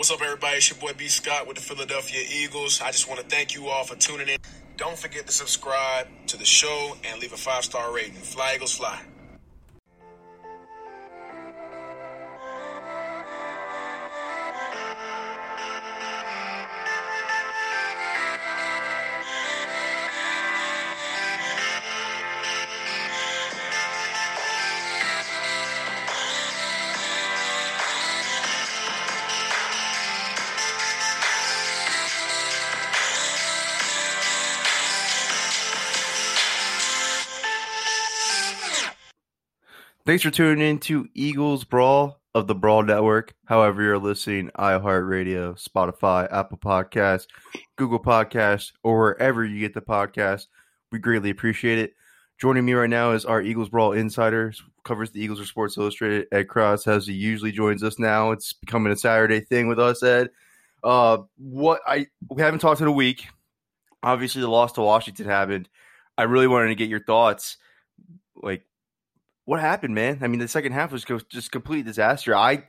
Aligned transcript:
What's 0.00 0.10
up, 0.10 0.22
everybody? 0.22 0.56
It's 0.56 0.70
your 0.70 0.78
boy 0.78 0.94
B. 0.96 1.08
Scott 1.08 1.46
with 1.46 1.58
the 1.58 1.62
Philadelphia 1.62 2.24
Eagles. 2.32 2.80
I 2.80 2.90
just 2.90 3.06
want 3.06 3.20
to 3.20 3.26
thank 3.26 3.54
you 3.54 3.68
all 3.68 3.84
for 3.84 3.96
tuning 3.96 4.28
in. 4.28 4.38
Don't 4.78 4.96
forget 4.96 5.26
to 5.26 5.32
subscribe 5.34 6.06
to 6.28 6.38
the 6.38 6.44
show 6.46 6.96
and 7.04 7.20
leave 7.20 7.34
a 7.34 7.36
five 7.36 7.64
star 7.64 7.92
rating. 7.92 8.14
Fly 8.14 8.54
Eagles 8.54 8.74
Fly. 8.74 8.98
Thanks 40.10 40.24
for 40.24 40.32
tuning 40.32 40.68
in 40.68 40.78
to 40.80 41.08
Eagles 41.14 41.62
Brawl 41.62 42.20
of 42.34 42.48
the 42.48 42.54
Brawl 42.56 42.82
Network. 42.82 43.32
However, 43.44 43.80
you're 43.80 43.96
listening, 43.96 44.50
iHeartRadio, 44.58 45.56
Spotify, 45.56 46.26
Apple 46.32 46.58
Podcasts, 46.58 47.28
Google 47.76 48.00
Podcasts, 48.00 48.72
or 48.82 48.98
wherever 48.98 49.44
you 49.44 49.60
get 49.60 49.72
the 49.72 49.80
podcast. 49.80 50.48
We 50.90 50.98
greatly 50.98 51.30
appreciate 51.30 51.78
it. 51.78 51.94
Joining 52.40 52.64
me 52.64 52.72
right 52.72 52.90
now 52.90 53.12
is 53.12 53.24
our 53.24 53.40
Eagles 53.40 53.68
Brawl 53.68 53.92
insider, 53.92 54.52
covers 54.82 55.12
the 55.12 55.22
Eagles 55.22 55.38
for 55.38 55.44
Sports 55.44 55.78
Illustrated, 55.78 56.26
Ed 56.32 56.48
Kracz, 56.48 56.88
as 56.88 57.06
he 57.06 57.14
usually 57.14 57.52
joins 57.52 57.84
us 57.84 57.96
now. 57.96 58.32
It's 58.32 58.52
becoming 58.52 58.92
a 58.92 58.96
Saturday 58.96 59.38
thing 59.38 59.68
with 59.68 59.78
us, 59.78 60.02
Ed. 60.02 60.30
Uh, 60.82 61.18
what 61.36 61.82
I 61.86 62.08
we 62.28 62.42
haven't 62.42 62.58
talked 62.58 62.80
in 62.80 62.88
a 62.88 62.92
week. 62.92 63.28
Obviously, 64.02 64.40
the 64.40 64.50
loss 64.50 64.72
to 64.72 64.80
Washington 64.80 65.26
happened. 65.26 65.68
I 66.18 66.24
really 66.24 66.48
wanted 66.48 66.66
to 66.70 66.74
get 66.74 66.88
your 66.88 67.04
thoughts. 67.04 67.58
Like, 68.34 68.64
what 69.44 69.60
happened, 69.60 69.94
man? 69.94 70.18
I 70.22 70.28
mean, 70.28 70.40
the 70.40 70.48
second 70.48 70.72
half 70.72 70.92
was 70.92 71.04
just 71.30 71.50
complete 71.50 71.84
disaster. 71.84 72.34
I 72.34 72.64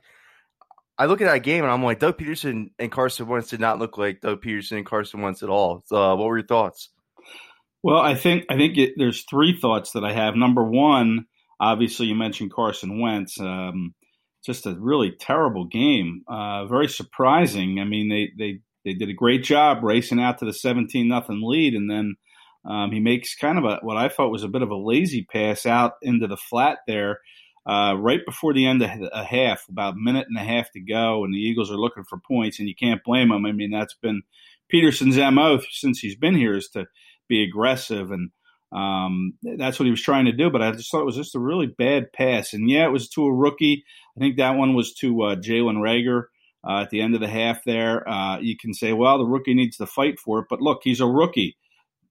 I 0.98 1.06
look 1.06 1.20
at 1.20 1.26
that 1.26 1.42
game 1.42 1.64
and 1.64 1.72
I'm 1.72 1.82
like, 1.82 2.00
Doug 2.00 2.18
Pederson 2.18 2.70
and 2.78 2.92
Carson 2.92 3.26
Wentz 3.26 3.48
did 3.48 3.60
not 3.60 3.78
look 3.78 3.98
like 3.98 4.20
Doug 4.20 4.42
Pederson 4.42 4.78
and 4.78 4.86
Carson 4.86 5.20
Wentz 5.20 5.42
at 5.42 5.48
all. 5.48 5.82
So, 5.86 5.96
uh, 5.96 6.16
what 6.16 6.26
were 6.26 6.38
your 6.38 6.46
thoughts? 6.46 6.90
Well, 7.82 7.98
I 7.98 8.14
think 8.14 8.44
I 8.48 8.56
think 8.56 8.78
it, 8.78 8.92
there's 8.96 9.24
three 9.28 9.58
thoughts 9.58 9.92
that 9.92 10.04
I 10.04 10.12
have. 10.12 10.36
Number 10.36 10.62
one, 10.62 11.26
obviously, 11.58 12.06
you 12.06 12.14
mentioned 12.14 12.52
Carson 12.52 13.00
Wentz. 13.00 13.40
Um, 13.40 13.94
just 14.44 14.66
a 14.66 14.76
really 14.78 15.12
terrible 15.12 15.64
game. 15.64 16.22
Uh, 16.28 16.66
very 16.66 16.88
surprising. 16.88 17.80
I 17.80 17.84
mean, 17.84 18.08
they 18.08 18.30
they 18.38 18.60
they 18.84 18.94
did 18.94 19.08
a 19.08 19.14
great 19.14 19.42
job 19.42 19.82
racing 19.82 20.20
out 20.20 20.38
to 20.38 20.44
the 20.44 20.52
17 20.52 21.08
nothing 21.08 21.40
lead, 21.42 21.74
and 21.74 21.90
then 21.90 22.16
um, 22.64 22.92
he 22.92 23.00
makes 23.00 23.34
kind 23.34 23.58
of 23.58 23.64
a 23.64 23.78
what 23.82 23.96
I 23.96 24.08
thought 24.08 24.30
was 24.30 24.44
a 24.44 24.48
bit 24.48 24.62
of 24.62 24.70
a 24.70 24.76
lazy 24.76 25.22
pass 25.24 25.66
out 25.66 25.94
into 26.02 26.26
the 26.26 26.36
flat 26.36 26.78
there, 26.86 27.20
uh, 27.66 27.94
right 27.98 28.20
before 28.24 28.54
the 28.54 28.66
end 28.66 28.82
of 28.82 28.90
a 29.12 29.24
half, 29.24 29.68
about 29.68 29.94
a 29.94 29.98
minute 29.98 30.26
and 30.28 30.38
a 30.38 30.44
half 30.44 30.70
to 30.72 30.80
go, 30.80 31.24
and 31.24 31.34
the 31.34 31.38
Eagles 31.38 31.70
are 31.70 31.76
looking 31.76 32.04
for 32.04 32.18
points, 32.18 32.58
and 32.58 32.68
you 32.68 32.74
can't 32.74 33.04
blame 33.04 33.30
them. 33.30 33.46
I 33.46 33.52
mean, 33.52 33.70
that's 33.70 33.94
been 33.94 34.22
Pederson's 34.72 35.16
mo 35.16 35.60
since 35.70 35.98
he's 35.98 36.16
been 36.16 36.36
here 36.36 36.56
is 36.56 36.68
to 36.70 36.86
be 37.28 37.42
aggressive, 37.42 38.10
and 38.10 38.30
um, 38.72 39.34
that's 39.42 39.78
what 39.78 39.86
he 39.86 39.90
was 39.90 40.02
trying 40.02 40.26
to 40.26 40.32
do. 40.32 40.48
But 40.48 40.62
I 40.62 40.70
just 40.72 40.90
thought 40.90 41.02
it 41.02 41.06
was 41.06 41.16
just 41.16 41.34
a 41.34 41.40
really 41.40 41.66
bad 41.66 42.12
pass, 42.12 42.52
and 42.52 42.70
yeah, 42.70 42.86
it 42.86 42.92
was 42.92 43.08
to 43.10 43.24
a 43.26 43.34
rookie. 43.34 43.84
I 44.16 44.20
think 44.20 44.36
that 44.36 44.56
one 44.56 44.74
was 44.74 44.94
to 44.94 45.22
uh, 45.22 45.36
Jalen 45.36 45.78
Reagor. 45.78 46.24
Uh, 46.64 46.82
at 46.82 46.90
the 46.90 47.00
end 47.00 47.12
of 47.16 47.20
the 47.20 47.26
half, 47.26 47.64
there, 47.64 48.08
uh, 48.08 48.38
you 48.38 48.56
can 48.56 48.72
say, 48.72 48.92
well, 48.92 49.18
the 49.18 49.24
rookie 49.24 49.52
needs 49.52 49.78
to 49.78 49.84
fight 49.84 50.20
for 50.20 50.38
it. 50.38 50.46
But 50.48 50.60
look, 50.62 50.82
he's 50.84 51.00
a 51.00 51.06
rookie. 51.06 51.56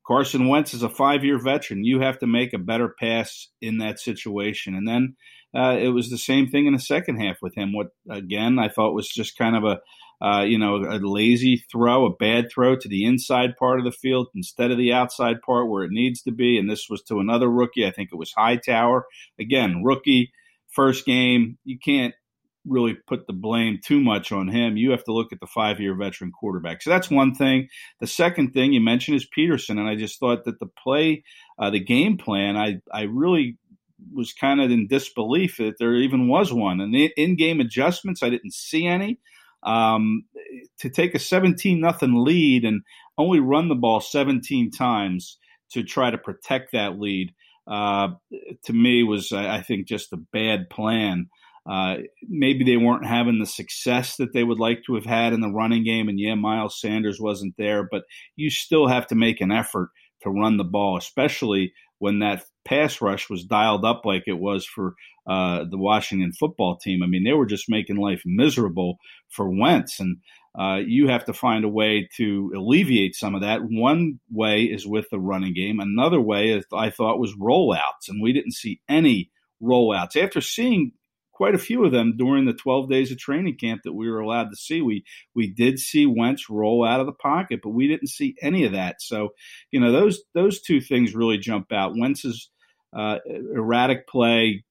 Carson 0.05 0.47
Wentz 0.47 0.73
is 0.73 0.83
a 0.83 0.89
five 0.89 1.23
year 1.23 1.39
veteran. 1.41 1.83
You 1.83 2.01
have 2.01 2.19
to 2.19 2.27
make 2.27 2.53
a 2.53 2.59
better 2.59 2.93
pass 2.99 3.47
in 3.61 3.77
that 3.79 3.99
situation. 3.99 4.75
And 4.75 4.87
then 4.87 5.15
uh, 5.55 5.77
it 5.79 5.89
was 5.89 6.09
the 6.09 6.17
same 6.17 6.47
thing 6.47 6.65
in 6.65 6.73
the 6.73 6.79
second 6.79 7.17
half 7.17 7.37
with 7.41 7.55
him. 7.55 7.73
What, 7.73 7.87
again, 8.09 8.57
I 8.57 8.69
thought 8.69 8.93
was 8.93 9.09
just 9.09 9.37
kind 9.37 9.55
of 9.55 9.63
a, 9.63 10.25
uh, 10.25 10.43
you 10.43 10.57
know, 10.57 10.77
a 10.77 10.99
lazy 11.01 11.63
throw, 11.71 12.05
a 12.05 12.15
bad 12.15 12.49
throw 12.51 12.75
to 12.75 12.87
the 12.87 13.05
inside 13.05 13.57
part 13.57 13.79
of 13.79 13.85
the 13.85 13.91
field 13.91 14.27
instead 14.35 14.71
of 14.71 14.77
the 14.77 14.93
outside 14.93 15.41
part 15.41 15.69
where 15.69 15.83
it 15.83 15.91
needs 15.91 16.21
to 16.23 16.31
be. 16.31 16.57
And 16.57 16.69
this 16.69 16.87
was 16.89 17.01
to 17.03 17.19
another 17.19 17.49
rookie. 17.49 17.85
I 17.85 17.91
think 17.91 18.09
it 18.11 18.17
was 18.17 18.31
Hightower. 18.35 19.05
Again, 19.39 19.83
rookie, 19.83 20.31
first 20.69 21.05
game. 21.05 21.57
You 21.63 21.77
can't 21.83 22.13
really 22.65 22.95
put 23.07 23.25
the 23.27 23.33
blame 23.33 23.79
too 23.83 23.99
much 23.99 24.31
on 24.31 24.47
him. 24.47 24.77
You 24.77 24.91
have 24.91 25.03
to 25.05 25.13
look 25.13 25.33
at 25.33 25.39
the 25.39 25.47
five 25.47 25.79
year 25.79 25.95
veteran 25.95 26.31
quarterback. 26.31 26.81
So 26.81 26.89
that's 26.89 27.09
one 27.09 27.33
thing. 27.33 27.69
The 27.99 28.07
second 28.07 28.51
thing 28.51 28.73
you 28.73 28.81
mentioned 28.81 29.17
is 29.17 29.27
Pederson. 29.35 29.79
and 29.79 29.87
I 29.87 29.95
just 29.95 30.19
thought 30.19 30.45
that 30.45 30.59
the 30.59 30.69
play, 30.81 31.23
uh, 31.57 31.69
the 31.69 31.79
game 31.79 32.17
plan, 32.17 32.57
I 32.57 32.79
I 32.93 33.03
really 33.03 33.57
was 34.13 34.33
kind 34.33 34.61
of 34.61 34.71
in 34.71 34.87
disbelief 34.87 35.57
that 35.57 35.77
there 35.79 35.95
even 35.95 36.27
was 36.27 36.51
one. 36.51 36.81
And 36.81 36.93
the 36.93 37.11
in 37.17 37.35
game 37.35 37.59
adjustments, 37.59 38.23
I 38.23 38.29
didn't 38.29 38.53
see 38.53 38.85
any. 38.87 39.19
Um, 39.63 40.23
to 40.79 40.89
take 40.89 41.13
a 41.13 41.19
17 41.19 41.79
nothing 41.79 42.23
lead 42.23 42.65
and 42.65 42.81
only 43.17 43.39
run 43.39 43.69
the 43.69 43.75
ball 43.75 44.01
17 44.01 44.71
times 44.71 45.37
to 45.71 45.83
try 45.83 46.09
to 46.09 46.17
protect 46.17 46.71
that 46.71 46.99
lead, 46.99 47.31
uh, 47.67 48.09
to 48.63 48.73
me 48.73 49.03
was 49.03 49.31
I 49.31 49.61
think 49.61 49.87
just 49.87 50.13
a 50.13 50.17
bad 50.17 50.69
plan. 50.69 51.29
Uh, 51.69 51.97
maybe 52.27 52.63
they 52.63 52.77
weren't 52.77 53.05
having 53.05 53.39
the 53.39 53.45
success 53.45 54.15
that 54.15 54.33
they 54.33 54.43
would 54.43 54.59
like 54.59 54.83
to 54.85 54.95
have 54.95 55.05
had 55.05 55.33
in 55.33 55.41
the 55.41 55.51
running 55.51 55.83
game. 55.83 56.09
And 56.09 56.19
yeah, 56.19 56.35
Miles 56.35 56.79
Sanders 56.79 57.19
wasn't 57.19 57.55
there, 57.57 57.87
but 57.89 58.03
you 58.35 58.49
still 58.49 58.87
have 58.87 59.07
to 59.07 59.15
make 59.15 59.41
an 59.41 59.51
effort 59.51 59.89
to 60.23 60.29
run 60.29 60.57
the 60.57 60.63
ball, 60.63 60.97
especially 60.97 61.73
when 61.99 62.19
that 62.19 62.43
pass 62.65 62.99
rush 62.99 63.29
was 63.29 63.43
dialed 63.43 63.85
up 63.85 64.01
like 64.05 64.23
it 64.25 64.39
was 64.39 64.65
for 64.65 64.95
uh, 65.27 65.65
the 65.69 65.77
Washington 65.77 66.31
football 66.33 66.77
team. 66.77 67.03
I 67.03 67.07
mean, 67.07 67.23
they 67.23 67.33
were 67.33 67.45
just 67.45 67.69
making 67.69 67.97
life 67.97 68.23
miserable 68.25 68.97
for 69.29 69.49
Wentz. 69.49 69.99
And 69.99 70.17
uh, 70.57 70.79
you 70.83 71.07
have 71.09 71.25
to 71.25 71.33
find 71.33 71.63
a 71.63 71.69
way 71.69 72.09
to 72.17 72.51
alleviate 72.55 73.15
some 73.15 73.35
of 73.35 73.41
that. 73.41 73.61
One 73.61 74.19
way 74.31 74.63
is 74.63 74.87
with 74.87 75.09
the 75.11 75.19
running 75.19 75.53
game. 75.53 75.79
Another 75.79 76.19
way, 76.19 76.61
I 76.73 76.89
thought, 76.89 77.19
was 77.19 77.35
rollouts. 77.35 78.09
And 78.09 78.21
we 78.21 78.33
didn't 78.33 78.53
see 78.53 78.81
any 78.89 79.29
rollouts. 79.61 80.17
After 80.17 80.41
seeing 80.41 80.93
quite 81.33 81.55
a 81.55 81.59
few 81.59 81.85
of 81.85 81.91
them 81.91 82.15
during 82.17 82.45
the 82.45 82.53
12 82.53 82.89
days 82.89 83.11
of 83.11 83.17
training 83.17 83.57
camp 83.57 83.81
that 83.83 83.93
we 83.93 84.09
were 84.09 84.19
allowed 84.19 84.49
to 84.49 84.55
see. 84.55 84.81
We 84.81 85.03
we 85.35 85.47
did 85.51 85.79
see 85.79 86.05
Wentz 86.05 86.49
roll 86.49 86.85
out 86.85 86.99
of 86.99 87.05
the 87.05 87.13
pocket, 87.13 87.61
but 87.63 87.69
we 87.69 87.87
didn't 87.87 88.09
see 88.09 88.35
any 88.41 88.65
of 88.65 88.73
that. 88.73 89.01
So, 89.01 89.29
you 89.71 89.79
know, 89.79 89.91
those 89.91 90.21
those 90.33 90.61
two 90.61 90.81
things 90.81 91.15
really 91.15 91.37
jump 91.37 91.71
out. 91.71 91.97
Wentz's 91.97 92.49
uh, 92.95 93.17
erratic 93.55 94.07
play, 94.07 94.63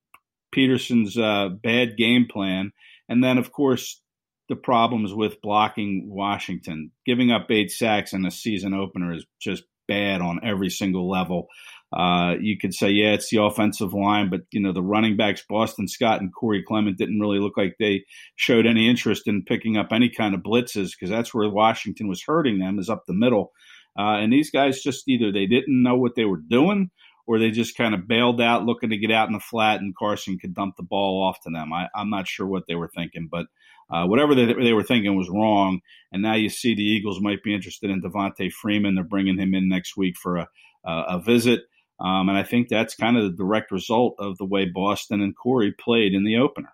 Pederson's 0.55 1.17
uh, 1.17 1.49
bad 1.63 1.97
game 1.97 2.27
plan, 2.31 2.73
and 3.09 3.23
then 3.23 3.39
of 3.39 3.53
course 3.53 4.01
the 4.49 4.57
problems 4.57 5.15
with 5.15 5.41
blocking 5.41 6.11
Washington. 6.11 6.91
Giving 7.07 7.31
up 7.31 7.51
eight 7.51 7.71
sacks 7.71 8.13
in 8.13 8.27
a 8.27 8.33
season 8.33 8.75
opener 8.75 9.15
is 9.15 9.25
just 9.41 9.63
bad 9.87 10.21
on 10.21 10.41
every 10.43 10.71
single 10.71 11.09
level. 11.09 11.47
Uh, 11.93 12.37
you 12.41 12.57
could 12.57 12.73
say, 12.73 12.89
yeah, 12.89 13.13
it's 13.13 13.31
the 13.31 13.43
offensive 13.43 13.93
line, 13.93 14.31
but 14.31 14.43
you 14.53 14.61
know 14.61 14.73
the 14.73 14.83
running 14.83 15.17
backs, 15.17 15.45
Boston 15.49 15.89
Scott 15.89 16.21
and 16.21 16.33
Corey 16.33 16.63
Clement, 16.63 16.99
didn't 16.99 17.19
really 17.19 17.41
look 17.41 17.57
like 17.57 17.77
they 17.79 18.05
showed 18.37 18.67
any 18.67 18.89
interest 18.89 19.27
in 19.27 19.43
picking 19.45 19.77
up 19.77 19.89
any 19.93 20.09
kind 20.09 20.35
of 20.35 20.43
blitzes 20.43 20.91
because 20.93 21.11
that's 21.11 21.35
where 21.35 21.49
Washington 21.51 22.07
was 22.07 22.23
hurting 22.23 22.61
them 22.61 22.79
is 22.79 22.89
up 22.89 23.05
the 23.07 23.13
middle. 23.13 23.53
Uh, 23.99 24.19
and 24.19 24.33
these 24.33 24.51
guys 24.51 24.83
just 24.83 25.09
either 25.09 25.33
they 25.33 25.47
didn't 25.47 25.83
know 25.83 25.97
what 25.97 26.15
they 26.15 26.25
were 26.25 26.41
doing 26.49 26.91
or 27.27 27.39
they 27.39 27.51
just 27.51 27.77
kind 27.77 27.95
of 27.95 28.07
bailed 28.07 28.41
out 28.41 28.65
looking 28.65 28.91
to 28.91 28.97
get 28.97 29.11
out 29.11 29.29
in 29.29 29.33
the 29.33 29.41
flat 29.41 29.81
and 29.81 29.97
Carson 29.97 30.39
could 30.39 30.55
dump 30.55 30.77
the 30.77 30.83
ball 30.83 31.23
off 31.23 31.41
to 31.43 31.51
them. 31.51 31.73
I, 31.73 31.89
am 31.95 32.11
not 32.11 32.29
sure 32.29 32.47
what 32.47 32.65
they 32.69 32.77
were 32.77 32.91
thinking, 32.95 33.29
but 33.31 33.47
uh, 33.91 34.07
whatever 34.07 34.35
they, 34.35 34.53
they, 34.53 34.73
were 34.73 34.85
thinking 34.85 35.17
was 35.17 35.29
wrong. 35.29 35.81
And 36.13 36.23
now 36.23 36.35
you 36.35 36.49
see 36.49 36.75
the 36.75 36.83
Eagles 36.83 37.21
might 37.21 37.43
be 37.43 37.55
interested 37.55 37.91
in 37.91 38.01
Devonta 38.01 38.51
Freeman. 38.53 38.95
They're 38.95 39.05
bringing 39.05 39.39
him 39.39 39.55
in 39.55 39.69
next 39.69 39.97
week 39.97 40.17
for 40.17 40.37
a, 40.39 40.49
a 40.85 41.21
visit. 41.21 41.63
Um, 42.01 42.29
and 42.29 42.39
I 42.39 42.43
think 42.43 42.69
that's 42.69 42.95
kind 42.95 43.17
of 43.17 43.25
the 43.25 43.37
direct 43.37 43.71
result 43.71 44.15
of 44.19 44.39
the 44.39 44.47
way 44.47 44.65
Boston 44.65 45.21
and 45.21 45.37
Corey 45.37 45.73
played 45.73 46.15
in 46.15 46.25
the 46.25 46.37
opener. 46.39 46.73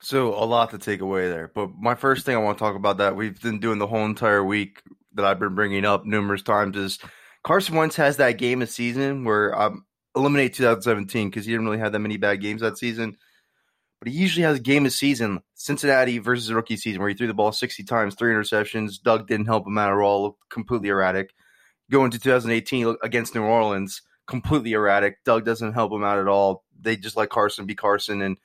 So 0.00 0.34
a 0.34 0.44
lot 0.44 0.70
to 0.70 0.78
take 0.78 1.00
away 1.00 1.28
there. 1.28 1.50
But 1.54 1.70
my 1.78 1.94
first 1.94 2.24
thing 2.24 2.34
I 2.34 2.38
want 2.38 2.58
to 2.58 2.64
talk 2.64 2.76
about 2.76 2.98
that 2.98 3.16
we've 3.16 3.40
been 3.40 3.60
doing 3.60 3.78
the 3.78 3.86
whole 3.86 4.04
entire 4.04 4.44
week 4.44 4.82
that 5.14 5.24
I've 5.24 5.40
been 5.40 5.54
bringing 5.54 5.84
up 5.84 6.04
numerous 6.04 6.42
times 6.42 6.76
is 6.76 6.98
Carson 7.44 7.76
Wentz 7.76 7.96
has 7.96 8.16
that 8.18 8.38
game 8.38 8.62
of 8.62 8.68
season 8.68 9.24
where 9.24 9.58
um, 9.60 9.84
eliminate 10.14 10.54
2017 10.54 11.30
because 11.30 11.46
he 11.46 11.52
didn't 11.52 11.66
really 11.66 11.78
have 11.78 11.92
that 11.92 11.98
many 12.00 12.16
bad 12.16 12.40
games 12.40 12.60
that 12.60 12.78
season. 12.78 13.16
But 14.00 14.08
he 14.08 14.18
usually 14.18 14.44
has 14.44 14.58
a 14.58 14.62
game 14.62 14.86
of 14.86 14.92
season, 14.92 15.40
Cincinnati 15.54 16.18
versus 16.18 16.52
rookie 16.52 16.76
season, 16.76 17.00
where 17.00 17.08
he 17.08 17.16
threw 17.16 17.26
the 17.26 17.34
ball 17.34 17.50
60 17.50 17.82
times, 17.82 18.14
three 18.14 18.32
interceptions. 18.32 19.02
Doug 19.02 19.26
didn't 19.26 19.46
help 19.46 19.66
him 19.66 19.76
out 19.76 19.90
at 19.90 19.98
all, 19.98 20.22
looked 20.22 20.48
completely 20.50 20.88
erratic. 20.88 21.34
Going 21.90 22.12
to 22.12 22.18
2018 22.18 22.96
against 23.02 23.34
New 23.34 23.42
Orleans, 23.42 24.02
completely 24.28 24.72
erratic. 24.74 25.24
Doug 25.24 25.44
doesn't 25.44 25.72
help 25.72 25.90
him 25.90 26.04
out 26.04 26.18
at 26.18 26.28
all. 26.28 26.64
They 26.80 26.96
just 26.96 27.16
let 27.16 27.30
Carson 27.30 27.66
be 27.66 27.74
Carson 27.74 28.22
and 28.22 28.36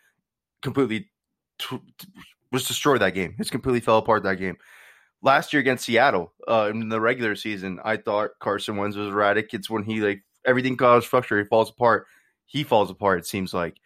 completely 0.61 1.11
t- 1.59 1.79
t- 1.99 2.07
was 2.51 2.67
destroyed 2.67 3.01
that 3.01 3.13
game. 3.13 3.35
It's 3.37 3.49
completely 3.49 3.81
fell 3.81 3.97
apart 3.97 4.23
that 4.23 4.39
game. 4.39 4.57
Last 5.21 5.53
year 5.53 5.59
against 5.59 5.85
Seattle 5.85 6.33
uh, 6.47 6.69
in 6.71 6.89
the 6.89 6.99
regular 6.99 7.35
season, 7.35 7.79
I 7.83 7.97
thought 7.97 8.31
Carson 8.39 8.77
Wentz 8.77 8.97
was 8.97 9.09
erratic. 9.09 9.53
It's 9.53 9.69
when 9.69 9.83
he 9.83 10.01
like 10.01 10.23
everything 10.45 10.75
got 10.75 11.03
frustrated, 11.03 11.47
falls 11.49 11.69
apart. 11.69 12.07
He 12.45 12.63
falls 12.63 12.89
apart. 12.89 13.19
It 13.19 13.27
seems 13.27 13.53
like 13.53 13.77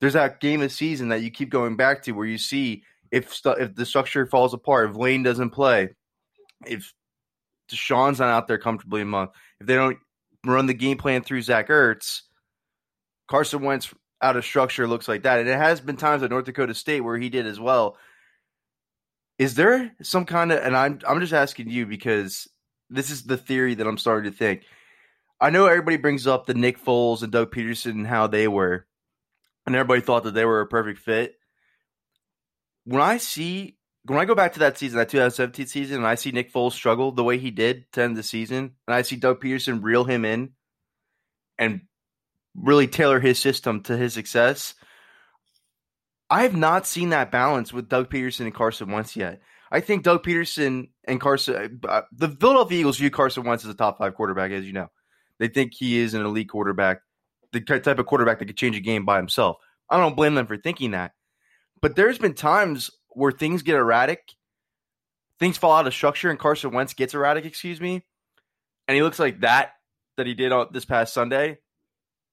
there's 0.00 0.14
that 0.14 0.40
game 0.40 0.62
of 0.62 0.72
season 0.72 1.08
that 1.08 1.22
you 1.22 1.30
keep 1.30 1.50
going 1.50 1.76
back 1.76 2.02
to 2.04 2.12
where 2.12 2.26
you 2.26 2.38
see 2.38 2.82
if 3.10 3.32
stu- 3.34 3.50
if 3.50 3.74
the 3.74 3.84
structure 3.84 4.26
falls 4.26 4.54
apart, 4.54 4.90
if 4.90 4.96
Lane 4.96 5.22
doesn't 5.22 5.50
play, 5.50 5.90
if 6.66 6.94
DeSean's 7.70 8.18
not 8.18 8.28
out 8.28 8.48
there 8.48 8.58
comfortably 8.58 9.02
a 9.02 9.06
month, 9.06 9.30
if 9.60 9.66
they 9.66 9.74
don't 9.74 9.98
run 10.44 10.66
the 10.66 10.74
game 10.74 10.96
plan 10.96 11.22
through 11.22 11.42
Zach 11.42 11.68
Ertz, 11.68 12.22
Carson 13.28 13.62
Wentz 13.62 13.92
out 14.22 14.36
of 14.36 14.44
structure 14.44 14.86
looks 14.86 15.08
like 15.08 15.22
that. 15.22 15.40
And 15.40 15.48
it 15.48 15.56
has 15.56 15.80
been 15.80 15.96
times 15.96 16.22
at 16.22 16.30
North 16.30 16.44
Dakota 16.44 16.74
State 16.74 17.00
where 17.00 17.16
he 17.16 17.28
did 17.28 17.46
as 17.46 17.58
well. 17.58 17.96
Is 19.38 19.54
there 19.54 19.92
some 20.02 20.26
kind 20.26 20.52
of 20.52 20.62
and 20.62 20.76
I'm 20.76 21.00
I'm 21.08 21.20
just 21.20 21.32
asking 21.32 21.70
you 21.70 21.86
because 21.86 22.48
this 22.90 23.10
is 23.10 23.22
the 23.22 23.38
theory 23.38 23.74
that 23.74 23.86
I'm 23.86 23.96
starting 23.96 24.30
to 24.30 24.36
think. 24.36 24.64
I 25.40 25.48
know 25.48 25.66
everybody 25.66 25.96
brings 25.96 26.26
up 26.26 26.44
the 26.44 26.52
Nick 26.52 26.78
Foles 26.78 27.22
and 27.22 27.32
Doug 27.32 27.50
Pederson 27.50 27.92
and 27.92 28.06
how 28.06 28.26
they 28.26 28.46
were, 28.46 28.86
and 29.64 29.74
everybody 29.74 30.02
thought 30.02 30.24
that 30.24 30.34
they 30.34 30.44
were 30.44 30.60
a 30.60 30.66
perfect 30.66 30.98
fit. 30.98 31.36
When 32.84 33.00
I 33.00 33.16
see 33.16 33.78
when 34.04 34.18
I 34.18 34.24
go 34.24 34.34
back 34.34 34.54
to 34.54 34.60
that 34.60 34.78
season, 34.78 34.98
that 34.98 35.08
2017 35.08 35.66
season, 35.66 35.98
and 35.98 36.06
I 36.06 36.14
see 36.14 36.30
Nick 36.30 36.52
Foles 36.52 36.72
struggle 36.72 37.12
the 37.12 37.24
way 37.24 37.38
he 37.38 37.50
did 37.50 37.90
to 37.92 38.02
end 38.02 38.16
the 38.16 38.22
season, 38.22 38.72
and 38.86 38.94
I 38.94 39.02
see 39.02 39.16
Doug 39.16 39.42
Pederson 39.42 39.82
reel 39.82 40.04
him 40.04 40.24
in 40.24 40.50
and 41.58 41.82
really 42.54 42.86
tailor 42.86 43.20
his 43.20 43.38
system 43.38 43.82
to 43.82 43.96
his 43.96 44.14
success. 44.14 44.74
I 46.30 46.42
have 46.42 46.56
not 46.56 46.86
seen 46.86 47.10
that 47.10 47.30
balance 47.30 47.72
with 47.72 47.88
Doug 47.88 48.08
Pederson 48.08 48.40
and 48.40 48.54
Carson 48.54 48.90
Wentz 48.90 49.16
yet. 49.16 49.40
I 49.70 49.80
think 49.80 50.02
Doug 50.02 50.24
Pederson 50.24 50.90
and 51.04 51.20
Carson, 51.20 51.80
uh, 51.88 52.02
the 52.12 52.28
Philadelphia 52.28 52.80
Eagles 52.80 52.98
view 52.98 53.10
Carson 53.10 53.44
Wentz 53.44 53.64
as 53.64 53.70
a 53.70 53.74
top 53.74 53.98
five 53.98 54.14
quarterback, 54.14 54.50
as 54.50 54.64
you 54.64 54.72
know. 54.72 54.88
They 55.38 55.48
think 55.48 55.72
he 55.74 55.98
is 55.98 56.14
an 56.14 56.24
elite 56.24 56.48
quarterback, 56.48 57.02
the 57.52 57.60
type 57.60 57.98
of 57.98 58.06
quarterback 58.06 58.38
that 58.38 58.46
could 58.46 58.56
change 58.56 58.76
a 58.76 58.80
game 58.80 59.04
by 59.04 59.16
himself. 59.16 59.58
I 59.88 59.98
don't 59.98 60.16
blame 60.16 60.34
them 60.34 60.46
for 60.46 60.56
thinking 60.56 60.92
that. 60.92 61.12
But 61.80 61.96
there's 61.96 62.18
been 62.18 62.34
times 62.34 62.90
where 63.12 63.32
things 63.32 63.62
get 63.62 63.76
erratic, 63.76 64.34
things 65.38 65.56
fall 65.56 65.72
out 65.72 65.86
of 65.86 65.94
structure, 65.94 66.30
and 66.30 66.38
Carson 66.38 66.72
Wentz 66.72 66.94
gets 66.94 67.14
erratic, 67.14 67.44
excuse 67.44 67.80
me, 67.80 68.04
and 68.88 68.94
he 68.94 69.02
looks 69.02 69.18
like 69.18 69.40
that 69.40 69.74
that 70.16 70.26
he 70.26 70.34
did 70.34 70.52
on 70.52 70.68
this 70.72 70.84
past 70.84 71.14
Sunday. 71.14 71.58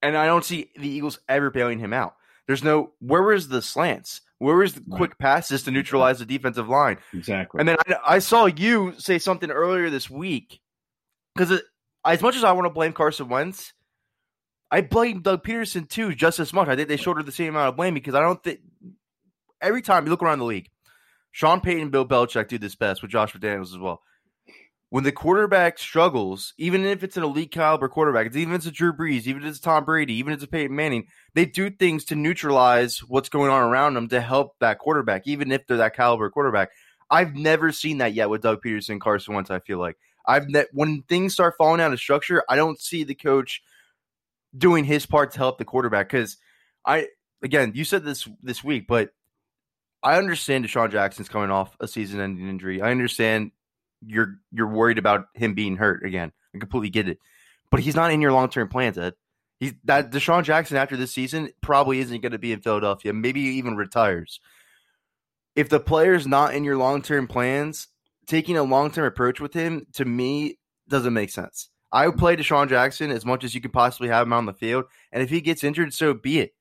And 0.02 0.16
I 0.16 0.26
don't 0.26 0.44
see 0.44 0.70
the 0.76 0.88
Eagles 0.88 1.18
ever 1.28 1.50
bailing 1.50 1.78
him 1.78 1.92
out. 1.92 2.14
There's 2.46 2.62
no 2.64 2.92
where 3.00 3.22
was 3.22 3.48
the 3.48 3.62
slants? 3.62 4.20
Where 4.38 4.56
was 4.56 4.74
the 4.74 4.84
quick 4.90 5.18
passes 5.18 5.64
to 5.64 5.70
neutralize 5.70 6.20
the 6.20 6.24
defensive 6.24 6.68
line? 6.68 6.98
Exactly. 7.12 7.58
And 7.58 7.68
then 7.68 7.76
I, 7.86 7.96
I 8.06 8.18
saw 8.20 8.46
you 8.46 8.94
say 8.98 9.18
something 9.18 9.50
earlier 9.50 9.90
this 9.90 10.08
week 10.08 10.60
because 11.34 11.60
as 12.04 12.22
much 12.22 12.36
as 12.36 12.44
I 12.44 12.52
want 12.52 12.66
to 12.66 12.70
blame 12.70 12.92
Carson 12.92 13.28
Wentz, 13.28 13.72
I 14.70 14.82
blame 14.82 15.22
Doug 15.22 15.42
Pederson 15.42 15.88
too 15.88 16.14
just 16.14 16.38
as 16.38 16.52
much. 16.52 16.68
I 16.68 16.76
think 16.76 16.88
they 16.88 16.96
shoulder 16.96 17.22
the 17.22 17.32
same 17.32 17.50
amount 17.50 17.70
of 17.70 17.76
blame 17.76 17.94
because 17.94 18.14
I 18.14 18.20
don't 18.20 18.42
think 18.42 18.60
every 19.60 19.82
time 19.82 20.04
you 20.04 20.10
look 20.10 20.22
around 20.22 20.38
the 20.38 20.44
league, 20.44 20.70
Sean 21.30 21.60
Payton, 21.60 21.82
and 21.82 21.90
Bill 21.92 22.06
Belichick 22.06 22.48
do 22.48 22.58
this 22.58 22.74
best 22.74 23.02
with 23.02 23.10
Josh 23.10 23.32
McDaniels 23.32 23.72
as 23.72 23.78
well. 23.78 24.02
When 24.90 25.04
the 25.04 25.12
quarterback 25.12 25.78
struggles, 25.78 26.54
even 26.56 26.86
if 26.86 27.04
it's 27.04 27.18
an 27.18 27.22
elite 27.22 27.50
caliber 27.50 27.88
quarterback, 27.88 28.34
even 28.34 28.54
if 28.54 28.60
it's 28.60 28.66
a 28.66 28.70
Drew 28.70 28.94
Brees, 28.94 29.26
even 29.26 29.42
if 29.42 29.50
it's 29.50 29.60
Tom 29.60 29.84
Brady, 29.84 30.14
even 30.14 30.32
if 30.32 30.38
it's 30.38 30.44
a 30.44 30.48
Peyton 30.48 30.74
Manning, 30.74 31.08
they 31.34 31.44
do 31.44 31.68
things 31.68 32.06
to 32.06 32.14
neutralize 32.14 33.00
what's 33.00 33.28
going 33.28 33.50
on 33.50 33.62
around 33.62 33.94
them 33.94 34.08
to 34.08 34.20
help 34.20 34.58
that 34.60 34.78
quarterback, 34.78 35.26
even 35.26 35.52
if 35.52 35.66
they're 35.66 35.76
that 35.76 35.94
caliber 35.94 36.30
quarterback. 36.30 36.70
I've 37.10 37.34
never 37.34 37.70
seen 37.70 37.98
that 37.98 38.14
yet 38.14 38.30
with 38.30 38.42
Doug 38.42 38.62
Pederson, 38.62 39.00
Carson 39.00 39.34
Wentz. 39.34 39.50
I 39.50 39.60
feel 39.60 39.78
like 39.78 39.96
I've 40.26 40.48
ne- 40.48 40.66
when 40.72 41.02
things 41.02 41.32
start 41.34 41.54
falling 41.58 41.80
out 41.80 41.92
of 41.92 41.98
structure, 41.98 42.42
I 42.48 42.56
don't 42.56 42.80
see 42.80 43.04
the 43.04 43.14
coach 43.14 43.62
doing 44.56 44.84
his 44.84 45.06
part 45.06 45.32
to 45.32 45.38
help 45.38 45.58
the 45.58 45.64
quarterback 45.64 46.08
because 46.08 46.36
I 46.84 47.08
again 47.42 47.72
you 47.74 47.84
said 47.84 48.04
this 48.04 48.28
this 48.42 48.64
week, 48.64 48.86
but 48.86 49.10
I 50.08 50.16
understand 50.16 50.64
DeSean 50.64 50.90
Jackson's 50.90 51.28
coming 51.28 51.50
off 51.50 51.76
a 51.80 51.86
season-ending 51.86 52.48
injury. 52.48 52.80
I 52.80 52.92
understand 52.92 53.50
you're 54.00 54.36
you're 54.50 54.66
worried 54.66 54.96
about 54.96 55.26
him 55.34 55.52
being 55.52 55.76
hurt 55.76 56.02
again. 56.02 56.32
I 56.54 56.58
completely 56.58 56.88
get 56.88 57.10
it, 57.10 57.18
but 57.70 57.80
he's 57.80 57.94
not 57.94 58.10
in 58.10 58.22
your 58.22 58.32
long-term 58.32 58.68
plans, 58.68 58.96
Ed. 58.96 59.12
He's 59.60 59.74
that 59.84 60.10
DeSean 60.10 60.44
Jackson 60.44 60.78
after 60.78 60.96
this 60.96 61.12
season 61.12 61.50
probably 61.60 61.98
isn't 61.98 62.22
going 62.22 62.32
to 62.32 62.38
be 62.38 62.52
in 62.52 62.62
Philadelphia. 62.62 63.12
Maybe 63.12 63.42
he 63.42 63.58
even 63.58 63.76
retires. 63.76 64.40
If 65.54 65.68
the 65.68 65.78
player's 65.78 66.26
not 66.26 66.54
in 66.54 66.64
your 66.64 66.78
long-term 66.78 67.26
plans, 67.26 67.88
taking 68.26 68.56
a 68.56 68.62
long-term 68.62 69.04
approach 69.04 69.40
with 69.40 69.52
him 69.52 69.88
to 69.92 70.06
me 70.06 70.58
doesn't 70.88 71.12
make 71.12 71.28
sense. 71.28 71.68
I 71.92 72.08
would 72.08 72.16
play 72.16 72.34
DeSean 72.34 72.70
Jackson 72.70 73.10
as 73.10 73.26
much 73.26 73.44
as 73.44 73.54
you 73.54 73.60
could 73.60 73.74
possibly 73.74 74.08
have 74.08 74.26
him 74.26 74.32
on 74.32 74.46
the 74.46 74.54
field, 74.54 74.86
and 75.12 75.22
if 75.22 75.28
he 75.28 75.42
gets 75.42 75.62
injured, 75.62 75.92
so 75.92 76.14
be 76.14 76.38
it 76.38 76.52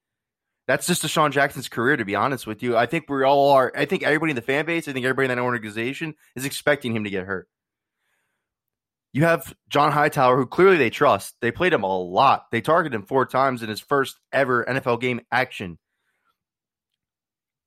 that's 0.68 0.86
just 0.86 1.04
DeSean 1.04 1.31
Jackson's 1.31 1.69
career, 1.69 1.96
to 1.96 2.06
be 2.06 2.16
honest 2.16 2.46
with 2.46 2.62
you. 2.62 2.75
I 2.75 2.86
think 2.86 3.10
we 3.10 3.24
all 3.24 3.52
are. 3.52 3.72
I 3.75 3.86
think 3.86 4.04
everybody 4.04 4.31
in 4.31 4.36
the 4.36 4.42
fan 4.42 4.66
base, 4.66 4.88
I 4.88 4.94
think 4.94 5.06
everybody 5.06 5.31
in 5.31 5.36
that 5.36 5.42
organization 5.42 6.14
is 6.36 6.46
expecting 6.46 6.96
him 6.96 7.06
to 7.06 7.10
get 7.10 7.25
hurt. 7.25 7.48
You 9.14 9.24
have 9.24 9.56
John 9.69 9.94
Hightower, 9.94 10.36
who 10.36 10.46
clearly 10.46 10.78
they 10.78 10.90
trust. 10.90 11.36
They 11.42 11.52
played 11.52 11.72
him 11.72 11.84
a 11.84 11.98
lot. 11.98 12.52
They 12.52 12.60
targeted 12.60 12.94
him 12.94 13.06
four 13.06 13.25
times 13.25 13.64
in 13.64 13.69
his 13.69 13.80
first 13.80 14.19
ever 14.34 14.66
NFL 14.66 15.00
game 15.00 15.22
action. 15.31 15.80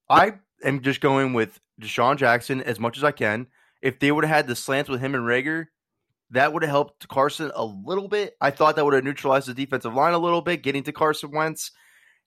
I 0.08 0.34
am 0.62 0.82
just 0.82 1.00
going 1.00 1.32
with 1.32 1.58
DeSean 1.80 2.18
Jackson 2.18 2.60
as 2.60 2.78
much 2.78 2.98
as 2.98 3.04
I 3.04 3.12
can. 3.12 3.46
If 3.80 3.98
they 3.98 4.12
would 4.12 4.24
have 4.24 4.36
had 4.36 4.46
the 4.46 4.54
slants 4.54 4.90
with 4.90 5.00
him 5.00 5.14
and 5.14 5.24
Reagor, 5.24 5.66
that 6.32 6.52
would 6.52 6.62
have 6.62 6.70
helped 6.70 7.08
Carson 7.08 7.50
a 7.54 7.64
little 7.64 8.08
bit. 8.08 8.36
I 8.40 8.50
thought 8.50 8.76
that 8.76 8.84
would 8.84 8.94
have 8.94 9.04
neutralized 9.04 9.48
the 9.48 9.54
defensive 9.54 9.94
line 9.94 10.12
a 10.12 10.18
little 10.18 10.42
bit, 10.42 10.62
getting 10.62 10.82
to 10.82 10.92
Carson 10.92 11.30
Wentz 11.30 11.72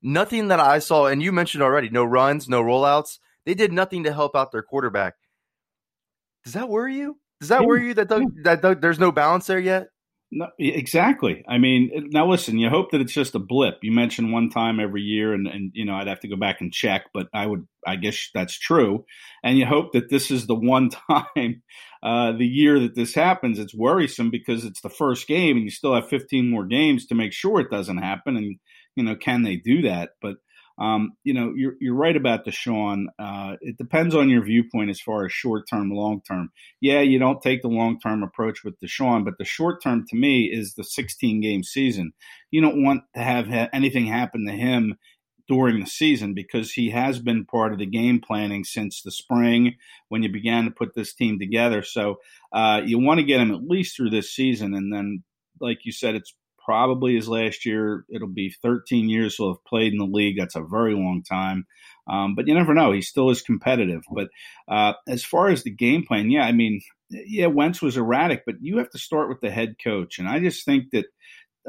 nothing 0.04 0.50
that 0.50 0.60
I 0.60 0.80
saw, 0.80 1.08
and 1.08 1.24
you 1.24 1.32
mentioned 1.32 1.64
already, 1.64 1.90
no 1.90 2.04
runs, 2.04 2.48
no 2.48 2.62
rollouts. 2.62 3.18
They 3.46 3.54
did 3.54 3.74
nothing 3.74 4.04
to 4.04 4.14
help 4.14 4.36
out 4.36 4.52
their 4.52 4.62
quarterback. 4.62 5.16
Does 6.44 6.54
that 6.54 6.70
worry 6.70 6.98
you? 6.98 7.18
Does 7.40 7.50
that 7.50 7.62
yeah. 7.62 7.68
worry 7.68 7.88
you 7.88 7.94
that 7.96 8.08
Doug, 8.10 8.24
that 8.44 8.62
Doug, 8.62 8.82
there's 8.82 9.00
no 9.00 9.12
balance 9.12 9.48
there 9.48 9.60
yet? 9.60 9.88
No, 10.36 10.48
exactly. 10.58 11.44
I 11.48 11.60
mean, 11.60 12.10
now 12.12 12.28
listen. 12.28 12.58
You 12.58 12.68
hope 12.68 12.90
that 12.92 13.02
it's 13.02 13.14
just 13.14 13.36
a 13.36 13.40
blip. 13.40 13.76
You 13.84 13.92
mentioned 13.92 14.34
one 14.34 14.50
time 14.50 14.80
every 14.80 15.02
year, 15.02 15.32
and 15.32 15.46
and 15.46 15.70
you 15.76 15.86
know 15.86 15.94
I'd 15.94 16.08
have 16.08 16.22
to 16.22 16.28
go 16.28 16.36
back 16.36 16.60
and 16.60 16.74
check, 16.74 17.04
but 17.14 17.28
I 17.36 17.46
would. 17.46 17.68
I 17.86 17.98
guess 17.98 18.30
that's 18.34 18.58
true. 18.58 19.06
And 19.44 19.60
you 19.60 19.68
hope 19.68 19.94
that 19.94 20.10
this 20.10 20.32
is 20.32 20.48
the 20.48 20.56
one 20.56 20.90
time, 21.10 21.62
uh, 22.02 22.32
the 22.32 22.48
year 22.48 22.80
that 22.80 22.96
this 22.96 23.14
happens. 23.14 23.60
It's 23.60 23.76
worrisome 23.76 24.32
because 24.32 24.66
it's 24.66 24.82
the 24.82 24.90
first 24.90 25.28
game, 25.28 25.58
and 25.58 25.66
you 25.66 25.70
still 25.70 25.94
have 25.94 26.10
15 26.10 26.50
more 26.50 26.66
games 26.66 27.06
to 27.08 27.16
make 27.16 27.34
sure 27.34 27.60
it 27.60 27.70
doesn't 27.70 27.98
happen. 27.98 28.36
And 28.36 28.56
you 28.96 29.04
know, 29.04 29.16
can 29.16 29.44
they 29.44 29.56
do 29.56 29.84
that? 29.84 30.12
But 30.22 30.38
um, 30.80 31.14
you 31.24 31.34
know, 31.34 31.54
you're 31.56 31.76
you're 31.80 31.96
right 31.96 32.16
about 32.16 32.46
DeSean. 32.46 33.06
Uh, 33.20 33.58
it 33.62 33.78
depends 33.78 34.16
on 34.16 34.30
your 34.30 34.44
viewpoint 34.44 34.90
as 34.90 35.00
far 35.00 35.26
as 35.26 35.32
short 35.32 35.66
term, 35.70 35.92
long 35.92 36.22
term. 36.28 36.52
Yeah, 36.82 37.02
you 37.02 37.20
don't 37.20 37.42
take 37.42 37.62
the 37.62 37.68
long 37.68 38.00
term 38.00 38.24
approach 38.24 38.64
with 38.64 38.80
DeSean, 38.80 39.24
but 39.24 39.38
the 39.38 39.46
short 39.46 39.84
term 39.84 40.06
to 40.10 40.16
me 40.16 40.50
is 40.52 40.74
the 40.74 40.84
16 40.84 41.42
game 41.42 41.64
season. 41.64 42.14
You 42.50 42.62
don't 42.62 42.84
want 42.84 43.04
to 43.16 43.22
have 43.22 43.48
ha- 43.48 43.70
anything 43.72 44.08
happen 44.08 44.48
to 44.48 44.54
him 44.54 44.98
during 45.48 45.80
the 45.80 45.86
season 45.86 46.34
because 46.34 46.72
he 46.72 46.90
has 46.90 47.20
been 47.20 47.46
part 47.46 47.74
of 47.74 47.80
the 47.80 47.86
game 47.86 48.20
planning 48.20 48.64
since 48.64 49.02
the 49.02 49.12
spring 49.12 49.76
when 50.10 50.24
you 50.24 50.32
began 50.32 50.66
to 50.66 50.72
put 50.72 50.96
this 50.96 51.14
team 51.14 51.38
together. 51.38 51.84
So 51.84 52.16
uh, 52.52 52.82
you 52.84 52.98
want 52.98 53.20
to 53.20 53.26
get 53.26 53.42
him 53.42 53.52
at 53.52 53.62
least 53.62 53.96
through 53.96 54.10
this 54.10 54.34
season, 54.34 54.74
and 54.74 54.92
then, 54.92 55.24
like 55.60 55.86
you 55.86 55.92
said, 55.92 56.16
it's 56.16 56.34
probably 56.64 57.16
his 57.16 57.28
last 57.28 57.66
year. 57.66 58.06
It'll 58.10 58.28
be 58.28 58.54
13 58.62 59.10
years 59.10 59.36
he'll 59.36 59.54
have 59.54 59.64
played 59.66 59.94
in 59.94 60.00
the 60.00 60.06
league. 60.06 60.38
That's 60.38 60.56
a 60.56 60.64
very 60.64 60.94
long 60.94 61.24
time. 61.24 61.66
Um, 62.08 62.36
but 62.36 62.48
you 62.48 62.54
never 62.54 62.74
know. 62.74 62.92
He 62.92 63.02
still 63.02 63.30
is 63.30 63.42
competitive. 63.42 64.04
But 64.12 64.30
uh, 64.68 64.94
as 65.08 65.24
far 65.24 65.50
as 65.50 65.64
the 65.64 65.72
game 65.72 66.06
plan, 66.06 66.30
yeah, 66.30 66.44
I 66.44 66.52
mean, 66.52 66.82
yeah, 67.10 67.48
Wentz 67.48 67.82
was 67.82 67.98
erratic, 67.98 68.44
but 68.46 68.56
you 68.62 68.78
have 68.78 68.90
to 68.92 68.98
start 68.98 69.30
with 69.30 69.42
the 69.42 69.52
head 69.52 69.76
coach. 69.84 70.20
And 70.20 70.28
I 70.28 70.40
just 70.40 70.66
think 70.66 70.86
that, 70.92 71.06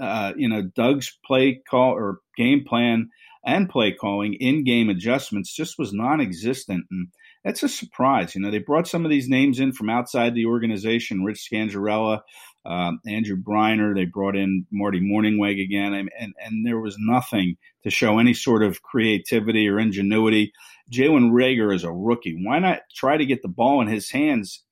uh, 0.01 0.33
you 0.37 0.49
know, 0.49 0.63
Doug's 0.63 1.17
play 1.25 1.63
call 1.69 1.93
or 1.93 2.19
game 2.37 2.65
plan 2.67 3.11
and 3.47 3.69
play 3.69 3.93
calling, 3.93 4.35
in 4.35 4.65
game 4.65 4.89
adjustments 4.89 5.55
just 5.55 5.79
was 5.79 5.93
non 5.93 6.21
existent. 6.21 6.87
And 6.91 7.09
that's 7.45 7.63
a 7.63 7.69
surprise. 7.69 8.35
You 8.35 8.41
know, 8.41 8.51
they 8.51 8.59
brought 8.59 8.89
some 8.89 9.05
of 9.05 9.11
these 9.11 9.29
names 9.29 9.61
in 9.61 9.73
from 9.73 9.91
outside 9.91 10.35
the 10.35 10.47
organization 10.47 11.25
Rich 11.25 11.47
Scangarello, 11.53 12.21
um, 12.65 13.01
Andrew 13.07 13.37
Breiner. 13.37 13.95
They 13.95 14.05
brought 14.05 14.37
in 14.37 14.67
Marty 14.71 15.01
Mornhinweg 15.01 15.63
again, 15.63 15.95
and, 15.95 16.11
and, 16.19 16.35
and 16.43 16.67
there 16.67 16.81
was 16.81 16.97
nothing 16.99 17.57
to 17.83 17.91
show 17.91 18.19
any 18.19 18.35
sort 18.35 18.63
of 18.63 18.83
creativity 18.83 19.69
or 19.69 19.79
ingenuity. 19.79 20.53
Jalen 20.91 21.31
Reagor 21.31 21.75
is 21.75 21.85
a 21.85 21.93
rookie. 21.93 22.39
Why 22.43 22.59
not 22.59 22.81
try 22.95 23.17
to 23.17 23.27
get 23.27 23.43
the 23.43 23.49
ball 23.49 23.81
in 23.81 23.89
his 23.89 24.11
hands 24.11 24.63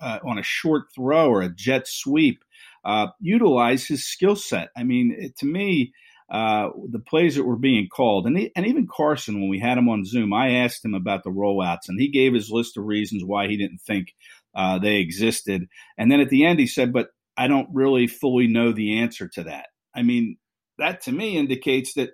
uh, 0.00 0.18
on 0.24 0.38
a 0.38 0.42
short 0.42 0.84
throw 0.94 1.28
or 1.28 1.42
a 1.42 1.54
jet 1.54 1.86
sweep? 1.86 2.44
Uh, 2.84 3.08
utilize 3.20 3.86
his 3.86 4.04
skill 4.04 4.34
set. 4.34 4.70
I 4.76 4.82
mean, 4.82 5.32
to 5.38 5.46
me, 5.46 5.92
uh, 6.28 6.70
the 6.88 6.98
plays 6.98 7.36
that 7.36 7.44
were 7.44 7.56
being 7.56 7.88
called, 7.88 8.26
and, 8.26 8.36
he, 8.36 8.50
and 8.56 8.66
even 8.66 8.88
Carson, 8.90 9.40
when 9.40 9.50
we 9.50 9.60
had 9.60 9.78
him 9.78 9.88
on 9.88 10.04
Zoom, 10.04 10.32
I 10.32 10.50
asked 10.50 10.84
him 10.84 10.94
about 10.94 11.22
the 11.22 11.30
rollouts, 11.30 11.88
and 11.88 12.00
he 12.00 12.08
gave 12.08 12.32
his 12.34 12.50
list 12.50 12.76
of 12.76 12.84
reasons 12.84 13.22
why 13.22 13.48
he 13.48 13.56
didn't 13.56 13.82
think 13.82 14.14
uh, 14.54 14.78
they 14.78 14.96
existed. 14.96 15.68
And 15.96 16.10
then 16.10 16.20
at 16.20 16.30
the 16.30 16.44
end, 16.44 16.58
he 16.58 16.66
said, 16.66 16.92
"But 16.92 17.10
I 17.36 17.46
don't 17.46 17.68
really 17.72 18.06
fully 18.06 18.46
know 18.46 18.72
the 18.72 19.00
answer 19.00 19.28
to 19.34 19.44
that." 19.44 19.66
I 19.94 20.02
mean, 20.02 20.36
that 20.78 21.02
to 21.02 21.12
me 21.12 21.36
indicates 21.36 21.94
that 21.94 22.10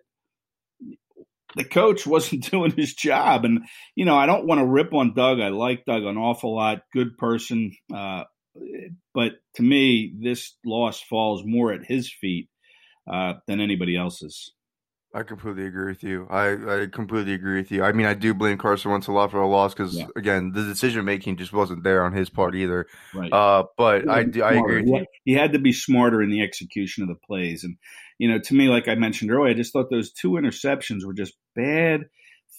the 1.57 1.65
coach 1.65 2.07
wasn't 2.07 2.51
doing 2.51 2.73
his 2.73 2.95
job. 2.95 3.45
And 3.45 3.61
you 3.95 4.05
know, 4.05 4.17
I 4.17 4.27
don't 4.27 4.47
want 4.47 4.61
to 4.61 4.67
rip 4.67 4.93
on 4.95 5.15
Doug. 5.15 5.41
I 5.41 5.49
like 5.49 5.85
Doug 5.85 6.05
an 6.05 6.17
awful 6.17 6.55
lot. 6.55 6.83
Good 6.93 7.17
person. 7.19 7.73
Uh, 7.95 8.25
but 9.15 9.33
to 9.55 9.63
me, 9.63 10.15
this 10.21 10.57
loss 10.65 11.01
falls 11.01 11.43
more 11.45 11.73
at 11.73 11.85
his 11.87 12.13
feet 12.13 12.49
uh, 13.11 13.35
than 13.47 13.61
anybody 13.61 13.97
else's. 13.97 14.53
I 15.15 15.23
completely 15.23 15.65
agree 15.65 15.87
with 15.87 16.03
you. 16.03 16.27
I, 16.29 16.83
I 16.83 16.87
completely 16.87 17.33
agree 17.33 17.57
with 17.57 17.71
you. 17.71 17.83
I 17.83 17.93
mean, 17.93 18.07
I 18.07 18.13
do 18.13 18.35
blame 18.35 18.59
Carson 18.59 18.91
Wentz 18.91 19.07
a 19.07 19.13
lot 19.13 19.31
for 19.31 19.41
the 19.41 19.47
loss 19.47 19.73
because, 19.73 19.97
yeah. 19.97 20.07
again, 20.17 20.53
the 20.53 20.63
decision 20.63 21.07
making 21.07 21.39
just 21.39 21.53
wasn't 21.53 21.83
there 21.83 22.05
on 22.05 22.13
his 22.13 22.29
part 22.29 22.55
either. 22.55 22.87
Right. 23.15 23.33
Uh, 23.33 23.65
but 23.79 24.07
I, 24.07 24.27
I 24.45 24.53
agree 24.53 24.83
with 24.83 24.87
you. 24.87 25.07
He 25.25 25.33
had 25.33 25.55
to 25.55 25.59
be 25.59 25.73
smarter 25.73 26.23
in 26.23 26.31
the 26.31 26.43
execution 26.43 27.03
of 27.03 27.09
the 27.09 27.15
plays. 27.27 27.65
And, 27.65 27.79
you 28.19 28.29
know, 28.31 28.39
to 28.39 28.55
me, 28.55 28.69
like 28.69 28.87
I 28.87 28.97
mentioned 28.97 29.33
earlier, 29.33 29.51
I 29.51 29.55
just 29.55 29.73
thought 29.73 29.89
those 29.91 30.13
two 30.13 30.33
interceptions 30.33 31.07
were 31.07 31.15
just 31.15 31.35
bad 31.57 32.03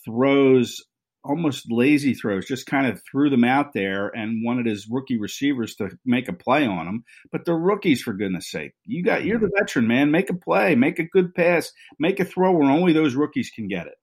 throws 0.04 0.84
almost 1.24 1.72
lazy 1.72 2.14
throws, 2.14 2.46
just 2.46 2.66
kind 2.66 2.88
of 2.88 3.02
threw 3.04 3.30
them 3.30 3.44
out 3.44 3.74
there 3.74 4.08
and 4.10 4.44
wanted 4.44 4.66
his 4.66 4.88
rookie 4.90 5.20
receivers 5.20 5.76
to 5.76 5.90
make 6.06 6.30
a 6.30 6.34
play 6.34 6.66
on 6.66 6.86
them. 6.86 7.04
But 7.32 7.46
they're 7.46 7.58
rookies, 7.58 8.02
for 8.02 8.14
goodness 8.14 8.50
sake. 8.50 8.74
You 8.86 9.04
got 9.04 9.26
you're 9.26 9.40
the 9.40 9.48
mm-hmm. 9.48 9.58
veteran, 9.58 9.88
man. 9.88 10.12
Make 10.12 10.30
a 10.30 10.36
play, 10.36 10.76
make 10.76 11.00
a 11.00 11.04
good 11.04 11.34
pass, 11.34 11.72
make 12.00 12.20
a 12.20 12.26
throw 12.26 12.52
where 12.52 12.70
only 12.70 12.94
those 12.94 13.16
rookies 13.16 13.50
can 13.50 13.68
get 13.68 13.88
it. 13.88 13.96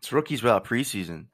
It's 0.00 0.12
rookies 0.12 0.42
without 0.42 0.64
preseason. 0.64 1.26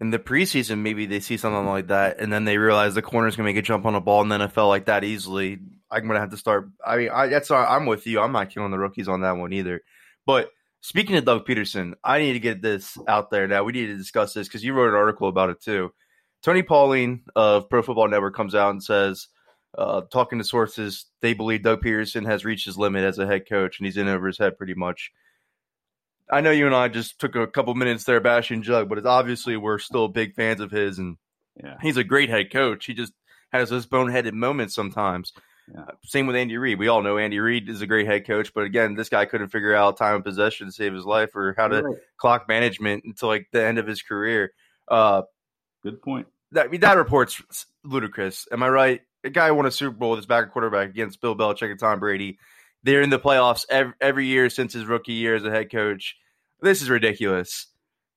In 0.00 0.10
the 0.10 0.18
preseason, 0.18 0.78
maybe 0.78 1.06
they 1.06 1.20
see 1.20 1.36
something 1.36 1.66
like 1.66 1.86
that, 1.86 2.18
and 2.18 2.32
then 2.32 2.44
they 2.44 2.58
realize 2.58 2.94
the 2.94 3.02
corner's 3.02 3.36
gonna 3.36 3.48
make 3.48 3.56
a 3.56 3.62
jump 3.62 3.86
on 3.86 3.94
a 3.94 4.00
ball 4.00 4.22
in 4.22 4.28
the 4.28 4.38
NFL 4.38 4.68
like 4.68 4.86
that 4.86 5.04
easily. 5.04 5.60
I'm 5.90 6.06
gonna 6.06 6.20
have 6.20 6.30
to 6.30 6.36
start. 6.36 6.68
I 6.84 6.96
mean, 6.96 7.10
I, 7.10 7.28
that's 7.28 7.50
I'm 7.50 7.86
with 7.86 8.06
you. 8.06 8.20
I'm 8.20 8.32
not 8.32 8.50
killing 8.50 8.72
the 8.72 8.78
rookies 8.78 9.08
on 9.08 9.20
that 9.22 9.36
one 9.36 9.52
either. 9.52 9.82
But 10.26 10.50
Speaking 10.84 11.16
of 11.16 11.24
Doug 11.24 11.46
Pederson, 11.46 11.94
I 12.04 12.18
need 12.18 12.34
to 12.34 12.38
get 12.38 12.60
this 12.60 12.98
out 13.08 13.30
there 13.30 13.48
now. 13.48 13.64
We 13.64 13.72
need 13.72 13.86
to 13.86 13.96
discuss 13.96 14.34
this 14.34 14.48
because 14.48 14.62
you 14.62 14.74
wrote 14.74 14.90
an 14.90 14.94
article 14.94 15.28
about 15.28 15.48
it 15.48 15.62
too. 15.62 15.94
Tony 16.42 16.62
Pauline 16.62 17.22
of 17.34 17.70
Pro 17.70 17.80
Football 17.80 18.08
Network 18.08 18.36
comes 18.36 18.54
out 18.54 18.68
and 18.68 18.84
says, 18.84 19.28
uh, 19.78 20.02
talking 20.12 20.36
to 20.36 20.44
sources, 20.44 21.06
they 21.22 21.32
believe 21.32 21.62
Doug 21.62 21.82
Pederson 21.82 22.26
has 22.26 22.44
reached 22.44 22.66
his 22.66 22.76
limit 22.76 23.02
as 23.02 23.18
a 23.18 23.26
head 23.26 23.48
coach 23.48 23.78
and 23.78 23.86
he's 23.86 23.96
in 23.96 24.08
over 24.08 24.26
his 24.26 24.36
head 24.36 24.58
pretty 24.58 24.74
much. 24.74 25.10
I 26.30 26.42
know 26.42 26.50
you 26.50 26.66
and 26.66 26.74
I 26.74 26.88
just 26.88 27.18
took 27.18 27.34
a 27.34 27.46
couple 27.46 27.74
minutes 27.74 28.04
there 28.04 28.20
bashing 28.20 28.60
Jug, 28.60 28.90
but 28.90 28.98
it's 28.98 29.06
obviously 29.06 29.56
we're 29.56 29.78
still 29.78 30.08
big 30.08 30.34
fans 30.34 30.60
of 30.60 30.70
his 30.70 30.98
and 30.98 31.16
yeah. 31.56 31.76
he's 31.80 31.96
a 31.96 32.04
great 32.04 32.28
head 32.28 32.52
coach. 32.52 32.84
He 32.84 32.92
just 32.92 33.14
has 33.54 33.70
those 33.70 33.86
boneheaded 33.86 34.34
moments 34.34 34.74
sometimes. 34.74 35.32
Yeah. 35.72 35.84
Same 36.04 36.26
with 36.26 36.36
Andy 36.36 36.58
Reid. 36.58 36.78
We 36.78 36.88
all 36.88 37.02
know 37.02 37.16
Andy 37.16 37.38
Reid 37.38 37.68
is 37.68 37.80
a 37.80 37.86
great 37.86 38.06
head 38.06 38.26
coach, 38.26 38.52
but 38.52 38.64
again, 38.64 38.94
this 38.94 39.08
guy 39.08 39.24
couldn't 39.24 39.48
figure 39.48 39.74
out 39.74 39.96
time 39.96 40.16
of 40.16 40.24
possession 40.24 40.66
to 40.66 40.72
save 40.72 40.92
his 40.92 41.04
life 41.04 41.34
or 41.34 41.54
how 41.56 41.68
to 41.68 41.82
right. 41.82 41.96
clock 42.18 42.48
management 42.48 43.04
until 43.04 43.28
like 43.28 43.48
the 43.52 43.64
end 43.64 43.78
of 43.78 43.86
his 43.86 44.02
career. 44.02 44.52
Uh, 44.88 45.22
Good 45.82 46.02
point. 46.02 46.26
That 46.52 46.66
I 46.66 46.68
mean, 46.68 46.80
that 46.80 46.96
report's 46.96 47.42
ludicrous. 47.82 48.46
Am 48.52 48.62
I 48.62 48.68
right? 48.68 49.00
A 49.24 49.30
guy 49.30 49.50
won 49.50 49.66
a 49.66 49.70
Super 49.70 49.96
Bowl 49.96 50.10
with 50.10 50.18
his 50.18 50.26
backup 50.26 50.52
quarterback 50.52 50.90
against 50.90 51.20
Bill 51.20 51.34
Belichick 51.34 51.70
and 51.70 51.80
Tom 51.80 51.98
Brady. 51.98 52.38
They're 52.82 53.00
in 53.00 53.10
the 53.10 53.18
playoffs 53.18 53.64
every, 53.70 53.94
every 54.00 54.26
year 54.26 54.50
since 54.50 54.74
his 54.74 54.84
rookie 54.84 55.14
year 55.14 55.34
as 55.34 55.44
a 55.44 55.50
head 55.50 55.70
coach. 55.70 56.16
This 56.60 56.82
is 56.82 56.90
ridiculous. 56.90 57.68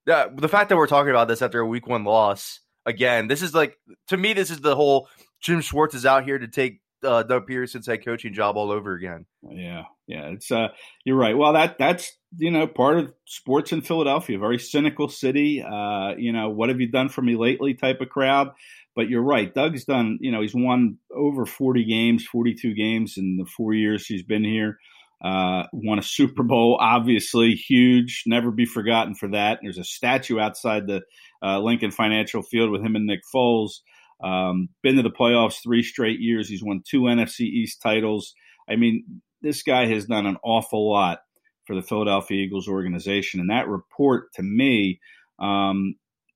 Uh, 0.05 0.27
the 0.35 0.49
fact 0.49 0.69
that 0.69 0.77
we're 0.77 0.87
talking 0.87 1.09
about 1.09 1.27
this 1.27 1.41
after 1.41 1.59
a 1.59 1.67
week 1.67 1.87
one 1.87 2.03
loss 2.03 2.59
again, 2.85 3.27
this 3.27 3.41
is 3.41 3.53
like 3.53 3.77
to 4.07 4.17
me, 4.17 4.33
this 4.33 4.49
is 4.49 4.59
the 4.59 4.75
whole 4.75 5.09
Jim 5.39 5.61
Schwartz 5.61 5.95
is 5.95 6.05
out 6.05 6.23
here 6.23 6.37
to 6.37 6.47
take 6.47 6.81
uh, 7.03 7.23
Doug 7.23 7.47
Pederson's 7.47 7.87
head 7.87 8.03
coaching 8.03 8.33
job 8.33 8.57
all 8.57 8.71
over 8.71 8.93
again. 8.93 9.25
Yeah, 9.49 9.83
yeah, 10.07 10.27
it's 10.29 10.51
uh, 10.51 10.69
you're 11.05 11.17
right. 11.17 11.37
Well, 11.37 11.53
that 11.53 11.77
that's 11.77 12.11
you 12.37 12.51
know 12.51 12.67
part 12.67 12.99
of 12.99 13.13
sports 13.25 13.71
in 13.71 13.81
Philadelphia, 13.81 14.39
very 14.39 14.59
cynical 14.59 15.09
city. 15.09 15.63
Uh, 15.63 16.15
you 16.17 16.31
know, 16.31 16.49
what 16.49 16.69
have 16.69 16.79
you 16.79 16.89
done 16.89 17.09
for 17.09 17.21
me 17.21 17.35
lately? 17.35 17.73
Type 17.73 18.01
of 18.01 18.09
crowd. 18.09 18.51
But 18.95 19.09
you're 19.09 19.21
right. 19.21 19.53
Doug's 19.53 19.85
done. 19.85 20.17
You 20.21 20.31
know, 20.31 20.41
he's 20.41 20.55
won 20.55 20.97
over 21.15 21.45
40 21.45 21.85
games, 21.85 22.25
42 22.25 22.73
games 22.73 23.13
in 23.15 23.37
the 23.37 23.45
four 23.45 23.75
years 23.75 24.07
he's 24.07 24.23
been 24.23 24.43
here. 24.43 24.79
Uh, 25.23 25.63
won 25.73 25.97
a 25.97 26.03
Super 26.03 26.43
Bowl, 26.43 26.77
obviously 26.79 27.53
huge, 27.53 28.23
never 28.27 28.51
be 28.51 28.65
forgotten 28.65 29.15
for 29.15 29.27
that. 29.29 29.59
There's 29.61 29.79
a 29.79 29.83
statue 29.83 30.39
outside 30.39 30.85
the 30.85 31.01
uh, 31.43 31.59
Lincoln 31.59 31.89
Financial 31.89 32.43
Field 32.43 32.69
with 32.69 32.81
him 32.81 32.95
and 32.95 33.07
Nick 33.07 33.21
Foles. 33.33 33.79
Um, 34.23 34.69
been 34.81 34.95
to 34.95 35.03
the 35.03 35.11
playoffs 35.11 35.61
three 35.61 35.83
straight 35.83 36.19
years. 36.19 36.49
He's 36.49 36.63
won 36.63 36.81
two 36.87 37.01
NFC 37.01 37.41
East 37.41 37.81
titles. 37.81 38.33
I 38.69 38.75
mean, 38.75 39.21
this 39.41 39.63
guy 39.63 39.85
has 39.87 40.05
done 40.05 40.25
an 40.25 40.37
awful 40.43 40.89
lot 40.89 41.19
for 41.65 41.75
the 41.75 41.81
Philadelphia 41.81 42.43
Eagles 42.43 42.67
organization. 42.67 43.39
And 43.39 43.49
that 43.49 43.67
report 43.67 44.33
to 44.33 44.43
me, 44.43 44.99
um, 45.39 45.95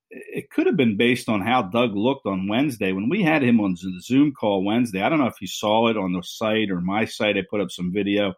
it 0.09 0.49
could 0.49 0.67
have 0.67 0.75
been 0.75 0.97
based 0.97 1.29
on 1.29 1.41
how 1.41 1.61
Doug 1.61 1.95
looked 1.95 2.25
on 2.25 2.47
Wednesday. 2.47 2.91
When 2.91 3.09
we 3.09 3.23
had 3.23 3.41
him 3.41 3.61
on 3.61 3.75
the 3.81 4.01
Zoom 4.01 4.33
call 4.33 4.63
Wednesday, 4.63 5.01
I 5.01 5.09
don't 5.09 5.19
know 5.19 5.27
if 5.27 5.41
you 5.41 5.47
saw 5.47 5.87
it 5.87 5.97
on 5.97 6.11
the 6.11 6.21
site 6.21 6.69
or 6.69 6.81
my 6.81 7.05
site. 7.05 7.37
I 7.37 7.43
put 7.49 7.61
up 7.61 7.71
some 7.71 7.93
video. 7.93 8.33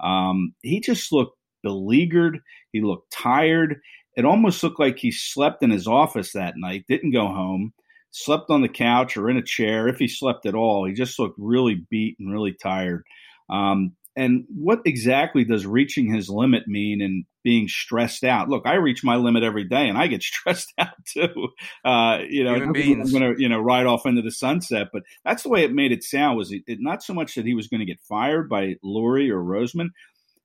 Um, 0.00 0.54
he 0.62 0.80
just 0.80 1.12
looked 1.12 1.38
beleaguered. 1.62 2.40
He 2.72 2.82
looked 2.82 3.12
tired. 3.12 3.80
It 4.16 4.24
almost 4.24 4.62
looked 4.62 4.80
like 4.80 4.98
he 4.98 5.12
slept 5.12 5.62
in 5.62 5.70
his 5.70 5.86
office 5.86 6.32
that 6.32 6.54
night, 6.56 6.84
didn't 6.88 7.12
go 7.12 7.28
home 7.28 7.72
slept 8.12 8.50
on 8.50 8.62
the 8.62 8.68
couch 8.68 9.16
or 9.16 9.28
in 9.28 9.36
a 9.36 9.42
chair, 9.42 9.88
if 9.88 9.96
he 9.96 10.06
slept 10.06 10.46
at 10.46 10.54
all. 10.54 10.86
He 10.86 10.92
just 10.92 11.18
looked 11.18 11.38
really 11.38 11.84
beat 11.90 12.16
and 12.20 12.32
really 12.32 12.52
tired. 12.52 13.04
Um, 13.50 13.96
and 14.14 14.44
what 14.54 14.80
exactly 14.84 15.44
does 15.44 15.66
reaching 15.66 16.12
his 16.12 16.28
limit 16.28 16.68
mean 16.68 17.00
and 17.00 17.24
being 17.42 17.66
stressed 17.66 18.24
out? 18.24 18.50
Look, 18.50 18.66
I 18.66 18.74
reach 18.74 19.02
my 19.02 19.16
limit 19.16 19.42
every 19.42 19.64
day 19.64 19.88
and 19.88 19.96
I 19.96 20.06
get 20.06 20.22
stressed 20.22 20.72
out 20.78 20.94
too. 21.06 21.48
Uh, 21.84 22.18
you 22.28 22.44
know, 22.44 22.54
I'm 22.54 22.72
going 22.72 23.08
to, 23.08 23.34
you 23.38 23.48
know, 23.48 23.58
ride 23.58 23.86
off 23.86 24.04
into 24.04 24.20
the 24.20 24.30
sunset, 24.30 24.88
but 24.92 25.02
that's 25.24 25.42
the 25.42 25.48
way 25.48 25.64
it 25.64 25.72
made 25.72 25.92
it 25.92 26.04
sound 26.04 26.36
was 26.36 26.52
it, 26.52 26.62
it 26.66 26.78
not 26.80 27.02
so 27.02 27.14
much 27.14 27.34
that 27.34 27.46
he 27.46 27.54
was 27.54 27.68
going 27.68 27.80
to 27.80 27.86
get 27.86 28.00
fired 28.02 28.48
by 28.50 28.74
Lurie 28.84 29.30
or 29.30 29.42
Roseman. 29.42 29.88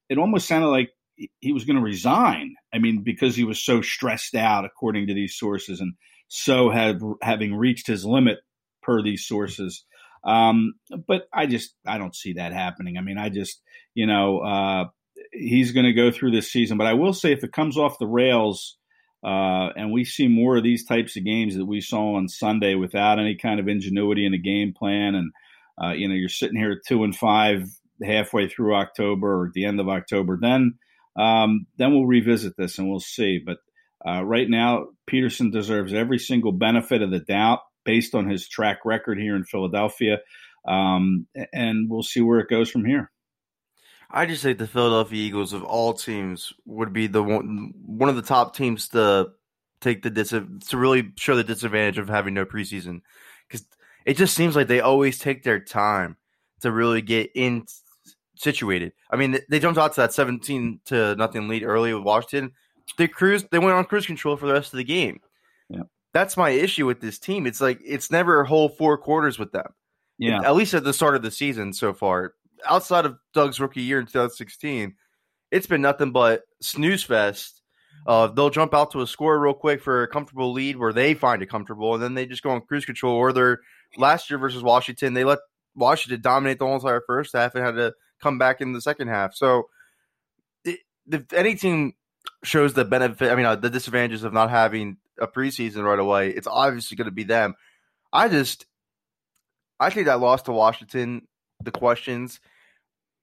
It 0.10 0.18
almost 0.18 0.48
sounded 0.48 0.70
like 0.70 0.92
he 1.42 1.52
was 1.52 1.66
going 1.66 1.76
to 1.76 1.82
resign. 1.82 2.56
I 2.74 2.80
mean, 2.80 3.02
because 3.04 3.36
he 3.36 3.44
was 3.44 3.62
so 3.62 3.82
stressed 3.82 4.36
out, 4.36 4.64
according 4.64 5.08
to 5.08 5.14
these 5.14 5.36
sources. 5.36 5.82
And, 5.82 5.94
so 6.28 6.70
have 6.70 7.02
having 7.22 7.56
reached 7.56 7.88
his 7.88 8.06
limit 8.06 8.40
per 8.82 9.02
these 9.02 9.26
sources. 9.26 9.84
Um, 10.24 10.74
but 11.08 11.28
I 11.34 11.46
just 11.46 11.76
I 11.86 11.98
don't 11.98 12.16
see 12.16 12.34
that 12.34 12.54
happening. 12.54 12.98
I 12.98 13.02
mean, 13.02 13.18
I 13.18 13.30
just 13.30 13.62
you 13.94 14.08
know 14.08 14.40
uh, 14.40 14.86
he's 15.32 15.72
going 15.72 15.86
to 15.86 15.94
go 15.94 16.12
through 16.12 16.32
this 16.32 16.52
season. 16.52 16.78
But 16.78 16.88
I 16.88 16.94
will 16.94 17.14
say, 17.14 17.32
if 17.32 17.44
it 17.44 17.52
comes 17.52 17.78
off 17.78 18.00
the 18.00 18.08
rails. 18.08 18.78
Uh, 19.24 19.74
and 19.76 19.92
we 19.92 20.06
see 20.06 20.28
more 20.28 20.58
of 20.58 20.64
these 20.64 20.86
types 20.86 21.18
of 21.18 21.26
games 21.26 21.58
that 21.58 21.66
we 21.66 21.82
saw 21.82 22.14
on 22.16 22.30
Sunday 22.30 22.76
without 22.76 23.20
any 23.20 23.36
kind 23.36 23.60
of 23.60 23.68
ingenuity 23.68 24.28
in 24.28 24.32
the 24.32 24.38
game 24.38 24.74
plan. 24.78 25.16
And, 25.16 25.32
uh, 25.84 25.94
you 25.94 26.08
know, 26.08 26.14
you're 26.14 26.30
sitting 26.30 26.56
here 26.56 26.72
at 26.72 26.88
two 26.88 27.04
and 27.04 27.16
five 27.16 27.64
halfway 28.04 28.48
through 28.48 28.76
October 28.76 29.42
or 29.42 29.48
at 29.48 29.54
the 29.54 29.66
end 29.66 29.80
of 29.80 29.90
October. 29.90 30.38
Then, 30.40 30.76
um, 31.18 31.66
then 31.78 31.92
we'll 31.94 32.06
revisit 32.06 32.54
this 32.58 32.78
and 32.78 32.88
we'll 32.88 33.00
see. 33.00 33.40
But 33.44 33.58
uh, 34.06 34.24
right 34.24 34.50
now, 34.50 34.88
Pederson 35.10 35.52
deserves 35.52 35.94
every 35.94 36.20
single 36.20 36.52
benefit 36.52 37.02
of 37.02 37.12
the 37.12 37.20
doubt 37.20 37.60
based 37.86 38.14
on 38.14 38.30
his 38.30 38.48
track 38.48 38.80
record 38.86 39.18
here 39.18 39.36
in 39.36 39.44
Philadelphia. 39.44 40.20
Um, 40.68 41.28
and 41.54 41.90
we'll 41.90 42.04
see 42.04 42.22
where 42.22 42.40
it 42.40 42.50
goes 42.50 42.70
from 42.70 42.86
here. 42.86 43.12
I 44.10 44.26
just 44.26 44.44
think 44.44 44.58
the 44.58 44.68
Philadelphia 44.68 45.22
Eagles 45.22 45.54
of 45.54 45.64
all 45.64 45.94
teams 45.94 46.54
would 46.66 46.94
be 46.94 47.08
the 47.08 47.24
one 47.24 47.74
one 47.86 48.10
of 48.10 48.16
the 48.16 48.22
top 48.22 48.56
teams 48.56 48.90
to 48.90 49.30
take 49.82 50.02
the 50.02 50.10
dis- 50.10 50.30
to 50.30 50.78
really 50.78 51.12
show 51.18 51.36
the 51.36 51.44
disadvantage 51.44 51.98
of 51.98 52.08
having 52.08 52.34
no 52.34 52.46
preseason 52.46 53.02
because 53.48 53.66
it 54.06 54.16
just 54.16 54.34
seems 54.34 54.56
like 54.56 54.68
they 54.68 54.80
always 54.80 55.20
take 55.20 55.44
their 55.44 55.60
time 55.60 56.16
to 56.62 56.72
really 56.72 57.02
get 57.02 57.32
in 57.36 57.66
situated. 58.36 58.94
I 59.12 59.18
mean, 59.18 59.40
they 59.50 59.60
jumped 59.60 59.80
out 59.80 59.94
to 59.94 60.02
that 60.02 60.14
seventeen 60.14 60.80
to 60.86 61.16
nothing 61.16 61.50
lead 61.50 61.64
early 61.64 61.94
with 61.94 62.04
Washington, 62.04 62.54
they 62.98 63.08
cruised. 63.08 63.48
They 63.52 63.60
went 63.60 63.74
on 63.74 63.86
cruise 63.86 64.06
control 64.06 64.38
for 64.38 64.48
the 64.48 64.54
rest 64.54 64.74
of 64.74 64.78
the 64.78 64.84
game. 64.84 65.20
Yeah. 65.70 65.84
That's 66.14 66.38
my 66.38 66.50
issue 66.50 66.86
with 66.86 67.02
this 67.02 67.20
team. 67.20 67.46
It's 67.46 67.62
like 67.62 67.80
it's 67.84 68.12
never 68.12 68.42
a 68.42 68.48
whole 68.48 68.70
four 68.70 68.98
quarters 68.98 69.38
with 69.38 69.52
them. 69.52 69.74
Yeah. 70.18 70.42
At 70.44 70.56
least 70.56 70.74
at 70.74 70.84
the 70.84 70.94
start 70.94 71.16
of 71.16 71.22
the 71.22 71.32
season 71.32 71.74
so 71.74 71.94
far. 71.94 72.34
Outside 72.68 73.06
of 73.06 73.18
Doug's 73.34 73.60
rookie 73.60 73.82
year 73.82 74.00
in 74.00 74.08
2016, 74.08 74.96
it's 75.52 75.68
been 75.68 75.82
nothing 75.82 76.12
but 76.12 76.44
snooze 76.62 77.04
fest. 77.04 77.62
Uh, 78.06 78.28
they'll 78.28 78.50
jump 78.50 78.74
out 78.74 78.92
to 78.92 79.02
a 79.02 79.08
score 79.08 79.38
real 79.40 79.54
quick 79.54 79.82
for 79.82 80.04
a 80.04 80.08
comfortable 80.08 80.54
lead 80.54 80.78
where 80.78 80.94
they 80.94 81.14
find 81.14 81.42
it 81.42 81.50
comfortable, 81.50 81.94
and 81.94 82.02
then 82.02 82.14
they 82.14 82.26
just 82.26 82.42
go 82.42 82.52
on 82.52 82.62
cruise 82.62 82.86
control. 82.86 83.16
Or 83.16 83.34
they're 83.34 83.60
last 83.98 84.30
year 84.30 84.40
versus 84.40 84.64
Washington, 84.64 85.14
they 85.14 85.24
let 85.24 85.40
Washington 85.76 86.22
dominate 86.22 86.60
the 86.60 86.66
whole 86.66 86.76
entire 86.76 87.04
first 87.06 87.34
half 87.34 87.54
and 87.54 87.66
had 87.66 87.76
to 87.76 87.94
come 88.22 88.38
back 88.38 88.62
in 88.62 88.74
the 88.74 88.82
second 88.82 89.10
half. 89.10 89.36
So, 89.36 89.70
if 90.64 91.34
any 91.34 91.56
team 91.56 91.94
shows 92.44 92.74
the 92.74 92.86
benefit, 92.86 93.32
I 93.32 93.36
mean, 93.36 93.46
uh, 93.46 93.56
the 93.56 93.70
disadvantages 93.70 94.24
of 94.24 94.34
not 94.34 94.50
having 94.50 94.98
a 95.20 95.28
preseason 95.28 95.84
right 95.84 96.00
away, 96.00 96.30
it's 96.30 96.48
obviously 96.48 96.98
going 96.98 97.06
to 97.06 97.12
be 97.12 97.24
them. 97.24 97.56
I 98.12 98.30
just, 98.30 98.66
I 99.80 99.90
think 99.90 100.06
that 100.06 100.20
loss 100.20 100.44
to 100.44 100.52
Washington, 100.52 101.28
the 101.64 101.72
questions. 101.72 102.40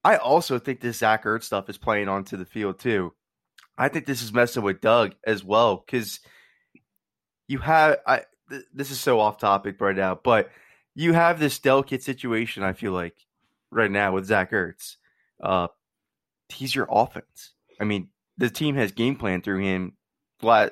I 0.04 0.16
also 0.16 0.58
think 0.58 0.80
this 0.80 0.98
Zach 0.98 1.24
Ertz 1.24 1.44
stuff 1.44 1.68
is 1.68 1.78
playing 1.78 2.08
onto 2.08 2.36
the 2.36 2.44
field 2.44 2.78
too. 2.78 3.14
I 3.76 3.88
think 3.88 4.06
this 4.06 4.22
is 4.22 4.32
messing 4.32 4.62
with 4.62 4.80
Doug 4.80 5.14
as 5.26 5.42
well 5.42 5.82
because 5.84 6.20
you 7.48 7.58
have. 7.58 7.96
I 8.06 8.22
th- 8.50 8.64
this 8.72 8.90
is 8.90 9.00
so 9.00 9.18
off 9.18 9.38
topic 9.38 9.80
right 9.80 9.96
now, 9.96 10.18
but 10.22 10.50
you 10.94 11.12
have 11.12 11.40
this 11.40 11.58
delicate 11.58 12.02
situation. 12.02 12.62
I 12.62 12.72
feel 12.72 12.92
like 12.92 13.16
right 13.70 13.90
now 13.90 14.12
with 14.12 14.26
Zach 14.26 14.52
Ertz, 14.52 14.96
uh, 15.42 15.68
he's 16.48 16.74
your 16.74 16.86
offense. 16.90 17.52
I 17.80 17.84
mean, 17.84 18.08
the 18.36 18.50
team 18.50 18.76
has 18.76 18.92
game 18.92 19.16
plan 19.16 19.42
through 19.42 19.60
him 19.60 19.96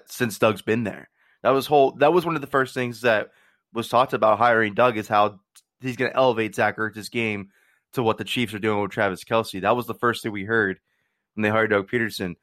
since 0.06 0.38
Doug's 0.38 0.62
been 0.62 0.84
there. 0.84 1.08
That 1.42 1.50
was 1.50 1.66
whole. 1.66 1.92
That 1.92 2.12
was 2.12 2.24
one 2.24 2.34
of 2.34 2.40
the 2.40 2.46
first 2.46 2.74
things 2.74 3.00
that 3.02 3.30
was 3.72 3.88
talked 3.88 4.12
about 4.12 4.38
hiring 4.38 4.74
Doug 4.74 4.96
is 4.96 5.08
how 5.08 5.40
he's 5.80 5.96
going 5.96 6.10
to 6.10 6.16
elevate 6.16 6.54
Zach 6.54 6.76
Ertz's 6.76 7.08
game 7.08 7.48
to 7.94 8.02
what 8.02 8.18
the 8.18 8.24
Chiefs 8.24 8.54
are 8.54 8.58
doing 8.58 8.80
with 8.80 8.90
Travis 8.90 9.24
Kelce. 9.24 9.60
That 9.60 9.76
was 9.76 9.86
the 9.86 9.94
first 9.94 10.22
thing 10.22 10.32
we 10.32 10.44
heard 10.44 10.78
when 11.34 11.42
they 11.42 11.50
hired 11.50 11.70
Doug 11.70 11.90
Pederson. 11.90 12.34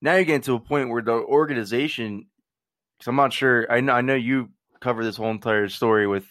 Now 0.00 0.14
you're 0.14 0.24
getting 0.24 0.42
to 0.42 0.54
a 0.54 0.60
point 0.60 0.90
where 0.90 1.02
the 1.02 1.12
organization, 1.12 2.26
because 2.98 3.08
I'm 3.08 3.16
not 3.16 3.32
sure. 3.32 3.70
I 3.70 3.80
know 3.80 3.92
I 3.92 4.00
know 4.00 4.14
you 4.14 4.50
cover 4.80 5.04
this 5.04 5.16
whole 5.16 5.30
entire 5.30 5.68
story 5.68 6.06
with 6.06 6.26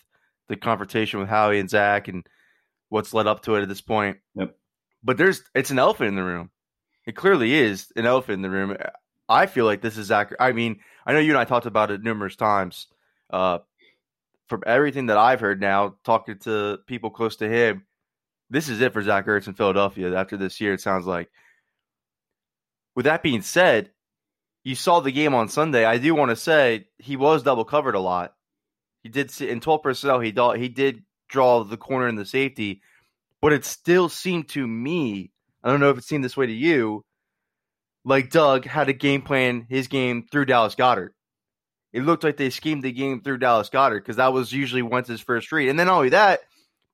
the 0.48 0.56
confrontation 0.56 1.20
with 1.20 1.30
Howie 1.30 1.60
and 1.60 1.70
Zach 1.70 2.08
and 2.08 2.26
what's 2.90 3.14
led 3.14 3.28
up 3.28 3.42
to 3.44 3.56
it 3.56 3.64
at 3.64 3.68
this 3.68 3.82
point. 3.82 4.18
Yep. 4.36 4.56
But 5.04 5.18
there's 5.18 5.42
it's 5.54 5.72
an 5.72 5.80
elephant 5.80 6.10
in 6.10 6.16
the 6.16 6.24
room. 6.24 6.52
It 7.06 7.16
clearly 7.16 7.54
is 7.54 7.92
an 7.96 8.06
elephant 8.06 8.36
in 8.36 8.42
the 8.42 8.50
room. 8.50 8.78
I 9.30 9.46
feel 9.46 9.66
like 9.66 9.82
this 9.82 9.98
is 9.98 10.08
Zach. 10.08 10.34
I 10.40 10.52
mean, 10.52 10.80
I 11.06 11.14
know 11.14 11.20
you 11.20 11.32
and 11.32 11.38
I 11.38 11.46
talked 11.46 11.66
about 11.66 11.92
it 11.92 12.04
numerous 12.04 12.36
times. 12.36 12.88
Uh, 13.30 13.60
from 14.48 14.64
everything 14.66 15.08
that 15.08 15.18
I've 15.18 15.40
heard 15.40 15.60
now, 15.60 15.96
talking 16.04 16.38
to 16.40 16.80
people 16.86 17.10
close 17.10 17.36
to 17.38 17.50
him, 17.50 17.86
this 18.50 18.70
is 18.70 18.82
it 18.82 18.94
for 18.94 19.02
Zach 19.02 19.26
Ertz 19.26 19.48
in 19.48 19.54
Philadelphia 19.54 20.16
after 20.16 20.38
this 20.38 20.62
year. 20.62 20.74
It 20.74 20.82
sounds 20.82 21.06
like. 21.06 21.30
With 22.96 23.06
that 23.06 23.24
being 23.24 23.42
said, 23.42 23.92
you 24.64 24.76
saw 24.76 25.00
the 25.00 25.12
game 25.12 25.34
on 25.34 25.50
Sunday. 25.50 25.86
I 25.86 25.98
do 25.98 26.16
want 26.16 26.30
to 26.30 26.36
say 26.36 26.88
he 26.98 27.18
was 27.18 27.44
double 27.44 27.66
covered 27.66 27.96
a 27.96 28.00
lot. 28.00 28.36
He 29.04 29.10
did 29.10 29.30
see 29.30 29.50
in 29.50 29.60
twelve 29.60 29.84
personnel. 29.84 30.20
He 30.20 30.34
he 30.58 30.70
did 30.70 31.04
draw 31.28 31.64
the 31.64 31.78
corner 31.78 32.08
and 32.08 32.18
the 32.18 32.26
safety, 32.26 32.82
but 33.42 33.54
it 33.54 33.66
still 33.66 34.10
seemed 34.10 34.50
to 34.50 34.66
me. 34.66 35.32
I 35.66 35.72
don't 35.72 35.80
know 35.80 35.90
if 35.90 35.98
it 35.98 36.04
seemed 36.04 36.24
this 36.24 36.38
way 36.38 36.46
to 36.46 36.54
you. 36.54 37.04
Like 38.06 38.30
Doug 38.30 38.66
had 38.66 38.88
a 38.88 38.94
game 38.94 39.24
plan 39.24 39.66
his 39.68 39.88
game 39.88 40.28
through 40.32 40.46
Dallas 40.46 40.76
Goedert. 40.76 41.16
It 41.92 42.04
looked 42.04 42.24
like 42.24 42.38
they 42.38 42.52
schemed 42.52 42.84
the 42.84 42.92
game 42.92 43.22
through 43.22 43.40
Dallas 43.40 43.70
Goedert 43.70 44.04
because 44.04 44.18
that 44.18 44.32
was 44.32 44.54
usually 44.54 44.84
once 44.84 45.08
his 45.08 45.22
first 45.22 45.52
read. 45.52 45.70
And 45.70 45.80
then 45.80 45.88
not 45.88 45.96
only 45.96 46.10
that, 46.10 46.42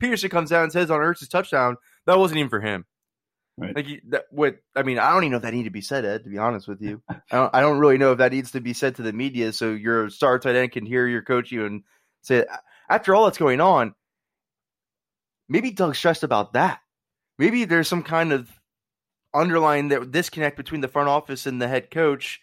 Pederson 0.02 0.32
comes 0.32 0.50
down 0.50 0.64
and 0.64 0.72
says 0.72 0.90
on 0.90 1.02
Ertz's 1.02 1.28
touchdown 1.28 1.76
that 2.06 2.18
wasn't 2.18 2.40
even 2.40 2.50
for 2.50 2.62
him. 2.62 2.86
Right. 3.58 3.76
Like 3.76 3.88
that, 4.10 4.26
what 4.32 4.58
I 4.76 4.84
mean, 4.84 4.98
I 4.98 5.12
don't 5.12 5.24
even 5.24 5.32
know 5.32 5.38
if 5.38 5.44
that 5.44 5.54
needed 5.54 5.66
to 5.66 5.72
be 5.72 5.82
said, 5.82 6.06
Ed. 6.06 6.24
To 6.24 6.30
be 6.30 6.38
honest 6.38 6.68
with 6.68 6.82
you, 6.82 7.02
I 7.10 7.20
don't. 7.32 7.54
I 7.56 7.60
don't 7.60 7.80
really 7.80 7.98
know 7.98 8.14
if 8.14 8.20
that 8.20 8.32
needs 8.32 8.52
to 8.52 8.62
be 8.62 8.74
said 8.74 8.96
to 8.96 9.02
the 9.02 9.12
media, 9.12 9.52
so 9.52 9.72
your 9.72 10.10
star 10.10 10.40
tight 10.40 10.56
end 10.56 10.72
can 10.72 10.86
hear 10.86 11.06
your 11.06 11.22
coach 11.22 11.52
you 11.52 11.66
and 11.66 11.84
say, 12.22 12.46
after 12.90 13.14
all 13.14 13.26
that's 13.26 13.38
going 13.38 13.60
on, 13.60 13.94
maybe 15.50 15.72
Doug's 15.72 15.98
stressed 15.98 16.24
about 16.24 16.54
that. 16.54 16.80
Maybe 17.38 17.66
there's 17.66 17.90
some 17.90 18.04
kind 18.04 18.32
of 18.32 18.50
underlying 19.34 19.88
the 19.88 20.06
disconnect 20.06 20.58
between 20.58 20.82
the 20.82 20.88
front 20.88 21.10
office 21.10 21.46
and 21.46 21.62
the 21.62 21.68
head 21.68 21.92
coach, 21.92 22.42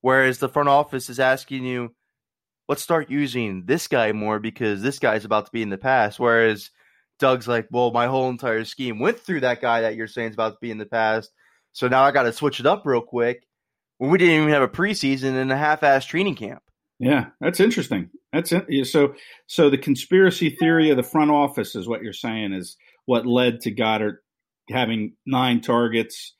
whereas 0.00 0.38
the 0.38 0.48
front 0.48 0.68
office 0.68 1.10
is 1.10 1.20
asking 1.20 1.64
you, 1.64 1.94
let's 2.68 2.82
start 2.82 3.10
using 3.10 3.64
this 3.66 3.88
guy 3.88 4.12
more 4.12 4.38
because 4.38 4.82
this 4.82 4.98
guy's 4.98 5.24
about 5.24 5.46
to 5.46 5.52
be 5.52 5.62
in 5.62 5.70
the 5.70 5.78
past, 5.78 6.20
whereas 6.20 6.70
Doug's 7.18 7.48
like, 7.48 7.68
well, 7.70 7.90
my 7.90 8.06
whole 8.06 8.30
entire 8.30 8.64
scheme 8.64 8.98
went 8.98 9.18
through 9.18 9.40
that 9.40 9.60
guy 9.60 9.82
that 9.82 9.96
you're 9.96 10.06
saying 10.06 10.28
is 10.28 10.34
about 10.34 10.54
to 10.54 10.58
be 10.60 10.70
in 10.70 10.78
the 10.78 10.86
past. 10.86 11.30
So 11.72 11.88
now 11.88 12.02
I 12.02 12.12
got 12.12 12.22
to 12.22 12.32
switch 12.32 12.60
it 12.60 12.66
up 12.66 12.82
real 12.86 13.02
quick 13.02 13.46
when 13.98 14.10
we 14.10 14.18
didn't 14.18 14.34
even 14.34 14.48
have 14.48 14.62
a 14.62 14.68
preseason 14.68 15.34
and 15.34 15.52
a 15.52 15.56
half-ass 15.56 16.06
training 16.06 16.36
camp. 16.36 16.62
Yeah, 16.98 17.26
that's 17.40 17.60
interesting. 17.60 18.08
That's 18.32 18.52
it. 18.52 18.86
So, 18.86 19.14
so 19.46 19.68
the 19.68 19.78
conspiracy 19.78 20.50
theory 20.50 20.90
of 20.90 20.96
the 20.96 21.02
front 21.02 21.30
office 21.30 21.74
is 21.74 21.88
what 21.88 22.02
you're 22.02 22.12
saying 22.12 22.52
is 22.52 22.76
what 23.06 23.26
led 23.26 23.60
to 23.62 23.70
Goedert 23.70 24.18
having 24.70 25.14
nine 25.26 25.60
targets, 25.60 26.34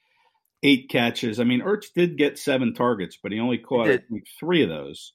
eight 0.62 0.88
catches. 0.88 1.40
I 1.40 1.44
mean, 1.44 1.60
Ertz 1.60 1.86
did 1.94 2.16
get 2.16 2.38
seven 2.38 2.74
targets, 2.74 3.18
but 3.22 3.32
he 3.32 3.40
only 3.40 3.58
caught 3.58 3.86
think, 3.86 4.26
three 4.38 4.62
of 4.62 4.68
those. 4.68 5.12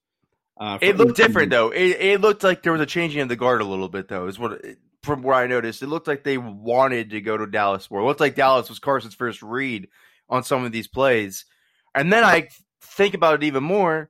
Uh, 0.60 0.78
It 0.82 0.98
looked 0.98 1.18
different 1.18 1.50
though. 1.52 1.70
It, 1.72 1.98
it 2.00 2.22
looked 2.22 2.44
like 2.44 2.64
there 2.64 2.72
was 2.72 2.82
a 2.82 2.86
changing 2.86 3.22
of 3.22 3.30
the 3.30 3.36
guard 3.36 3.62
a 3.62 3.66
little 3.66 3.90
bit 3.90 4.08
though. 4.08 4.28
Is 4.28 4.40
what 4.40 4.62
from 5.04 5.22
where 5.22 5.36
I 5.36 5.48
noticed. 5.48 5.84
It 5.84 5.88
looked 5.88 6.08
like 6.08 6.24
they 6.24 6.38
wanted 6.38 7.12
to 7.12 7.22
go 7.22 7.38
to 7.38 7.46
Dallas 7.46 7.90
more. 7.92 8.02
It 8.02 8.06
looked 8.06 8.20
like 8.20 8.36
Dallas 8.36 8.70
was 8.70 8.80
Carson's 8.80 9.14
first 9.14 9.42
read 9.42 9.88
on 10.30 10.44
some 10.44 10.66
of 10.66 10.72
these 10.72 10.88
plays, 10.88 11.46
and 11.94 12.12
then 12.12 12.24
I 12.24 12.50
think 12.82 13.14
about 13.14 13.36
it 13.36 13.44
even 13.44 13.64
more. 13.64 14.10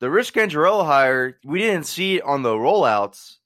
The 0.00 0.10
Rich 0.10 0.34
Scangarello 0.34 0.84
hire, 0.84 1.38
we 1.44 1.58
didn't 1.60 1.86
see 1.86 2.16
it 2.16 2.22
on 2.22 2.42
the 2.42 2.54
rollouts. 2.54 3.36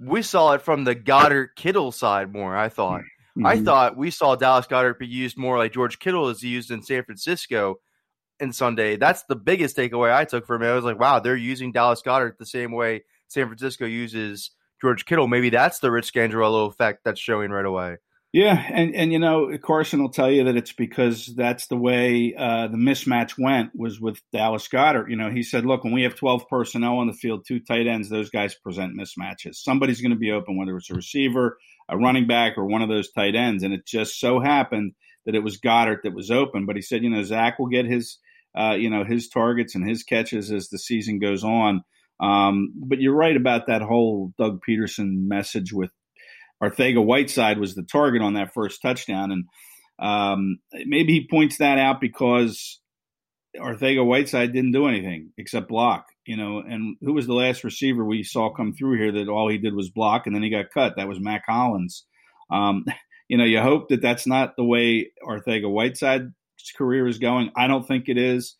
We 0.00 0.22
saw 0.22 0.52
it 0.52 0.62
from 0.62 0.84
the 0.84 0.94
Goedert 0.94 1.54
Kittle 1.56 1.92
side 1.92 2.32
more. 2.32 2.56
I 2.56 2.68
thought. 2.68 3.02
I 3.44 3.56
Mhm. 3.56 3.64
thought 3.64 3.96
we 3.96 4.10
saw 4.10 4.34
Dallas 4.36 4.66
Goedert 4.66 4.98
be 4.98 5.06
used 5.06 5.36
more 5.36 5.58
like 5.58 5.72
George 5.72 5.98
Kittle 5.98 6.28
is 6.28 6.42
used 6.42 6.70
in 6.70 6.82
San 6.82 7.04
Francisco 7.04 7.76
in 8.40 8.52
Sunday. 8.52 8.96
That's 8.96 9.24
the 9.24 9.36
biggest 9.36 9.76
takeaway 9.76 10.14
I 10.14 10.24
took 10.24 10.46
from 10.46 10.62
it. 10.62 10.68
I 10.68 10.74
was 10.74 10.84
like, 10.84 10.98
wow, 10.98 11.18
they're 11.20 11.36
using 11.36 11.72
Dallas 11.72 12.02
Goedert 12.02 12.38
the 12.38 12.46
same 12.46 12.72
way 12.72 13.02
San 13.28 13.46
Francisco 13.46 13.84
uses 13.86 14.50
George 14.80 15.04
Kittle. 15.06 15.26
Maybe 15.28 15.50
that's 15.50 15.78
the 15.80 15.90
Rich 15.90 16.12
Scangarello 16.12 16.68
effect 16.68 17.00
that's 17.04 17.20
showing 17.20 17.50
right 17.50 17.64
away. 17.64 17.96
Yeah, 18.32 18.62
and 18.70 18.94
and 18.94 19.12
you 19.12 19.18
know 19.18 19.56
Carson 19.62 20.02
will 20.02 20.10
tell 20.10 20.30
you 20.30 20.44
that 20.44 20.56
it's 20.56 20.72
because 20.72 21.26
that's 21.34 21.68
the 21.68 21.76
way 21.76 22.34
uh, 22.36 22.66
the 22.68 22.76
mismatch 22.76 23.38
went 23.38 23.70
was 23.74 23.98
with 23.98 24.20
Dallas 24.30 24.68
Goedert. 24.68 25.08
You 25.08 25.16
know, 25.16 25.30
he 25.30 25.42
said, 25.42 25.64
"Look, 25.64 25.84
when 25.84 25.94
we 25.94 26.02
have 26.02 26.16
twelve 26.16 26.46
personnel 26.48 26.98
on 26.98 27.06
the 27.06 27.14
field, 27.14 27.46
two 27.46 27.60
tight 27.60 27.86
ends, 27.86 28.10
those 28.10 28.28
guys 28.28 28.54
present 28.54 28.92
mismatches. 28.98 29.54
Somebody's 29.54 30.02
going 30.02 30.10
to 30.10 30.18
be 30.18 30.32
open, 30.32 30.58
whether 30.58 30.76
it's 30.76 30.90
a 30.90 30.94
receiver, 30.94 31.56
a 31.88 31.96
running 31.96 32.26
back, 32.26 32.56
or 32.56 32.64
one 32.66 32.82
of 32.82 32.88
those 32.88 33.10
tight 33.12 33.34
ends." 33.34 33.62
And 33.62 33.74
it 33.74 33.86
just 33.86 34.18
so 34.18 34.40
happened 34.40 34.92
that 35.24 35.34
it 35.34 35.42
was 35.42 35.60
Goedert 35.60 36.02
that 36.02 36.14
was 36.14 36.30
open. 36.30 36.66
But 36.66 36.76
he 36.76 36.82
said, 36.82 37.02
"You 37.02 37.10
know, 37.10 37.22
Zach 37.22 37.58
will 37.58 37.68
get 37.68 37.86
his, 37.86 38.18
uh, 38.58 38.76
you 38.78 38.90
know, 38.90 39.04
his 39.04 39.28
targets 39.28 39.74
and 39.74 39.88
his 39.88 40.02
catches 40.02 40.52
as 40.52 40.68
the 40.68 40.78
season 40.78 41.18
goes 41.18 41.44
on." 41.44 41.82
Um, 42.20 42.72
but 42.76 43.00
you're 43.00 43.14
right 43.14 43.36
about 43.36 43.66
that 43.66 43.82
whole 43.82 44.32
Doug 44.38 44.60
Pederson 44.66 45.26
message 45.26 45.72
with 45.72 45.90
Arcega-Whiteside 46.62 47.58
was 47.58 47.74
the 47.74 47.82
target 47.82 48.22
on 48.22 48.34
that 48.34 48.54
first 48.54 48.80
touchdown, 48.80 49.30
and 49.30 49.44
um, 49.98 50.58
maybe 50.86 51.12
he 51.12 51.28
points 51.28 51.58
that 51.58 51.78
out 51.78 52.00
because 52.00 52.80
Arcega-Whiteside 53.56 54.52
didn't 54.52 54.72
do 54.72 54.86
anything 54.86 55.32
except 55.36 55.68
block. 55.68 56.06
You 56.26 56.36
know, 56.36 56.58
and 56.58 56.96
who 57.00 57.12
was 57.12 57.26
the 57.26 57.34
last 57.34 57.64
receiver 57.64 58.04
we 58.04 58.22
saw 58.22 58.50
come 58.50 58.72
through 58.72 58.98
here 58.98 59.12
that 59.12 59.28
all 59.28 59.48
he 59.48 59.58
did 59.58 59.74
was 59.74 59.90
block 59.90 60.26
and 60.26 60.34
then 60.34 60.42
he 60.42 60.50
got 60.50 60.70
cut? 60.72 60.94
That 60.96 61.08
was 61.08 61.20
Mack 61.20 61.44
Hollins. 61.46 62.04
Um, 62.50 62.84
you 63.28 63.36
know, 63.36 63.44
you 63.44 63.60
hope 63.60 63.88
that 63.88 64.02
that's 64.02 64.26
not 64.26 64.56
the 64.56 64.64
way 64.64 65.12
Arcega-Whiteside's 65.26 66.32
career 66.76 67.06
is 67.06 67.18
going. 67.18 67.50
I 67.56 67.66
don't 67.66 67.86
think 67.86 68.08
it 68.08 68.18
is. 68.18 68.56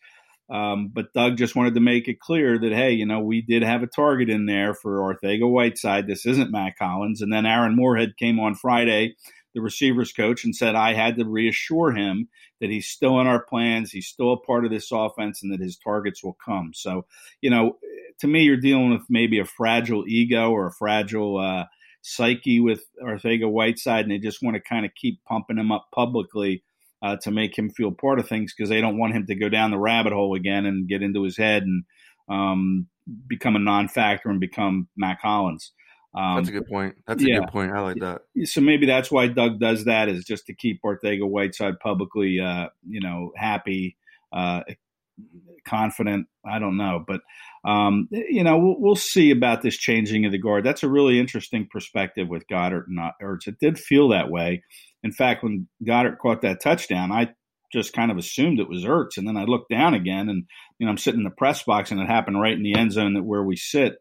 Um, 0.49 0.89
but 0.93 1.11
Doug 1.13 1.37
just 1.37 1.55
wanted 1.55 1.73
to 1.75 1.81
make 1.81 2.07
it 2.07 2.21
clear 2.21 2.57
that, 2.57 2.71
hey, 2.71 2.91
you 2.91 3.05
know, 3.05 3.19
we 3.19 3.41
did 3.41 3.63
have 3.63 3.83
a 3.83 3.87
target 3.87 4.29
in 4.29 4.45
there 4.45 4.73
for 4.73 4.99
Arcega-Whiteside. 4.99 6.07
This 6.07 6.25
isn't 6.25 6.51
Mack 6.51 6.77
Hollins. 6.79 7.21
And 7.21 7.31
then 7.31 7.45
Aaron 7.45 7.75
Moorehead 7.75 8.17
came 8.17 8.39
on 8.39 8.55
Friday, 8.55 9.15
the 9.57 9.63
receivers 9.63 10.13
coach, 10.13 10.45
and 10.45 10.55
said, 10.55 10.75
I 10.75 10.93
had 10.93 11.17
to 11.17 11.25
reassure 11.25 11.91
him 11.91 12.29
that 12.61 12.69
he's 12.69 12.87
still 12.87 13.19
in 13.19 13.25
our 13.25 13.43
plans. 13.43 13.91
He's 13.91 14.05
still 14.05 14.33
a 14.33 14.39
part 14.39 14.65
of 14.65 14.71
this 14.71 14.91
offense 14.91 15.41
and 15.41 15.51
that 15.51 15.59
his 15.59 15.77
targets 15.77 16.23
will 16.23 16.37
come. 16.45 16.73
So, 16.75 17.05
you 17.41 17.49
know, 17.49 17.77
to 18.19 18.27
me, 18.27 18.43
you're 18.43 18.57
dealing 18.57 18.91
with 18.91 19.01
maybe 19.09 19.39
a 19.39 19.45
fragile 19.45 20.05
ego 20.07 20.51
or 20.51 20.67
a 20.67 20.71
fragile 20.71 21.39
uh, 21.39 21.65
psyche 22.03 22.59
with 22.59 22.83
Arcega-Whiteside, 23.03 24.05
and 24.05 24.11
they 24.11 24.19
just 24.19 24.43
want 24.43 24.53
to 24.55 24.61
kind 24.61 24.85
of 24.85 24.91
keep 24.95 25.23
pumping 25.25 25.57
him 25.57 25.71
up 25.71 25.87
publicly 25.91 26.63
uh, 27.01 27.15
to 27.23 27.31
make 27.31 27.57
him 27.57 27.71
feel 27.71 27.91
part 27.91 28.19
of 28.19 28.29
things 28.29 28.53
because 28.55 28.69
they 28.69 28.81
don't 28.81 28.99
want 28.99 29.15
him 29.15 29.25
to 29.25 29.35
go 29.35 29.49
down 29.49 29.71
the 29.71 29.79
rabbit 29.79 30.13
hole 30.13 30.35
again 30.35 30.67
and 30.67 30.87
get 30.87 31.01
into 31.01 31.23
his 31.23 31.37
head 31.37 31.63
and 31.63 31.83
um, 32.29 32.87
become 33.27 33.55
a 33.55 33.59
non-factor 33.59 34.29
and 34.29 34.39
become 34.39 34.87
Mack 34.95 35.19
Hollins. 35.21 35.71
Um, 36.15 36.37
that's 36.37 36.49
a 36.49 36.51
good 36.51 36.67
point. 36.67 36.95
That's 37.05 37.23
a 37.23 37.27
good 37.27 37.47
point. 37.49 37.71
I 37.71 37.81
like 37.81 37.99
that. 37.99 38.21
So 38.45 38.61
maybe 38.61 38.85
that's 38.85 39.11
why 39.11 39.27
Doug 39.27 39.59
does 39.59 39.85
that 39.85 40.09
is 40.09 40.25
just 40.25 40.47
to 40.47 40.53
keep 40.53 40.81
Arcega-Whiteside 40.81 41.79
publicly, 41.79 42.39
uh, 42.39 42.67
you 42.87 43.01
know, 43.01 43.31
happy, 43.35 43.97
uh, 44.33 44.61
confident. 45.67 46.27
I 46.45 46.59
don't 46.59 46.77
know, 46.77 47.03
but 47.05 47.21
um, 47.65 48.07
you 48.11 48.43
know, 48.43 48.57
we'll, 48.57 48.75
we'll, 48.79 48.95
see 48.95 49.31
about 49.31 49.61
this 49.61 49.75
changing 49.75 50.25
of 50.25 50.31
the 50.31 50.37
guard. 50.37 50.63
That's 50.63 50.83
a 50.83 50.89
really 50.89 51.19
interesting 51.19 51.67
perspective 51.69 52.27
with 52.29 52.47
Goedert 52.47 52.85
and 52.87 52.99
Ertz. 53.21 53.47
It 53.47 53.59
did 53.59 53.77
feel 53.77 54.09
that 54.09 54.29
way. 54.29 54.63
In 55.03 55.11
fact, 55.11 55.43
when 55.43 55.67
Goedert 55.83 56.17
caught 56.19 56.41
that 56.43 56.61
touchdown, 56.61 57.11
I 57.11 57.33
just 57.73 57.93
kind 57.93 58.09
of 58.09 58.17
assumed 58.17 58.59
it 58.59 58.69
was 58.69 58.85
Ertz, 58.85 59.17
and 59.17 59.27
then 59.27 59.37
I 59.37 59.43
looked 59.43 59.69
down 59.69 59.93
again, 59.93 60.29
and 60.29 60.45
you 60.79 60.85
know, 60.85 60.91
I'm 60.91 60.97
sitting 60.97 61.19
in 61.19 61.25
the 61.25 61.29
press 61.31 61.63
box, 61.63 61.91
and 61.91 61.99
it 61.99 62.07
happened 62.07 62.39
right 62.39 62.53
in 62.53 62.63
the 62.63 62.75
end 62.75 62.93
zone 62.93 63.15
that 63.15 63.23
where 63.23 63.43
we 63.43 63.57
sit 63.57 63.97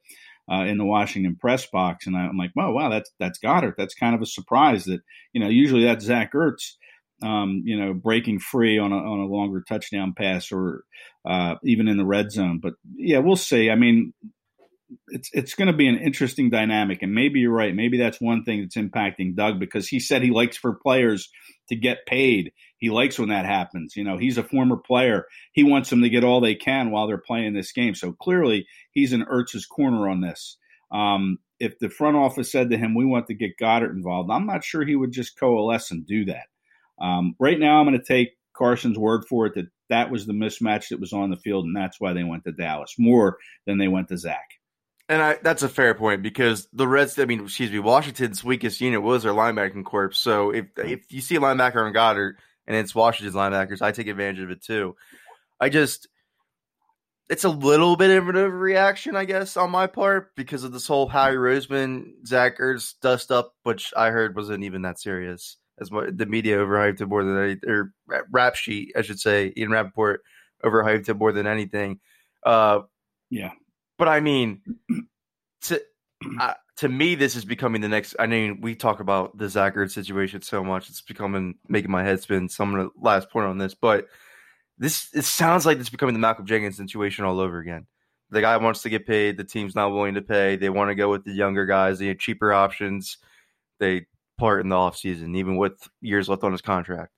uh, 0.51 0.65
in 0.65 0.79
the 0.79 0.85
Washington 0.85 1.37
press 1.41 1.67
box, 1.67 2.07
and 2.07 2.17
I'm 2.17 2.37
like, 2.37 2.53
"Wow, 2.55 2.73
wow, 2.73 2.89
that's 2.89 3.11
that's 3.19 3.39
Goedert. 3.39 3.75
That's 3.77 3.95
kind 3.95 4.15
of 4.15 4.23
a 4.23 4.27
surprise 4.27 4.85
that 4.85 5.01
you 5.33 5.41
know 5.41 5.49
usually 5.49 5.85
that's 5.85 6.05
Zach 6.05 6.33
Ertz, 6.33 6.75
um, 7.23 7.63
you 7.65 7.79
know, 7.79 7.95
breaking 7.95 8.39
free 8.39 8.79
on 8.79 8.93
a 8.93 8.97
on 8.97 9.21
a 9.21 9.27
longer 9.27 9.65
touchdown 9.67 10.15
pass 10.17 10.53
or 10.53 10.85
uh, 11.25 11.57
even 11.65 11.89
in 11.89 11.97
the 11.97 12.07
red 12.07 12.31
zone. 12.31 12.61
But 12.63 12.75
yeah, 12.97 13.19
we'll 13.19 13.37
see. 13.37 13.71
I 13.71 13.75
mean, 13.75 14.13
it's 15.09 15.31
it's 15.33 15.55
going 15.55 15.69
to 15.69 15.77
be 15.77 15.89
an 15.89 15.99
interesting 15.99 16.51
dynamic, 16.51 17.03
and 17.03 17.15
maybe 17.15 17.41
you're 17.41 17.53
right. 17.53 17.75
Maybe 17.75 17.99
that's 17.99 18.21
one 18.21 18.45
thing 18.45 18.61
that's 18.61 18.77
impacting 18.77 19.35
Doug 19.35 19.59
because 19.59 19.89
he 19.89 19.99
said 19.99 20.23
he 20.23 20.31
likes 20.31 20.57
for 20.57 20.75
players 20.75 21.31
to 21.69 21.77
get 21.77 22.07
paid. 22.07 22.53
He 22.79 22.91
likes 22.91 23.19
when 23.19 23.31
that 23.31 23.47
happens. 23.47 23.97
You 23.97 24.05
know, 24.05 24.19
he's 24.19 24.39
a 24.39 24.43
former 24.43 24.77
player. 24.77 25.27
He 25.53 25.65
wants 25.65 25.91
them 25.91 26.03
to 26.03 26.11
get 26.11 26.25
all 26.25 26.41
they 26.41 26.55
can 26.55 26.91
while 26.91 27.07
they're 27.07 27.19
playing 27.19 27.55
this 27.55 27.73
game. 27.73 27.95
So 27.95 28.13
clearly, 28.13 28.67
he's 28.93 29.13
in 29.13 29.25
Ertz's 29.25 29.67
corner 29.67 30.09
on 30.09 30.21
this. 30.21 30.59
Um, 30.91 31.39
if 31.59 31.79
the 31.79 31.89
front 31.89 32.17
office 32.17 32.53
said 32.53 32.71
to 32.71 32.77
him, 32.77 32.95
"We 32.95 33.05
want 33.05 33.29
to 33.29 33.35
get 33.35 33.57
Goedert 33.59 33.91
involved," 33.91 34.31
I'm 34.31 34.47
not 34.47 34.65
sure 34.65 34.85
he 34.85 34.97
would 34.97 35.13
just 35.13 35.39
coalesce 35.39 35.91
and 35.91 36.07
do 36.07 36.27
that. 36.27 36.47
Um, 37.01 37.35
right 37.39 37.59
now, 37.59 37.81
I'm 37.81 37.87
going 37.87 37.99
to 37.99 38.05
take 38.05 38.37
Carson's 38.55 38.99
word 38.99 39.25
for 39.29 39.47
it 39.47 39.55
that 39.55 39.67
that 39.89 40.11
was 40.11 40.27
the 40.27 40.33
mismatch 40.33 40.89
that 40.89 41.01
was 41.01 41.13
on 41.13 41.31
the 41.31 41.37
field, 41.37 41.65
and 41.65 41.77
that's 41.77 42.01
why 42.01 42.13
they 42.13 42.25
went 42.25 42.45
to 42.45 42.53
Dallas 42.53 42.95
more 42.99 43.39
than 43.67 43.79
they 43.79 43.89
went 43.89 44.09
to 44.09 44.19
Zach. 44.19 44.51
And 45.09 45.23
I, 45.23 45.39
that's 45.41 45.63
a 45.63 45.69
fair 45.69 45.95
point 45.95 46.23
because 46.23 46.69
the 46.73 46.89
Reds, 46.89 47.19
I 47.19 47.27
mean, 47.27 47.45
excuse 47.45 47.71
me, 47.71 47.79
Washington's 47.79 48.43
weakest 48.43 48.81
unit 48.81 49.03
was 49.03 49.23
their 49.23 49.33
linebacking 49.33 49.85
corps. 49.85 50.13
So 50.13 50.51
if 50.51 50.67
if 50.77 51.13
you 51.13 51.21
see 51.21 51.37
a 51.37 51.41
linebacker 51.41 51.77
on 51.77 51.93
Goedert 51.93 52.35
and 52.67 52.77
it's 52.77 52.95
Washington's 52.95 53.37
linebackers, 53.37 53.83
I 53.83 53.93
take 53.93 54.09
advantage 54.09 54.41
of 54.41 54.51
it 54.51 54.63
too. 54.63 54.97
I 55.61 55.69
just, 55.69 56.09
it's 57.29 57.45
a 57.45 57.49
little 57.49 57.97
bit 57.97 58.17
of 58.17 58.29
a 58.29 58.51
reaction, 58.51 59.17
I 59.17 59.25
guess, 59.25 59.57
on 59.57 59.71
my 59.71 59.87
part 59.87 60.35
because 60.37 60.65
of 60.65 60.73
this 60.73 60.87
whole 60.87 61.09
Harry 61.09 61.37
Roseman, 61.37 62.25
Zach 62.27 62.59
Ertz 62.59 62.95
dust 63.01 63.33
up, 63.33 63.55
which 63.63 63.93
I 63.97 64.11
heard 64.11 64.37
wasn't 64.37 64.65
even 64.65 64.83
that 64.83 65.01
serious. 65.01 65.57
As 65.79 65.91
what 65.91 66.17
the 66.17 66.25
media 66.25 66.57
overhyped 66.57 67.03
it 67.03 67.07
more 67.07 67.23
than 67.23 67.39
any, 67.39 67.57
or 67.67 67.93
rap 68.31 68.55
sheet, 68.55 68.93
I 68.97 69.03
should 69.03 69.21
say, 69.21 69.53
Ian 69.57 69.71
Rapoport 69.71 70.23
overhyped 70.65 71.09
it 71.09 71.19
more 71.19 71.33
than 71.33 71.47
anything. 71.47 72.01
Uh, 72.43 72.81
yeah, 73.29 73.51
but 73.99 74.09
I 74.09 74.21
mean, 74.21 74.63
to 75.63 75.83
to 76.77 76.89
me, 76.89 77.15
this 77.15 77.37
is 77.37 77.45
becoming 77.45 77.81
the 77.81 77.89
next. 77.89 78.15
I 78.19 78.27
mean, 78.27 78.61
we 78.61 78.75
talk 78.75 79.01
about 79.01 79.37
the 79.37 79.49
Zach 79.49 79.75
Ertz 79.75 79.93
situation 79.93 80.43
so 80.43 80.65
much; 80.65 80.89
it's 80.89 81.01
becoming 81.01 81.57
making 81.69 81.91
my 81.91 82.03
head 82.03 82.21
spin. 82.21 82.49
So 82.49 82.65
I'm 82.65 82.73
gonna 82.73 82.89
last 83.01 83.31
point 83.31 83.47
on 83.47 83.59
this, 83.59 83.75
but 83.75 84.07
this 84.79 85.09
it 85.15 85.25
sounds 85.25 85.67
like 85.67 85.79
it's 85.79 85.91
becoming 85.91 86.15
the 86.15 86.19
Malcolm 86.21 86.47
Jenkins 86.47 86.77
situation 86.77 87.25
all 87.25 87.41
over 87.41 87.59
again. 87.59 87.87
The 88.31 88.41
guy 88.41 88.57
wants 88.57 88.83
to 88.83 88.91
get 88.91 89.07
paid. 89.07 89.37
The 89.37 89.45
team's 89.45 89.75
not 89.75 89.93
willing 89.93 90.15
to 90.15 90.23
pay. 90.23 90.57
They 90.57 90.69
want 90.69 90.91
to 90.91 90.95
go 90.95 91.11
with 91.11 91.25
the 91.25 91.33
younger 91.33 91.65
guys, 91.65 91.99
the 91.99 92.15
cheaper 92.15 92.53
options. 92.53 93.19
They 93.79 94.07
part 94.39 94.61
in 94.61 94.69
the 94.69 94.77
offseason, 94.77 95.37
even 95.37 95.57
with 95.57 95.89
years 96.01 96.29
left 96.29 96.45
on 96.45 96.53
his 96.53 96.61
contract. 96.61 97.13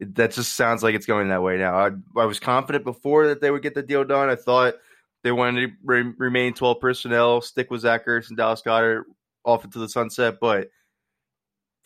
that 0.00 0.32
just 0.32 0.54
sounds 0.54 0.82
like 0.82 0.94
it's 0.94 1.06
going 1.06 1.28
that 1.28 1.42
way 1.42 1.58
now. 1.58 1.74
I, 1.74 1.90
I 2.20 2.24
was 2.24 2.40
confident 2.40 2.84
before 2.84 3.28
that 3.28 3.40
they 3.40 3.50
would 3.50 3.62
get 3.62 3.74
the 3.74 3.82
deal 3.82 4.04
done. 4.04 4.28
I 4.28 4.36
thought 4.36 4.74
they 5.22 5.32
wanted 5.32 5.68
to 5.68 5.74
re- 5.84 6.14
remain 6.18 6.54
12 6.54 6.80
personnel, 6.80 7.40
stick 7.40 7.70
with 7.70 7.82
Zach 7.82 8.06
Ertz 8.06 8.28
and 8.28 8.36
Dallas 8.36 8.62
Goedert 8.64 9.04
off 9.44 9.64
into 9.64 9.78
the 9.78 9.88
sunset. 9.88 10.38
But 10.40 10.68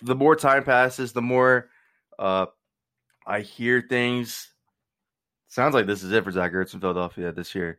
the 0.03 0.15
more 0.15 0.37
time 0.37 0.65
passes, 0.65 1.13
the 1.13 1.23
more 1.23 1.69
uh, 2.19 2.47
I 3.27 3.41
hear 3.41 3.85
things. 3.89 4.53
Sounds 5.49 5.75
like 5.75 5.87
this 5.87 6.03
is 6.03 6.13
it 6.13 6.25
for 6.25 6.31
Zach 6.33 6.53
Ertz 6.53 6.75
in 6.75 6.81
Philadelphia 6.81 7.33
this 7.33 7.55
year. 7.55 7.79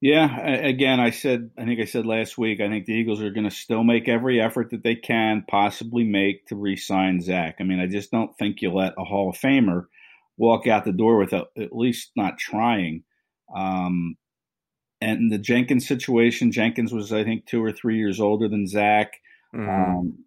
Yeah, 0.00 0.36
again, 0.44 0.98
I 0.98 1.10
said, 1.10 1.50
I 1.56 1.64
think 1.64 1.80
I 1.80 1.84
said 1.84 2.06
last 2.06 2.36
week, 2.36 2.60
I 2.60 2.68
think 2.68 2.86
the 2.86 2.92
Eagles 2.92 3.22
are 3.22 3.30
going 3.30 3.48
to 3.48 3.54
still 3.54 3.84
make 3.84 4.08
every 4.08 4.40
effort 4.40 4.70
that 4.70 4.82
they 4.82 4.96
can 4.96 5.44
possibly 5.46 6.02
make 6.02 6.44
to 6.48 6.56
re 6.56 6.74
sign 6.74 7.20
Zach. 7.20 7.56
I 7.60 7.62
mean, 7.62 7.78
I 7.78 7.86
just 7.86 8.10
don't 8.10 8.36
think 8.36 8.62
you 8.62 8.72
let 8.72 8.94
a 8.98 9.04
Hall 9.04 9.30
of 9.30 9.36
Famer 9.36 9.84
walk 10.36 10.66
out 10.66 10.84
the 10.84 10.92
door 10.92 11.18
without 11.18 11.50
at 11.56 11.72
least 11.72 12.10
not 12.16 12.36
trying. 12.36 13.04
Um, 13.54 14.16
and 15.02 15.32
the 15.32 15.38
Jenkins 15.38 15.86
situation, 15.86 16.52
Jenkins 16.52 16.92
was, 16.92 17.12
I 17.12 17.24
think, 17.24 17.46
two 17.46 17.62
or 17.62 17.72
three 17.72 17.96
years 17.96 18.20
older 18.20 18.48
than 18.48 18.66
Zach. 18.66 19.12
Mm-hmm. 19.54 19.68
Um, 19.68 20.24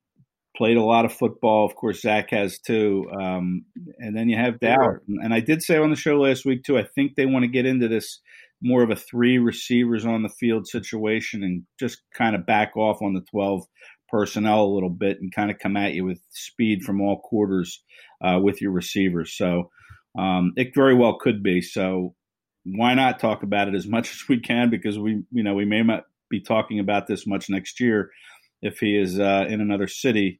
played 0.55 0.77
a 0.77 0.83
lot 0.83 1.05
of 1.05 1.13
football. 1.13 1.65
Of 1.65 1.75
course, 1.75 2.01
Zach 2.01 2.29
has 2.31 2.59
too. 2.59 3.05
Um, 3.19 3.65
and 3.97 4.15
then 4.15 4.29
you 4.29 4.37
have 4.37 4.59
Dallas. 4.59 4.99
And 5.07 5.33
I 5.33 5.39
did 5.39 5.61
say 5.61 5.77
on 5.77 5.89
the 5.89 5.95
show 5.95 6.19
last 6.19 6.45
week, 6.45 6.63
too, 6.63 6.77
I 6.77 6.83
think 6.95 7.15
they 7.15 7.25
want 7.25 7.43
to 7.43 7.51
get 7.51 7.65
into 7.65 7.87
this 7.87 8.21
more 8.61 8.83
of 8.83 8.89
a 8.89 8.95
three 8.95 9.37
receivers 9.37 10.05
on 10.05 10.23
the 10.23 10.29
field 10.29 10.67
situation 10.67 11.43
and 11.43 11.63
just 11.79 12.01
kind 12.13 12.35
of 12.35 12.45
back 12.45 12.75
off 12.77 13.01
on 13.01 13.13
the 13.13 13.21
12 13.29 13.63
personnel 14.09 14.63
a 14.63 14.73
little 14.73 14.89
bit 14.89 15.17
and 15.19 15.33
kind 15.33 15.51
of 15.51 15.59
come 15.59 15.75
at 15.75 15.93
you 15.93 16.05
with 16.05 16.19
speed 16.29 16.83
from 16.83 17.01
all 17.01 17.19
quarters 17.19 17.83
uh, 18.23 18.39
with 18.41 18.61
your 18.61 18.71
receivers. 18.71 19.35
So 19.35 19.69
um, 20.17 20.53
it 20.55 20.69
very 20.73 20.95
well 20.95 21.17
could 21.19 21.43
be. 21.43 21.61
So 21.61 22.15
why 22.65 22.93
not 22.93 23.19
talk 23.19 23.43
about 23.43 23.67
it 23.67 23.75
as 23.75 23.87
much 23.87 24.11
as 24.11 24.27
we 24.27 24.39
can 24.39 24.69
because 24.69 24.97
we 24.99 25.23
you 25.31 25.43
know 25.43 25.53
we 25.53 25.65
may 25.65 25.81
not 25.81 26.03
be 26.29 26.41
talking 26.41 26.79
about 26.79 27.07
this 27.07 27.27
much 27.27 27.49
next 27.49 27.79
year 27.79 28.09
if 28.61 28.79
he 28.79 28.97
is 28.97 29.19
uh, 29.19 29.45
in 29.47 29.61
another 29.61 29.87
city. 29.87 30.39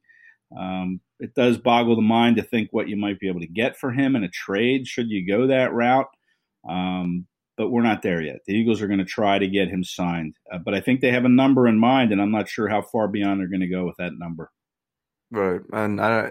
Um, 0.56 1.00
it 1.18 1.34
does 1.34 1.58
boggle 1.58 1.96
the 1.96 2.02
mind 2.02 2.36
to 2.36 2.42
think 2.42 2.68
what 2.70 2.88
you 2.88 2.96
might 2.96 3.18
be 3.18 3.28
able 3.28 3.40
to 3.40 3.46
get 3.46 3.76
for 3.76 3.90
him 3.90 4.14
in 4.16 4.24
a 4.24 4.28
trade 4.28 4.86
should 4.86 5.10
you 5.10 5.26
go 5.26 5.46
that 5.46 5.72
route. 5.72 6.08
Um, 6.68 7.26
but 7.56 7.70
we're 7.70 7.82
not 7.82 8.02
there 8.02 8.20
yet. 8.20 8.40
The 8.46 8.54
Eagles 8.54 8.82
are 8.82 8.86
going 8.86 8.98
to 8.98 9.04
try 9.04 9.38
to 9.38 9.48
get 9.48 9.68
him 9.68 9.82
signed, 9.82 10.34
uh, 10.52 10.58
but 10.58 10.74
I 10.74 10.80
think 10.80 11.00
they 11.00 11.10
have 11.10 11.24
a 11.24 11.30
number 11.30 11.66
in 11.66 11.78
mind, 11.78 12.12
and 12.12 12.20
I'm 12.20 12.30
not 12.30 12.48
sure 12.48 12.68
how 12.68 12.82
far 12.82 13.08
beyond 13.08 13.40
they're 13.40 13.48
going 13.48 13.60
to 13.60 13.66
go 13.66 13.86
with 13.86 13.96
that 13.96 14.12
number. 14.18 14.50
Right, 15.30 15.60
and 15.72 16.00
I, 16.00 16.30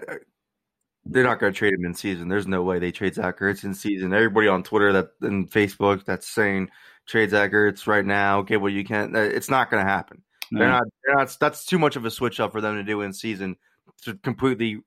they're 1.08 1.24
not 1.24 1.38
going 1.38 1.52
to 1.52 1.58
trade 1.58 1.74
him 1.74 1.84
in 1.84 1.94
season. 1.94 2.28
There's 2.28 2.46
no 2.46 2.62
way 2.62 2.78
they 2.78 2.92
trade 2.92 3.14
Zach 3.14 3.38
Ertz 3.38 3.64
in 3.64 3.74
season. 3.74 4.12
Everybody 4.12 4.48
on 4.48 4.62
Twitter 4.62 4.92
that 4.92 5.08
and 5.22 5.50
Facebook 5.50 6.04
that's 6.04 6.26
saying 6.26 6.70
trade 7.06 7.30
Zach 7.30 7.52
Ertz 7.52 7.86
right 7.86 8.04
now, 8.04 8.40
Okay, 8.40 8.56
well 8.56 8.72
you 8.72 8.84
can't. 8.84 9.16
it's 9.16 9.50
not 9.50 9.70
going 9.70 9.84
to 9.84 9.90
happen. 9.90 10.22
No. 10.50 10.60
They're 10.60 10.68
not. 10.68 10.84
They're 11.04 11.16
not. 11.16 11.36
That's 11.40 11.64
too 11.64 11.78
much 11.78 11.96
of 11.96 12.04
a 12.04 12.10
switch 12.10 12.40
up 12.40 12.52
for 12.52 12.60
them 12.60 12.76
to 12.76 12.84
do 12.84 13.00
in 13.02 13.12
season 13.12 13.56
to 14.02 14.14
completely 14.14 14.80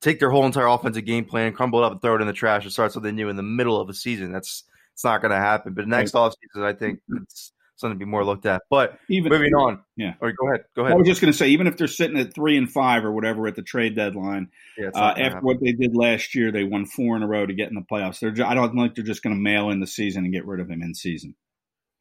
take 0.00 0.20
their 0.20 0.30
whole 0.30 0.46
entire 0.46 0.66
offensive 0.66 1.04
game 1.04 1.24
plan, 1.24 1.52
crumble 1.52 1.82
it 1.82 1.86
up, 1.86 1.92
and 1.92 2.02
throw 2.02 2.16
it 2.16 2.20
in 2.20 2.26
the 2.26 2.32
trash, 2.32 2.64
and 2.64 2.72
start 2.72 2.92
something 2.92 3.14
new 3.14 3.28
in 3.28 3.36
the 3.36 3.42
middle 3.42 3.80
of 3.80 3.88
a 3.88 3.94
season. 3.94 4.32
That's 4.32 4.64
it's 4.92 5.04
not 5.04 5.20
going 5.20 5.32
to 5.32 5.36
happen. 5.36 5.74
But 5.74 5.88
next 5.88 6.14
right. 6.14 6.32
offseason, 6.32 6.62
I 6.62 6.72
think 6.72 7.00
it's 7.08 7.52
something 7.76 7.98
to 7.98 8.04
be 8.04 8.10
more 8.10 8.24
looked 8.24 8.46
at. 8.46 8.62
But 8.68 8.98
even 9.08 9.30
moving 9.30 9.54
on, 9.54 9.80
yeah. 9.96 10.14
Or 10.20 10.32
go 10.32 10.48
ahead, 10.48 10.64
go 10.74 10.82
ahead. 10.82 10.94
I 10.94 10.96
was 10.96 11.06
just 11.06 11.20
going 11.20 11.32
to 11.32 11.36
say, 11.38 11.48
even 11.48 11.66
if 11.66 11.76
they're 11.76 11.86
sitting 11.86 12.18
at 12.18 12.34
three 12.34 12.56
and 12.56 12.70
five 12.70 13.04
or 13.04 13.12
whatever 13.12 13.46
at 13.46 13.54
the 13.54 13.62
trade 13.62 13.94
deadline, 13.94 14.48
yeah, 14.76 14.90
uh, 14.94 15.10
after 15.10 15.22
happen. 15.22 15.40
what 15.42 15.60
they 15.60 15.72
did 15.72 15.94
last 15.94 16.34
year, 16.34 16.50
they 16.50 16.64
won 16.64 16.86
four 16.86 17.16
in 17.16 17.22
a 17.22 17.26
row 17.26 17.46
to 17.46 17.54
get 17.54 17.68
in 17.68 17.74
the 17.74 17.82
playoffs. 17.82 18.18
They're, 18.18 18.46
I 18.46 18.54
don't 18.54 18.74
think 18.74 18.94
they're 18.94 19.04
just 19.04 19.22
going 19.22 19.36
to 19.36 19.40
mail 19.40 19.70
in 19.70 19.80
the 19.80 19.86
season 19.86 20.24
and 20.24 20.32
get 20.32 20.46
rid 20.46 20.60
of 20.60 20.70
him 20.70 20.82
in 20.82 20.94
season. 20.94 21.34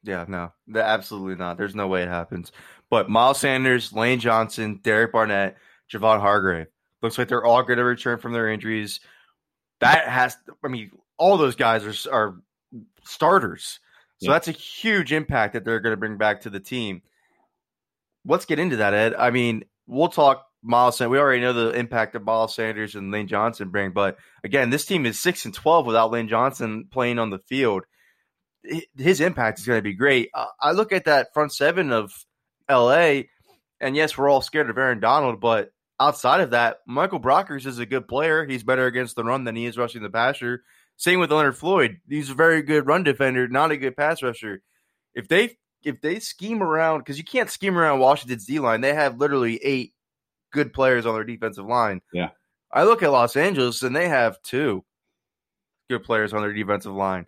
Yeah, 0.04 0.26
no, 0.28 0.54
absolutely 0.76 1.36
not. 1.36 1.58
There's 1.58 1.76
no 1.76 1.88
way 1.88 2.04
it 2.04 2.10
happens. 2.10 2.52
But 2.92 3.10
Miles 3.10 3.40
Sanders, 3.40 3.92
Lane 3.92 4.20
Johnson, 4.20 4.80
Derek 4.84 5.12
Barnett, 5.12 5.58
Javon 5.92 6.20
Hargrave 6.20 6.68
looks 7.02 7.18
like 7.18 7.28
they're 7.28 7.46
all 7.46 7.64
going 7.64 7.78
to 7.78 7.84
return 7.84 8.20
from 8.20 8.34
their 8.34 8.50
injuries. 8.50 9.00
That 9.80 10.08
has, 10.08 10.38
I 10.64 10.68
mean, 10.68 10.92
all 11.18 11.38
those 11.38 11.56
guys 11.56 11.86
are 11.86 12.14
are 12.14 12.36
starters. 13.04 13.80
So 14.26 14.32
yeah. 14.32 14.34
that's 14.34 14.48
a 14.48 14.52
huge 14.54 15.14
impact 15.14 15.54
that 15.54 15.64
they're 15.64 15.80
going 15.80 15.94
to 15.94 15.98
bring 15.98 16.18
back 16.18 16.42
to 16.42 16.50
the 16.50 16.60
team. 16.60 17.04
Let's 18.26 18.46
get 18.46 18.58
into 18.58 18.78
that, 18.78 18.96
Ed. 18.96 19.14
I 19.14 19.30
mean, 19.30 19.66
we'll 19.86 20.08
talk 20.08 20.48
Miles 20.64 20.98
Sanders. 20.98 21.12
We 21.12 21.20
already 21.20 21.42
know 21.42 21.54
the 21.54 21.78
impact 21.78 22.14
that 22.14 22.24
Miles 22.24 22.56
Sanders 22.56 22.96
and 22.96 23.12
Lane 23.12 23.28
Johnson 23.28 23.70
bring, 23.70 23.92
but 23.92 24.18
again, 24.44 24.72
this 24.72 24.88
team 24.88 25.06
is 25.06 25.20
six 25.20 25.46
and 25.46 25.54
twelve 25.54 25.86
without 25.86 26.12
Lane 26.12 26.28
Johnson 26.28 26.88
playing 26.90 27.20
on 27.20 27.30
the 27.30 27.38
field. 27.38 27.84
His 28.98 29.22
impact 29.22 29.60
is 29.60 29.68
going 29.68 29.78
to 29.78 29.84
be 29.84 29.94
great. 29.94 30.32
I 30.60 30.72
look 30.72 30.92
at 30.92 31.06
that 31.06 31.36
front 31.36 31.54
seven 31.54 31.92
of 31.92 32.12
LA, 32.68 33.26
and 33.80 33.96
yes, 33.96 34.18
we're 34.18 34.28
all 34.28 34.42
scared 34.42 34.72
of 34.72 34.78
Aaron 34.80 35.00
Donald, 35.00 35.40
but 35.40 35.72
outside 36.00 36.42
of 36.42 36.50
that, 36.50 36.78
Michael 36.88 37.20
Brockers 37.20 37.68
is 37.68 37.78
a 37.78 37.86
good 37.86 38.08
player. 38.08 38.44
He's 38.44 38.64
better 38.64 38.88
against 38.88 39.16
the 39.16 39.24
run 39.24 39.44
than 39.44 39.56
he 39.56 39.68
is 39.68 39.78
rushing 39.78 40.02
the 40.02 40.10
passer. 40.10 40.64
Same 40.98 41.20
with 41.20 41.32
Leonard 41.32 41.58
Floyd. 41.58 42.00
He's 42.08 42.30
a 42.30 42.36
very 42.36 42.62
good 42.62 42.88
run 42.88 43.04
defender, 43.04 43.48
not 43.48 43.72
a 43.72 43.78
good 43.78 43.98
pass 43.98 44.24
rusher. 44.24 44.62
If 45.14 45.28
they 45.28 45.58
if 45.84 46.02
they 46.02 46.20
scheme 46.20 46.64
around 46.64 47.00
because 47.00 47.18
you 47.18 47.24
can't 47.24 47.50
scheme 47.50 47.78
around 47.78 48.00
Washington's 48.00 48.46
D 48.46 48.60
line, 48.60 48.82
they 48.82 48.94
have 48.94 49.18
literally 49.18 49.58
eight 49.64 49.94
good 50.52 50.74
players 50.74 51.06
on 51.06 51.14
their 51.14 51.24
defensive 51.24 51.66
line. 51.66 52.02
Yeah. 52.14 52.30
I 52.72 52.84
look 52.84 53.04
at 53.04 53.12
Los 53.12 53.36
Angeles 53.36 53.82
and 53.84 53.96
they 53.96 54.10
have 54.10 54.42
two 54.42 54.84
good 55.90 56.04
players 56.04 56.34
on 56.34 56.42
their 56.42 56.54
defensive 56.54 56.94
line. 56.94 57.28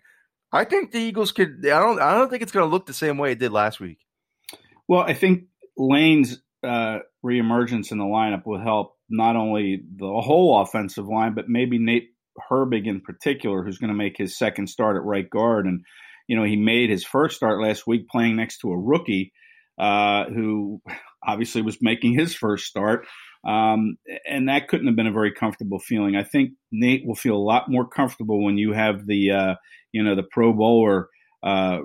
I 0.50 0.64
think 0.64 0.92
the 0.92 0.98
Eagles 0.98 1.32
could 1.32 1.58
I 1.64 1.78
don't 1.80 2.00
I 2.00 2.14
don't 2.14 2.30
think 2.30 2.42
it's 2.42 2.52
gonna 2.52 2.66
look 2.66 2.86
the 2.86 2.94
same 2.94 3.18
way 3.18 3.32
it 3.32 3.38
did 3.38 3.52
last 3.52 3.80
week. 3.80 3.98
Well, 4.88 5.00
I 5.00 5.12
think 5.12 5.44
Lane's 5.76 6.40
uh, 6.62 7.00
reemergence 7.24 7.92
in 7.92 7.98
the 7.98 8.04
lineup 8.04 8.46
will 8.46 8.60
help 8.60 8.96
not 9.08 9.36
only 9.36 9.82
the 9.96 10.06
whole 10.06 10.60
offensive 10.60 11.06
line, 11.06 11.34
but 11.34 11.48
maybe 11.48 11.78
Nate 11.78 12.10
Herbig 12.50 12.86
in 12.86 13.00
particular, 13.00 13.64
who's 13.64 13.78
going 13.78 13.88
to 13.88 13.96
make 13.96 14.16
his 14.16 14.38
second 14.38 14.68
start 14.68 14.96
at 14.96 15.04
right 15.04 15.28
guard. 15.28 15.66
And, 15.66 15.82
you 16.26 16.36
know, 16.36 16.44
he 16.44 16.56
made 16.56 16.90
his 16.90 17.04
first 17.04 17.36
start 17.36 17.60
last 17.60 17.86
week 17.86 18.08
playing 18.08 18.36
next 18.36 18.58
to 18.58 18.72
a 18.72 18.78
rookie 18.78 19.32
uh, 19.78 20.24
who 20.24 20.80
obviously 21.26 21.62
was 21.62 21.78
making 21.80 22.14
his 22.14 22.34
first 22.34 22.66
start. 22.66 23.06
Um, 23.46 23.96
and 24.28 24.48
that 24.48 24.68
couldn't 24.68 24.88
have 24.88 24.96
been 24.96 25.06
a 25.06 25.12
very 25.12 25.32
comfortable 25.32 25.78
feeling. 25.78 26.16
I 26.16 26.24
think 26.24 26.50
Nate 26.72 27.06
will 27.06 27.14
feel 27.14 27.36
a 27.36 27.38
lot 27.38 27.70
more 27.70 27.86
comfortable 27.86 28.44
when 28.44 28.58
you 28.58 28.72
have 28.72 29.06
the, 29.06 29.30
uh, 29.30 29.54
you 29.92 30.02
know, 30.02 30.16
the 30.16 30.24
Pro 30.24 30.52
Bowler 30.52 31.08
uh, 31.42 31.78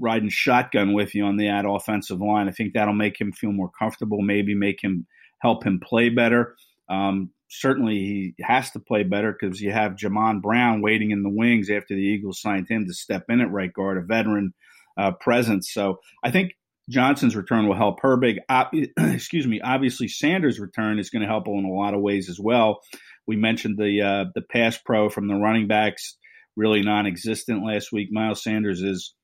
riding 0.00 0.30
shotgun 0.30 0.94
with 0.94 1.14
you 1.14 1.24
on 1.24 1.36
the 1.36 1.48
ad 1.48 1.66
offensive 1.66 2.20
line. 2.20 2.48
I 2.48 2.52
think 2.52 2.72
that'll 2.72 2.94
make 2.94 3.20
him 3.20 3.32
feel 3.32 3.52
more 3.52 3.70
comfortable, 3.78 4.22
maybe 4.22 4.54
make 4.54 4.82
him 4.82 5.06
help 5.40 5.64
him 5.64 5.80
play 5.84 6.08
better. 6.08 6.56
Um, 6.88 7.30
certainly, 7.48 7.94
he 7.94 8.34
has 8.40 8.70
to 8.72 8.80
play 8.80 9.02
better 9.02 9.32
because 9.32 9.60
you 9.60 9.72
have 9.72 9.92
Jamon 9.92 10.42
Brown 10.42 10.82
waiting 10.82 11.10
in 11.10 11.22
the 11.22 11.30
wings 11.30 11.70
after 11.70 11.94
the 11.94 12.00
Eagles 12.00 12.40
signed 12.40 12.68
him 12.68 12.86
to 12.86 12.94
step 12.94 13.24
in 13.28 13.40
at 13.40 13.50
right 13.50 13.72
guard, 13.72 13.98
a 13.98 14.02
veteran 14.02 14.54
uh, 14.96 15.12
presence. 15.12 15.72
So 15.72 16.00
I 16.24 16.30
think 16.30 16.52
Johnson's 16.88 17.36
return 17.36 17.66
will 17.66 17.74
help 17.74 18.00
Herbig. 18.00 18.38
excuse 18.98 19.46
me. 19.46 19.60
Obviously, 19.60 20.08
Sanders' 20.08 20.60
return 20.60 20.98
is 20.98 21.10
going 21.10 21.22
to 21.22 21.28
help 21.28 21.48
in 21.48 21.64
a 21.64 21.72
lot 21.72 21.94
of 21.94 22.00
ways 22.00 22.28
as 22.28 22.38
well. 22.38 22.80
We 23.26 23.36
mentioned 23.36 23.76
the 23.76 24.02
uh, 24.02 24.24
the 24.34 24.42
pass 24.42 24.78
pro 24.78 25.08
from 25.08 25.26
the 25.26 25.34
running 25.34 25.66
backs 25.66 26.16
really 26.56 26.82
non-existent 26.82 27.64
last 27.64 27.92
week. 27.92 28.08
Miles 28.10 28.42
Sanders 28.42 28.82
is 28.82 29.14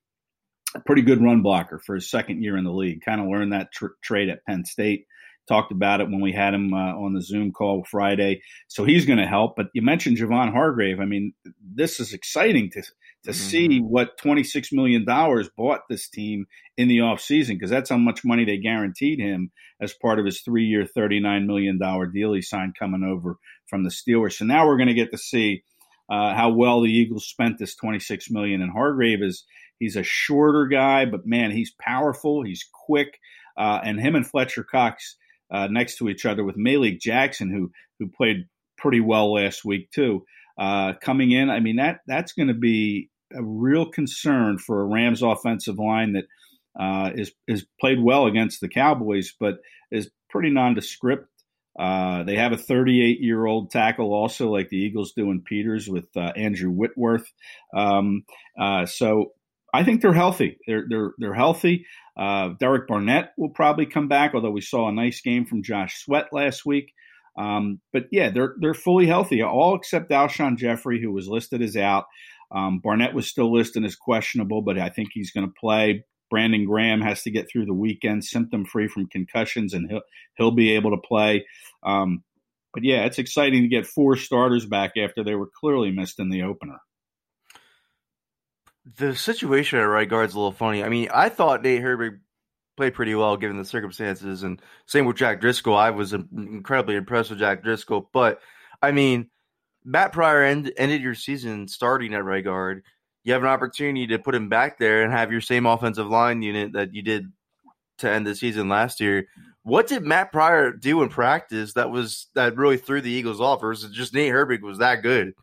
a 0.74 0.80
pretty 0.80 1.02
good 1.02 1.22
run 1.22 1.42
blocker 1.42 1.78
for 1.78 1.94
his 1.94 2.10
second 2.10 2.42
year 2.42 2.56
in 2.56 2.64
the 2.64 2.72
league. 2.72 3.02
Kind 3.04 3.20
of 3.20 3.28
learned 3.28 3.52
that 3.52 3.72
tr- 3.72 3.86
trade 4.02 4.28
at 4.28 4.44
Penn 4.44 4.64
State. 4.64 5.06
Talked 5.48 5.72
about 5.72 6.00
it 6.00 6.08
when 6.08 6.20
we 6.20 6.32
had 6.32 6.54
him 6.54 6.72
uh, 6.72 6.94
on 6.94 7.14
the 7.14 7.22
Zoom 7.22 7.52
call 7.52 7.84
Friday. 7.84 8.42
So 8.68 8.84
he's 8.84 9.06
going 9.06 9.18
to 9.18 9.26
help. 9.26 9.56
But 9.56 9.66
you 9.74 9.82
mentioned 9.82 10.18
Javon 10.18 10.52
Hargrave. 10.52 11.00
I 11.00 11.04
mean, 11.04 11.32
this 11.60 11.98
is 12.00 12.12
exciting 12.12 12.70
to 12.72 12.82
to 13.24 13.30
mm-hmm. 13.30 13.32
see 13.32 13.78
what 13.78 14.18
$26 14.18 14.72
million 14.72 15.04
bought 15.04 15.80
this 15.88 16.08
team 16.08 16.46
in 16.76 16.88
the 16.88 16.98
offseason 16.98 17.50
because 17.50 17.70
that's 17.70 17.90
how 17.90 17.96
much 17.96 18.24
money 18.24 18.44
they 18.44 18.56
guaranteed 18.56 19.20
him 19.20 19.52
as 19.80 19.94
part 19.94 20.18
of 20.18 20.26
his 20.26 20.40
three 20.40 20.64
year, 20.64 20.84
$39 20.84 21.46
million 21.46 21.78
deal 22.12 22.32
he 22.32 22.42
signed 22.42 22.74
coming 22.78 23.04
over 23.04 23.36
from 23.66 23.84
the 23.84 23.90
Steelers. 23.90 24.34
So 24.34 24.44
now 24.44 24.66
we're 24.66 24.76
going 24.76 24.88
to 24.88 24.94
get 24.94 25.12
to 25.12 25.18
see 25.18 25.62
uh, 26.10 26.34
how 26.34 26.50
well 26.50 26.82
the 26.82 26.90
Eagles 26.90 27.26
spent 27.26 27.58
this 27.58 27.76
26 27.76 28.30
million. 28.30 28.60
And 28.60 28.72
Hargrave 28.72 29.22
is 29.22 29.44
he's 29.78 29.96
a 29.96 30.02
shorter 30.02 30.66
guy, 30.66 31.04
but 31.06 31.26
man, 31.26 31.50
he's 31.50 31.72
powerful. 31.80 32.44
He's 32.44 32.68
quick, 32.86 33.18
uh, 33.56 33.80
and 33.84 34.00
him 34.00 34.14
and 34.14 34.26
Fletcher 34.26 34.64
Cox 34.64 35.16
uh, 35.52 35.68
next 35.68 35.98
to 35.98 36.08
each 36.08 36.26
other 36.26 36.44
with 36.44 36.56
Malik 36.56 37.00
Jackson, 37.00 37.50
who 37.50 37.70
who 37.98 38.08
played 38.08 38.46
pretty 38.78 39.00
well 39.00 39.34
last 39.34 39.64
week 39.64 39.90
too, 39.90 40.24
uh, 40.58 40.94
coming 41.02 41.30
in. 41.30 41.50
I 41.50 41.60
mean 41.60 41.76
that 41.76 42.00
that's 42.06 42.32
going 42.32 42.48
to 42.48 42.54
be 42.54 43.10
a 43.34 43.42
real 43.42 43.86
concern 43.86 44.58
for 44.58 44.80
a 44.80 44.84
Rams 44.84 45.22
offensive 45.22 45.78
line 45.78 46.14
that 46.14 46.24
uh, 46.78 47.10
is 47.14 47.32
is 47.46 47.66
played 47.80 48.02
well 48.02 48.26
against 48.26 48.60
the 48.60 48.68
Cowboys, 48.68 49.32
but 49.38 49.58
is 49.90 50.10
pretty 50.30 50.50
nondescript 50.50 51.28
uh, 51.78 52.22
they 52.24 52.36
have 52.36 52.52
a 52.52 52.56
38 52.58 53.20
year 53.20 53.46
old 53.46 53.70
tackle 53.70 54.12
also, 54.12 54.50
like 54.50 54.68
the 54.68 54.76
Eagles 54.76 55.12
do 55.12 55.30
in 55.30 55.40
Peters 55.40 55.88
with 55.88 56.06
uh, 56.16 56.32
Andrew 56.36 56.70
Whitworth. 56.70 57.30
Um, 57.74 58.24
uh, 58.60 58.86
so 58.86 59.32
I 59.72 59.84
think 59.84 60.02
they're 60.02 60.12
healthy. 60.12 60.58
They're 60.66 60.84
they're 60.88 61.12
they're 61.18 61.34
healthy. 61.34 61.86
Uh, 62.16 62.50
Derek 62.60 62.86
Barnett 62.86 63.32
will 63.38 63.50
probably 63.50 63.86
come 63.86 64.08
back, 64.08 64.34
although 64.34 64.50
we 64.50 64.60
saw 64.60 64.88
a 64.88 64.92
nice 64.92 65.20
game 65.20 65.46
from 65.46 65.62
Josh 65.62 66.04
Sweat 66.04 66.26
last 66.32 66.66
week. 66.66 66.92
Um, 67.38 67.80
but 67.92 68.04
yeah, 68.10 68.30
they're 68.30 68.54
they're 68.60 68.74
fully 68.74 69.06
healthy, 69.06 69.42
all 69.42 69.74
except 69.74 70.10
Alshon 70.10 70.58
Jeffery, 70.58 71.00
who 71.00 71.12
was 71.12 71.28
listed 71.28 71.62
as 71.62 71.76
out. 71.76 72.04
Um, 72.50 72.80
Barnett 72.80 73.14
was 73.14 73.26
still 73.26 73.52
listed 73.52 73.84
as 73.84 73.96
questionable, 73.96 74.60
but 74.60 74.78
I 74.78 74.90
think 74.90 75.08
he's 75.12 75.30
going 75.30 75.46
to 75.46 75.54
play. 75.58 76.04
Brandon 76.30 76.66
Graham 76.66 77.00
has 77.00 77.22
to 77.22 77.30
get 77.30 77.48
through 77.50 77.66
the 77.66 77.74
weekend 77.74 78.24
symptom 78.24 78.64
free 78.64 78.88
from 78.88 79.06
concussions, 79.06 79.72
and 79.72 79.90
he'll 79.90 80.02
he'll 80.36 80.50
be 80.50 80.72
able 80.72 80.90
to 80.90 81.08
play. 81.08 81.46
Um, 81.82 82.22
but 82.74 82.84
yeah, 82.84 83.04
it's 83.04 83.18
exciting 83.18 83.62
to 83.62 83.68
get 83.68 83.86
four 83.86 84.16
starters 84.16 84.66
back 84.66 84.92
after 84.96 85.24
they 85.24 85.34
were 85.34 85.48
clearly 85.60 85.90
missed 85.90 86.18
in 86.18 86.30
the 86.30 86.42
opener. 86.42 86.78
The 88.84 89.14
situation 89.14 89.78
at 89.78 89.82
right 89.82 90.08
guard's 90.08 90.34
a 90.34 90.38
little 90.38 90.52
funny. 90.52 90.82
I 90.82 90.88
mean, 90.88 91.08
I 91.14 91.28
thought 91.28 91.62
Nate 91.62 91.82
Herbig 91.82 92.18
played 92.76 92.94
pretty 92.94 93.14
well 93.14 93.36
given 93.36 93.56
the 93.56 93.64
circumstances, 93.64 94.42
and 94.42 94.60
same 94.86 95.04
with 95.06 95.16
Jack 95.16 95.40
Driscoll. 95.40 95.76
I 95.76 95.90
was 95.90 96.12
incredibly 96.12 96.96
impressed 96.96 97.30
with 97.30 97.38
Jack 97.38 97.62
Driscoll, 97.62 98.10
but 98.12 98.40
I 98.80 98.90
mean, 98.90 99.30
Matt 99.84 100.12
Pryor 100.12 100.42
end, 100.42 100.72
ended 100.76 101.02
your 101.02 101.14
season 101.14 101.68
starting 101.68 102.14
at 102.14 102.24
right 102.24 102.42
guard 102.42 102.82
you 103.24 103.32
have 103.32 103.42
an 103.42 103.48
opportunity 103.48 104.06
to 104.08 104.18
put 104.18 104.34
him 104.34 104.48
back 104.48 104.78
there 104.78 105.02
and 105.02 105.12
have 105.12 105.30
your 105.30 105.40
same 105.40 105.66
offensive 105.66 106.08
line 106.08 106.42
unit 106.42 106.72
that 106.72 106.94
you 106.94 107.02
did 107.02 107.32
to 107.98 108.10
end 108.10 108.26
the 108.26 108.34
season 108.34 108.68
last 108.68 109.00
year. 109.00 109.28
What 109.62 109.86
did 109.86 110.02
Matt 110.02 110.32
Pryor 110.32 110.72
do 110.72 111.02
in 111.02 111.08
practice 111.08 111.74
that 111.74 111.90
was 111.90 112.28
that 112.34 112.56
really 112.56 112.76
threw 112.76 113.00
the 113.00 113.10
Eagles 113.10 113.40
off, 113.40 113.62
or 113.62 113.68
was 113.68 113.84
it 113.84 113.92
just 113.92 114.12
Nate 114.12 114.32
Herbig 114.32 114.62
was 114.62 114.78
that 114.78 115.02
good? 115.02 115.34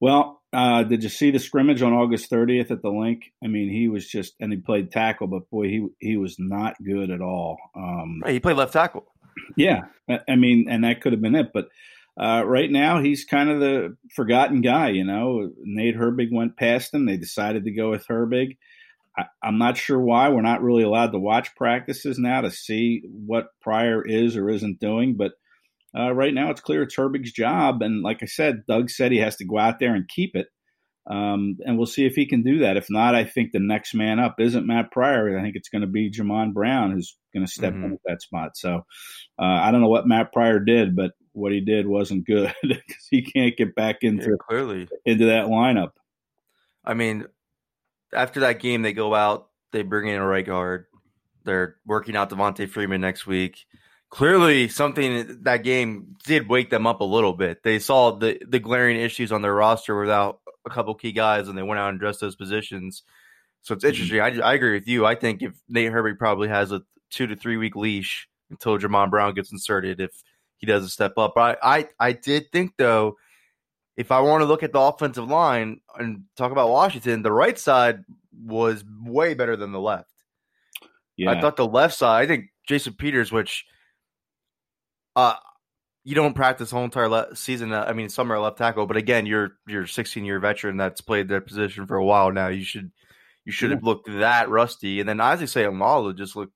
Well, 0.00 0.40
uh, 0.52 0.82
did 0.82 1.02
you 1.02 1.08
see 1.08 1.30
the 1.30 1.38
scrimmage 1.38 1.82
on 1.82 1.92
August 1.92 2.30
30th 2.30 2.70
at 2.70 2.82
the 2.82 2.90
Linc? 2.90 3.24
I 3.44 3.46
mean, 3.46 3.70
he 3.70 3.88
was 3.88 4.08
just 4.08 4.34
and 4.40 4.52
he 4.52 4.58
played 4.58 4.90
tackle, 4.90 5.26
but 5.26 5.48
boy, 5.50 5.68
he 5.68 5.86
he 6.00 6.16
was 6.16 6.36
not 6.38 6.82
good 6.82 7.10
at 7.10 7.20
all. 7.20 7.58
Um, 7.76 8.20
right, 8.24 8.32
he 8.32 8.40
played 8.40 8.56
left 8.56 8.72
tackle. 8.72 9.06
Yeah, 9.56 9.82
I 10.08 10.36
mean, 10.36 10.66
and 10.68 10.84
that 10.84 11.00
could 11.00 11.12
have 11.12 11.22
been 11.22 11.36
it, 11.36 11.52
but 11.52 11.68
uh, 12.20 12.42
right 12.44 12.70
now 12.70 13.00
he's 13.00 13.24
kind 13.24 13.48
of 13.48 13.60
the 13.60 13.96
forgotten 14.14 14.60
guy. 14.60 14.88
You 14.88 15.04
know, 15.04 15.50
Nate 15.62 15.96
Herbig 15.96 16.32
went 16.32 16.56
past 16.56 16.92
him. 16.92 17.06
They 17.06 17.16
decided 17.16 17.64
to 17.64 17.70
go 17.70 17.90
with 17.90 18.06
Herbig. 18.08 18.56
I, 19.16 19.26
am 19.42 19.58
not 19.58 19.76
sure 19.76 20.00
why. 20.00 20.28
We're 20.28 20.42
not 20.42 20.62
really 20.62 20.82
allowed 20.82 21.12
to 21.12 21.18
watch 21.18 21.54
practices 21.54 22.18
now 22.18 22.40
to 22.40 22.50
see 22.50 23.02
what 23.04 23.48
Pryor 23.60 24.02
is 24.04 24.36
or 24.36 24.50
isn't 24.50 24.80
doing. 24.80 25.16
But 25.16 25.32
uh, 25.96 26.12
right 26.12 26.32
now, 26.32 26.50
it's 26.50 26.60
clear 26.60 26.82
it's 26.82 26.96
Herbig's 26.96 27.32
job. 27.32 27.82
And 27.82 28.02
like 28.02 28.22
I 28.22 28.26
said, 28.26 28.66
Doug 28.66 28.90
said 28.90 29.12
he 29.12 29.18
has 29.18 29.36
to 29.36 29.44
go 29.44 29.58
out 29.58 29.78
there 29.78 29.94
and 29.94 30.08
keep 30.08 30.36
it. 30.36 30.46
Um, 31.10 31.56
and 31.64 31.76
we'll 31.76 31.86
see 31.86 32.06
if 32.06 32.14
he 32.14 32.26
can 32.26 32.42
do 32.42 32.58
that. 32.60 32.76
If 32.76 32.86
not, 32.88 33.14
I 33.14 33.24
think 33.24 33.50
the 33.50 33.58
next 33.58 33.94
man 33.94 34.20
up 34.20 34.36
isn't 34.38 34.66
Matt 34.66 34.92
Pryor. 34.92 35.36
I 35.36 35.42
think 35.42 35.56
it's 35.56 35.68
going 35.68 35.80
to 35.80 35.88
be 35.88 36.10
Jamon 36.10 36.52
Brown 36.52 36.92
who's 36.92 37.16
going 37.34 37.44
to 37.44 37.50
step 37.50 37.72
mm-hmm. 37.72 37.84
into 37.84 37.98
that 38.04 38.22
spot. 38.22 38.56
So 38.56 38.84
uh, 39.38 39.42
I 39.42 39.72
don't 39.72 39.80
know 39.80 39.88
what 39.88 40.06
Matt 40.06 40.32
Pryor 40.32 40.60
did, 40.60 40.94
but 40.94 41.12
what 41.32 41.52
he 41.52 41.60
did 41.60 41.86
wasn't 41.86 42.26
good 42.26 42.54
because 42.62 43.06
he 43.10 43.22
can't 43.22 43.56
get 43.56 43.74
back 43.74 43.98
into 44.02 44.30
yeah, 44.30 44.36
clearly 44.38 44.88
into 45.04 45.26
that 45.26 45.46
lineup. 45.46 45.92
I 46.84 46.94
mean, 46.94 47.26
after 48.14 48.40
that 48.40 48.60
game, 48.60 48.82
they 48.82 48.92
go 48.92 49.14
out, 49.14 49.48
they 49.72 49.82
bring 49.82 50.08
in 50.08 50.20
a 50.20 50.26
right 50.26 50.46
guard. 50.46 50.86
They're 51.44 51.76
working 51.86 52.16
out 52.16 52.30
Devonta 52.30 52.68
Freeman 52.68 53.00
next 53.00 53.26
week. 53.26 53.64
Clearly, 54.10 54.68
something 54.68 55.42
that 55.42 55.62
game 55.62 56.16
did 56.24 56.48
wake 56.48 56.70
them 56.70 56.86
up 56.86 57.00
a 57.00 57.04
little 57.04 57.32
bit. 57.32 57.62
They 57.62 57.78
saw 57.78 58.10
the 58.10 58.40
the 58.46 58.58
glaring 58.58 58.98
issues 58.98 59.30
on 59.30 59.42
their 59.42 59.54
roster 59.54 59.98
without 59.98 60.40
a 60.66 60.70
couple 60.70 60.94
key 60.94 61.12
guys, 61.12 61.48
and 61.48 61.56
they 61.56 61.62
went 61.62 61.78
out 61.78 61.90
and 61.90 61.96
addressed 61.96 62.20
those 62.20 62.34
positions. 62.34 63.04
So 63.62 63.74
it's 63.74 63.84
interesting. 63.84 64.18
Mm-hmm. 64.18 64.42
I, 64.42 64.50
I 64.50 64.54
agree 64.54 64.72
with 64.72 64.88
you. 64.88 65.06
I 65.06 65.14
think 65.14 65.42
if 65.42 65.52
Nate 65.68 65.92
Herbig 65.92 66.18
probably 66.18 66.48
has 66.48 66.72
a 66.72 66.82
two 67.10 67.26
to 67.28 67.36
three 67.36 67.56
week 67.56 67.76
leash 67.76 68.28
until 68.50 68.78
Jamon 68.78 69.10
Brown 69.10 69.34
gets 69.34 69.52
inserted, 69.52 70.00
if 70.00 70.10
he 70.60 70.66
doesn't 70.66 70.90
step 70.90 71.16
up. 71.16 71.34
I, 71.36 71.56
I, 71.62 71.88
I 71.98 72.12
did 72.12 72.52
think 72.52 72.72
though, 72.76 73.16
if 73.96 74.12
I 74.12 74.20
want 74.20 74.42
to 74.42 74.46
look 74.46 74.62
at 74.62 74.72
the 74.72 74.80
offensive 74.80 75.28
line 75.28 75.80
and 75.98 76.24
talk 76.36 76.52
about 76.52 76.68
Washington, 76.68 77.22
the 77.22 77.32
right 77.32 77.58
side 77.58 78.04
was 78.44 78.84
way 79.02 79.34
better 79.34 79.56
than 79.56 79.72
the 79.72 79.80
left. 79.80 80.10
Yeah. 81.16 81.30
I 81.30 81.40
thought 81.40 81.56
the 81.56 81.66
left 81.66 81.94
side. 81.94 82.22
I 82.22 82.26
think 82.26 82.50
Jason 82.66 82.94
Peters, 82.94 83.32
which 83.32 83.64
uh, 85.16 85.34
you 86.04 86.14
don't 86.14 86.34
practice 86.34 86.70
whole 86.70 86.84
entire 86.84 87.08
le- 87.08 87.36
season. 87.36 87.72
Uh, 87.72 87.84
I 87.86 87.92
mean, 87.92 88.08
summer 88.08 88.38
left 88.38 88.58
tackle, 88.58 88.86
but 88.86 88.96
again, 88.96 89.26
you're 89.26 89.52
you're 89.66 89.86
16 89.86 90.24
year 90.24 90.40
veteran 90.40 90.76
that's 90.76 91.00
played 91.00 91.28
that 91.28 91.46
position 91.46 91.86
for 91.86 91.96
a 91.96 92.04
while 92.04 92.32
now. 92.32 92.48
You 92.48 92.64
should 92.64 92.90
you 93.44 93.52
should 93.52 93.70
have 93.70 93.82
looked 93.82 94.08
that 94.08 94.48
rusty. 94.48 95.00
And 95.00 95.08
then 95.08 95.20
Isaac 95.20 95.48
Seumalo 95.48 96.16
just 96.16 96.36
looked 96.36 96.52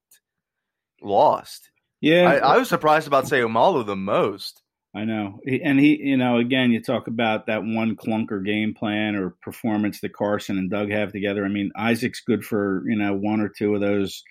lost. 1.02 1.70
Yeah, 2.00 2.30
I, 2.30 2.54
I 2.54 2.58
was 2.58 2.68
surprised 2.68 3.06
about 3.06 3.24
Seumalo 3.24 3.84
the 3.84 3.96
most. 3.96 4.62
I 4.94 5.04
know. 5.04 5.40
And 5.44 5.80
he, 5.80 5.98
you 6.00 6.16
know, 6.16 6.36
again, 6.38 6.70
you 6.70 6.80
talk 6.80 7.08
about 7.08 7.46
that 7.46 7.64
one 7.64 7.96
clunker 7.96 8.44
game 8.44 8.74
plan 8.74 9.16
or 9.16 9.30
performance 9.42 10.00
that 10.00 10.12
Carson 10.12 10.56
and 10.56 10.70
Doug 10.70 10.90
have 10.90 11.10
together. 11.10 11.44
I 11.44 11.48
mean, 11.48 11.72
Isaac's 11.74 12.20
good 12.20 12.44
for, 12.44 12.84
you 12.86 12.96
know, 12.96 13.12
one 13.12 13.40
or 13.40 13.48
two 13.48 13.74
of 13.74 13.80
those 13.80 14.22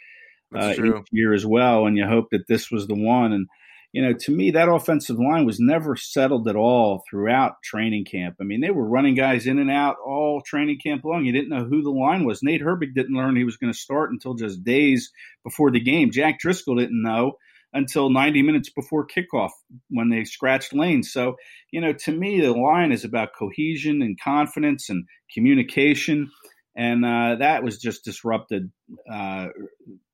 uh, 0.56 0.72
each 0.72 1.08
year 1.12 1.34
as 1.34 1.46
well. 1.46 1.86
And 1.86 1.98
you 1.98 2.08
hope 2.08 2.30
that 2.32 2.48
this 2.48 2.72
was 2.72 2.88
the 2.88 2.96
one. 2.96 3.34
And, 3.34 3.48
you 3.93 4.01
know, 4.01 4.12
to 4.12 4.32
me, 4.32 4.49
that 4.51 4.69
offensive 4.69 5.19
line 5.19 5.45
was 5.45 5.60
never 5.60 5.95
settled 5.95 6.47
at 6.47 6.56
all 6.56 7.03
throughout 7.08 7.62
training 7.63 8.06
camp. 8.06 8.38
I 8.41 8.43
mean, 8.43 8.60
they 8.60 8.71
were 8.71 8.88
running 8.88 9.13
guys 9.13 9.45
in 9.45 9.60
and 9.60 9.69
out 9.69 9.97
all 10.03 10.41
training 10.41 10.79
camp 10.84 11.06
long. 11.06 11.25
You 11.25 11.32
didn't 11.32 11.49
know 11.49 11.65
who 11.65 11.84
the 11.84 11.91
line 11.91 12.25
was. 12.25 12.41
Nate 12.41 12.63
Herbig 12.63 12.95
didn't 12.95 13.15
learn 13.15 13.36
he 13.36 13.43
was 13.43 13.58
going 13.58 13.71
to 13.71 13.77
start 13.77 14.12
until 14.12 14.34
just 14.34 14.63
days 14.63 15.12
before 15.43 15.69
the 15.69 15.79
game. 15.79 16.10
Jack 16.10 16.39
Driscoll 16.39 16.77
didn't 16.77 17.03
know 17.03 17.34
until 17.71 18.10
90 18.10 18.41
minutes 18.41 18.71
before 18.71 19.06
kickoff 19.06 19.51
when 19.89 20.10
they 20.10 20.23
scratched 20.23 20.73
lanes. 20.73 21.13
So, 21.13 21.36
you 21.71 21.79
know, 21.79 21.93
to 21.93 22.12
me, 22.12 22.41
the 22.41 22.51
line 22.51 22.91
is 22.91 23.03
about 23.03 23.36
cohesion 23.38 24.01
and 24.01 24.19
confidence 24.19 24.89
and 24.89 25.06
communication. 25.32 26.32
And 26.75 27.06
uh, 27.06 27.36
that 27.39 27.63
was 27.63 27.77
just 27.77 28.03
disrupted 28.03 28.71
uh, 29.12 29.49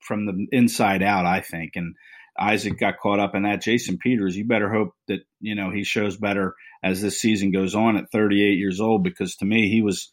from 0.01 0.25
the 0.25 0.47
inside 0.51 1.01
out, 1.01 1.25
I 1.25 1.39
think. 1.39 1.73
And 1.75 1.95
Isaac 2.39 2.79
got 2.79 2.99
caught 2.99 3.19
up 3.19 3.35
in 3.35 3.43
that. 3.43 3.61
Jason 3.61 3.97
Peters, 3.97 4.35
you 4.35 4.45
better 4.45 4.71
hope 4.71 4.93
that, 5.07 5.19
you 5.41 5.55
know, 5.55 5.71
he 5.71 5.83
shows 5.83 6.17
better 6.17 6.55
as 6.83 7.01
this 7.01 7.19
season 7.19 7.51
goes 7.51 7.75
on 7.75 7.97
at 7.97 8.11
38 8.11 8.57
years 8.57 8.79
old, 8.79 9.03
because 9.03 9.35
to 9.37 9.45
me, 9.45 9.69
he 9.69 9.81
was 9.81 10.11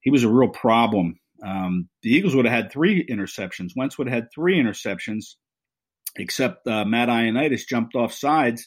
he 0.00 0.10
was 0.10 0.24
a 0.24 0.28
real 0.28 0.50
problem. 0.50 1.18
Um, 1.44 1.88
the 2.02 2.10
Eagles 2.10 2.34
would 2.34 2.44
have 2.44 2.54
had 2.54 2.72
three 2.72 3.04
interceptions. 3.04 3.70
Wentz 3.74 3.98
would 3.98 4.08
have 4.08 4.14
had 4.14 4.28
three 4.34 4.60
interceptions 4.60 5.34
except 6.16 6.66
uh, 6.66 6.84
Matt 6.84 7.08
Ioannidis 7.08 7.66
jumped 7.66 7.94
off 7.94 8.12
sides 8.12 8.66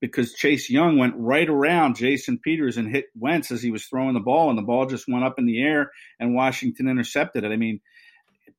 because 0.00 0.32
Chase 0.32 0.70
Young 0.70 0.98
went 0.98 1.14
right 1.16 1.48
around 1.48 1.96
Jason 1.96 2.38
Peters 2.38 2.76
and 2.76 2.90
hit 2.90 3.06
Wentz 3.14 3.50
as 3.50 3.62
he 3.62 3.70
was 3.70 3.84
throwing 3.84 4.14
the 4.14 4.20
ball, 4.20 4.48
and 4.48 4.58
the 4.58 4.62
ball 4.62 4.86
just 4.86 5.06
went 5.08 5.24
up 5.24 5.38
in 5.38 5.46
the 5.46 5.62
air, 5.62 5.90
and 6.18 6.34
Washington 6.34 6.88
intercepted 6.88 7.44
it. 7.44 7.52
I 7.52 7.56
mean, 7.56 7.80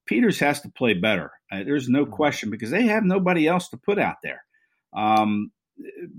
Peters 0.05 0.39
has 0.39 0.61
to 0.61 0.69
play 0.69 0.93
better. 0.93 1.31
Uh, 1.51 1.63
there's 1.63 1.89
no 1.89 2.03
mm-hmm. 2.03 2.13
question 2.13 2.49
because 2.49 2.71
they 2.71 2.87
have 2.87 3.03
nobody 3.03 3.47
else 3.47 3.69
to 3.69 3.77
put 3.77 3.99
out 3.99 4.17
there. 4.23 4.43
Um, 4.95 5.51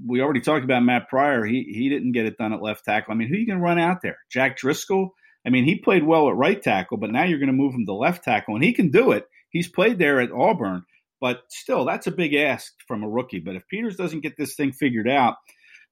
we 0.06 0.20
already 0.20 0.40
talked 0.40 0.64
about 0.64 0.82
Matt 0.82 1.08
Pryor. 1.08 1.44
He 1.44 1.62
he 1.62 1.88
didn't 1.88 2.12
get 2.12 2.26
it 2.26 2.38
done 2.38 2.52
at 2.52 2.62
left 2.62 2.84
tackle. 2.84 3.12
I 3.12 3.16
mean, 3.16 3.28
who 3.28 3.34
are 3.34 3.38
you 3.38 3.46
going 3.46 3.58
to 3.58 3.64
run 3.64 3.78
out 3.78 4.02
there? 4.02 4.18
Jack 4.30 4.56
Driscoll. 4.56 5.14
I 5.46 5.50
mean, 5.50 5.64
he 5.64 5.76
played 5.76 6.04
well 6.04 6.28
at 6.28 6.36
right 6.36 6.60
tackle, 6.60 6.96
but 6.96 7.10
now 7.10 7.24
you're 7.24 7.38
going 7.38 7.48
to 7.48 7.52
move 7.52 7.74
him 7.74 7.86
to 7.86 7.92
left 7.92 8.24
tackle, 8.24 8.54
and 8.54 8.64
he 8.64 8.72
can 8.72 8.90
do 8.90 9.12
it. 9.12 9.26
He's 9.50 9.68
played 9.68 9.98
there 9.98 10.20
at 10.20 10.32
Auburn. 10.32 10.84
But 11.20 11.42
still, 11.48 11.84
that's 11.84 12.06
a 12.06 12.10
big 12.10 12.34
ask 12.34 12.74
from 12.86 13.02
a 13.02 13.08
rookie. 13.08 13.38
But 13.38 13.56
if 13.56 13.66
Peters 13.68 13.96
doesn't 13.96 14.20
get 14.20 14.36
this 14.36 14.56
thing 14.56 14.72
figured 14.72 15.08
out, 15.08 15.36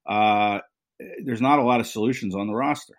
uh, 0.07 0.59
there's 1.23 1.41
not 1.41 1.59
a 1.59 1.63
lot 1.63 1.79
of 1.79 1.87
solutions 1.87 2.35
on 2.35 2.47
the 2.47 2.53
roster. 2.53 2.93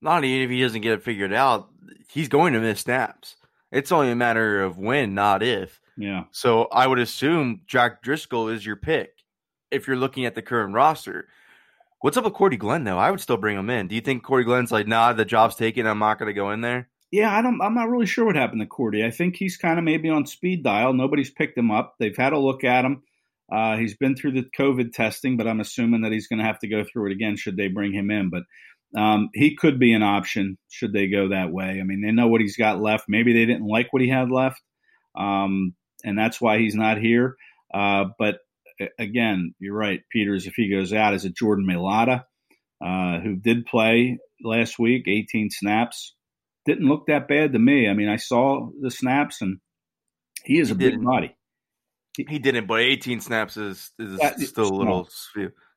Not 0.00 0.24
even 0.24 0.44
if 0.44 0.50
he 0.50 0.62
doesn't 0.62 0.80
get 0.80 0.92
it 0.92 1.02
figured 1.02 1.32
out, 1.32 1.68
he's 2.10 2.28
going 2.28 2.52
to 2.52 2.60
miss 2.60 2.80
snaps. 2.80 3.36
It's 3.70 3.92
only 3.92 4.10
a 4.10 4.16
matter 4.16 4.62
of 4.62 4.78
when, 4.78 5.14
not 5.14 5.42
if. 5.42 5.80
Yeah. 5.96 6.24
So 6.30 6.64
I 6.72 6.86
would 6.86 6.98
assume 6.98 7.62
Jack 7.66 8.02
Driscoll 8.02 8.48
is 8.48 8.64
your 8.64 8.76
pick 8.76 9.10
if 9.70 9.86
you're 9.86 9.96
looking 9.96 10.24
at 10.24 10.34
the 10.34 10.42
current 10.42 10.74
roster. 10.74 11.28
What's 12.00 12.16
up 12.16 12.24
with 12.24 12.34
Cordy 12.34 12.56
Glenn 12.56 12.84
though? 12.84 12.98
I 12.98 13.10
would 13.10 13.20
still 13.20 13.36
bring 13.36 13.58
him 13.58 13.68
in. 13.70 13.88
Do 13.88 13.94
you 13.94 14.00
think 14.00 14.22
Cordy 14.22 14.44
Glenn's 14.44 14.70
like, 14.70 14.86
nah, 14.86 15.12
the 15.12 15.24
job's 15.24 15.56
taken, 15.56 15.86
I'm 15.86 15.98
not 15.98 16.18
going 16.18 16.28
to 16.28 16.32
go 16.32 16.52
in 16.52 16.60
there? 16.60 16.88
Yeah, 17.10 17.34
I 17.34 17.40
don't. 17.40 17.60
I'm 17.62 17.74
not 17.74 17.88
really 17.88 18.06
sure 18.06 18.26
what 18.26 18.36
happened 18.36 18.60
to 18.60 18.66
Cordy. 18.66 19.02
I 19.02 19.10
think 19.10 19.36
he's 19.36 19.56
kind 19.56 19.78
of 19.78 19.84
maybe 19.84 20.10
on 20.10 20.26
speed 20.26 20.62
dial. 20.62 20.92
Nobody's 20.92 21.30
picked 21.30 21.56
him 21.56 21.70
up. 21.70 21.94
They've 21.98 22.16
had 22.16 22.34
a 22.34 22.38
look 22.38 22.64
at 22.64 22.84
him. 22.84 23.02
Uh, 23.50 23.78
he's 23.78 23.96
been 23.96 24.14
through 24.14 24.32
the 24.32 24.44
COVID 24.58 24.92
testing, 24.92 25.38
but 25.38 25.46
I'm 25.46 25.60
assuming 25.60 26.02
that 26.02 26.12
he's 26.12 26.26
going 26.26 26.38
to 26.38 26.44
have 26.44 26.58
to 26.58 26.68
go 26.68 26.84
through 26.84 27.06
it 27.06 27.12
again 27.12 27.36
should 27.36 27.56
they 27.56 27.68
bring 27.68 27.94
him 27.94 28.10
in. 28.10 28.28
But 28.28 28.42
um, 28.96 29.30
he 29.34 29.56
could 29.56 29.78
be 29.78 29.92
an 29.92 30.02
option 30.02 30.58
should 30.68 30.92
they 30.92 31.08
go 31.08 31.28
that 31.28 31.50
way. 31.50 31.78
I 31.80 31.82
mean, 31.82 32.02
they 32.02 32.12
know 32.12 32.28
what 32.28 32.40
he's 32.40 32.56
got 32.56 32.80
left. 32.80 33.04
Maybe 33.08 33.32
they 33.32 33.46
didn't 33.46 33.66
like 33.66 33.92
what 33.92 34.02
he 34.02 34.08
had 34.08 34.30
left, 34.30 34.60
um, 35.18 35.74
and 36.04 36.18
that's 36.18 36.40
why 36.40 36.58
he's 36.58 36.74
not 36.74 36.98
here. 36.98 37.36
Uh, 37.72 38.06
but 38.18 38.38
again, 38.98 39.54
you're 39.58 39.76
right, 39.76 40.00
Peters. 40.10 40.46
If 40.46 40.54
he 40.54 40.70
goes 40.70 40.92
out, 40.92 41.14
is 41.14 41.24
it 41.24 41.36
Jordan 41.36 41.66
Mailata, 41.66 42.24
uh, 42.84 43.20
who 43.20 43.36
did 43.36 43.66
play 43.66 44.18
last 44.42 44.78
week, 44.78 45.04
18 45.06 45.50
snaps? 45.50 46.14
didn't 46.68 46.88
look 46.88 47.06
that 47.06 47.28
bad 47.28 47.54
to 47.54 47.58
me. 47.58 47.88
I 47.88 47.94
mean, 47.94 48.10
I 48.10 48.16
saw 48.16 48.68
the 48.80 48.90
snaps, 48.90 49.40
and 49.40 49.58
he 50.44 50.58
is 50.58 50.70
a 50.70 50.74
big 50.74 51.02
body. 51.02 51.34
He, 52.16 52.26
he, 52.28 52.38
didn't, 52.38 52.66
but 52.66 52.80
18 52.80 53.20
snaps 53.20 53.56
is 53.56 53.90
is 53.98 54.18
yeah, 54.20 54.36
still 54.36 54.68
a 54.68 54.76
little. 54.76 55.08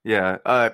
Yeah, 0.04 0.38
uh, 0.46 0.72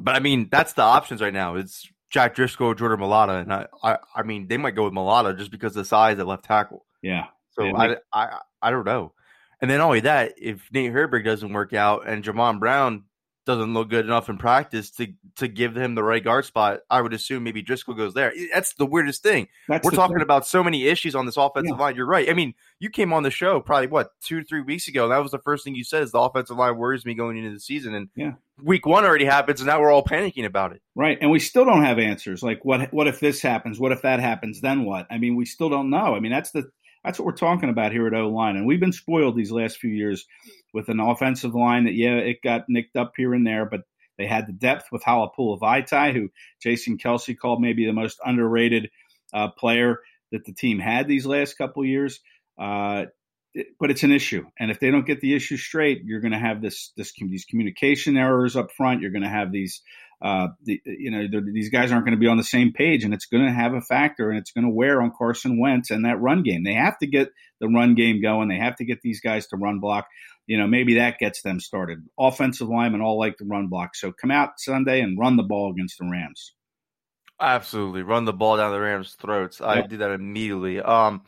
but 0.00 0.14
I 0.14 0.20
mean, 0.20 0.48
that's 0.50 0.72
the 0.72 0.82
options 0.82 1.20
right 1.20 1.32
now. 1.32 1.56
It's 1.56 1.88
Jack 2.10 2.34
Driscoll, 2.34 2.74
Jordan 2.74 2.98
Mailata, 2.98 3.42
and 3.42 3.52
I, 3.52 3.66
I, 3.82 3.98
I 4.16 4.22
mean, 4.22 4.48
they 4.48 4.56
might 4.56 4.74
go 4.74 4.84
with 4.84 4.92
Mailata 4.92 5.36
just 5.38 5.50
because 5.50 5.72
of 5.72 5.82
the 5.82 5.84
size 5.84 6.18
at 6.18 6.26
left 6.26 6.44
tackle. 6.44 6.84
Yeah. 7.02 7.26
So 7.52 7.64
yeah, 7.64 7.76
I, 7.76 7.96
I, 8.12 8.38
I 8.62 8.70
don't 8.70 8.84
know. 8.86 9.12
And 9.60 9.70
then 9.70 9.80
only 9.80 10.00
that, 10.00 10.34
if 10.38 10.68
Nate 10.72 10.92
Herbig 10.92 11.24
doesn't 11.24 11.52
work 11.52 11.72
out 11.72 12.08
and 12.08 12.24
Jamon 12.24 12.58
Brown 12.58 13.04
doesn't 13.46 13.72
look 13.72 13.88
good 13.88 14.04
enough 14.04 14.28
in 14.28 14.38
practice 14.38 14.90
to 14.92 15.08
to 15.36 15.48
give 15.48 15.76
him 15.76 15.94
the 15.94 16.02
right 16.02 16.22
guard 16.22 16.44
spot, 16.44 16.80
I 16.90 17.00
would 17.00 17.14
assume 17.14 17.42
maybe 17.42 17.62
Driscoll 17.62 17.94
goes 17.94 18.14
there. 18.14 18.32
That's 18.52 18.74
the 18.74 18.86
weirdest 18.86 19.22
thing. 19.22 19.48
That's 19.68 19.84
We're 19.84 19.92
talking 19.92 20.16
thing. 20.16 20.22
about 20.22 20.46
so 20.46 20.62
many 20.62 20.86
issues 20.86 21.14
on 21.14 21.26
this 21.26 21.36
offensive 21.36 21.76
yeah. 21.76 21.82
line. 21.82 21.96
You're 21.96 22.06
right. 22.06 22.28
I 22.28 22.34
mean, 22.34 22.54
you 22.78 22.90
came 22.90 23.12
on 23.12 23.22
the 23.22 23.30
show 23.30 23.60
probably 23.60 23.86
what 23.86 24.10
two 24.20 24.44
three 24.44 24.60
weeks 24.60 24.88
ago. 24.88 25.08
that 25.08 25.18
was 25.18 25.30
the 25.30 25.38
first 25.38 25.64
thing 25.64 25.74
you 25.74 25.84
said 25.84 26.02
is 26.02 26.12
the 26.12 26.20
offensive 26.20 26.56
line 26.56 26.76
worries 26.76 27.06
me 27.06 27.14
going 27.14 27.38
into 27.38 27.50
the 27.50 27.60
season. 27.60 27.94
And 27.94 28.08
yeah. 28.14 28.32
week 28.62 28.86
one 28.86 29.04
already 29.04 29.24
happens, 29.24 29.60
and 29.60 29.66
now 29.66 29.80
we're 29.80 29.90
all 29.90 30.04
panicking 30.04 30.44
about 30.44 30.72
it. 30.72 30.82
Right, 30.94 31.18
and 31.20 31.30
we 31.30 31.38
still 31.38 31.64
don't 31.64 31.84
have 31.84 31.98
answers. 31.98 32.42
Like 32.42 32.64
what 32.64 32.92
what 32.92 33.06
if 33.06 33.20
this 33.20 33.40
happens? 33.40 33.80
What 33.80 33.92
if 33.92 34.02
that 34.02 34.20
happens? 34.20 34.60
Then 34.60 34.84
what? 34.84 35.06
I 35.10 35.18
mean, 35.18 35.36
we 35.36 35.44
still 35.44 35.70
don't 35.70 35.90
know. 35.90 36.14
I 36.14 36.20
mean, 36.20 36.32
that's 36.32 36.50
the 36.50 36.70
that's 37.04 37.18
what 37.18 37.26
we're 37.26 37.32
talking 37.32 37.70
about 37.70 37.92
here 37.92 38.06
at 38.06 38.14
O 38.14 38.28
line, 38.28 38.56
and 38.56 38.66
we've 38.66 38.80
been 38.80 38.92
spoiled 38.92 39.36
these 39.36 39.52
last 39.52 39.78
few 39.78 39.90
years 39.90 40.26
with 40.74 40.88
an 40.88 41.00
offensive 41.00 41.54
line 41.54 41.84
that 41.84 41.94
yeah, 41.94 42.16
it 42.16 42.42
got 42.42 42.64
nicked 42.68 42.96
up 42.96 43.12
here 43.16 43.34
and 43.34 43.46
there, 43.46 43.64
but 43.64 43.82
they 44.18 44.26
had 44.26 44.46
the 44.46 44.52
depth 44.52 44.88
with 44.92 45.02
Halapoulivaati, 45.02 45.60
Vaitai, 45.60 46.12
who 46.12 46.28
Jason 46.62 46.98
Kelce 46.98 47.36
called 47.36 47.62
maybe 47.62 47.86
the 47.86 47.92
most 47.92 48.18
underrated 48.24 48.90
uh, 49.32 49.48
player 49.48 50.00
that 50.30 50.44
the 50.44 50.52
team 50.52 50.78
had 50.78 51.08
these 51.08 51.24
last 51.24 51.54
couple 51.54 51.84
years. 51.84 52.20
Uh, 52.58 53.06
but 53.80 53.90
it's 53.90 54.04
an 54.04 54.12
issue, 54.12 54.44
and 54.60 54.70
if 54.70 54.78
they 54.78 54.90
don't 54.90 55.06
get 55.06 55.20
the 55.20 55.34
issue 55.34 55.56
straight, 55.56 56.02
you're 56.04 56.20
going 56.20 56.32
to 56.32 56.38
have 56.38 56.62
this, 56.62 56.92
this 56.96 57.12
these 57.18 57.46
communication 57.46 58.16
errors 58.16 58.54
up 58.54 58.70
front. 58.70 59.00
You're 59.00 59.10
going 59.10 59.24
to 59.24 59.28
have 59.28 59.50
these, 59.50 59.82
uh, 60.22 60.48
the, 60.62 60.80
you 60.84 61.10
know, 61.10 61.26
these 61.52 61.70
guys 61.70 61.92
aren't 61.92 62.04
going 62.04 62.16
to 62.16 62.20
be 62.20 62.26
on 62.26 62.36
the 62.36 62.44
same 62.44 62.72
page, 62.72 63.04
and 63.04 63.14
it's 63.14 63.26
going 63.26 63.44
to 63.44 63.52
have 63.52 63.74
a 63.74 63.80
factor, 63.80 64.30
and 64.30 64.38
it's 64.38 64.52
going 64.52 64.64
to 64.64 64.70
wear 64.70 65.00
on 65.00 65.12
Carson 65.16 65.60
Wentz 65.60 65.90
and 65.90 66.04
that 66.04 66.20
run 66.20 66.42
game. 66.42 66.64
They 66.64 66.74
have 66.74 66.98
to 66.98 67.06
get 67.06 67.30
the 67.60 67.68
run 67.68 67.94
game 67.94 68.20
going. 68.20 68.48
They 68.48 68.58
have 68.58 68.76
to 68.76 68.84
get 68.84 69.00
these 69.02 69.20
guys 69.20 69.46
to 69.48 69.56
run 69.56 69.80
block 69.80 70.06
you 70.50 70.58
know, 70.58 70.66
maybe 70.66 70.94
that 70.94 71.20
gets 71.20 71.42
them 71.42 71.60
started. 71.60 72.04
Offensive 72.18 72.68
linemen 72.68 73.02
all 73.02 73.20
like 73.20 73.36
to 73.36 73.44
run 73.44 73.68
block. 73.68 73.94
So 73.94 74.10
come 74.10 74.32
out 74.32 74.58
Sunday 74.58 75.00
and 75.00 75.16
run 75.16 75.36
the 75.36 75.44
ball 75.44 75.70
against 75.70 75.98
the 76.00 76.08
Rams. 76.10 76.54
Absolutely. 77.40 78.02
Run 78.02 78.24
the 78.24 78.32
ball 78.32 78.56
down 78.56 78.72
the 78.72 78.80
Rams' 78.80 79.14
throats. 79.14 79.60
I 79.60 79.82
do 79.82 79.98
that 79.98 80.10
immediately. 80.10 80.80
Um, 80.80 81.22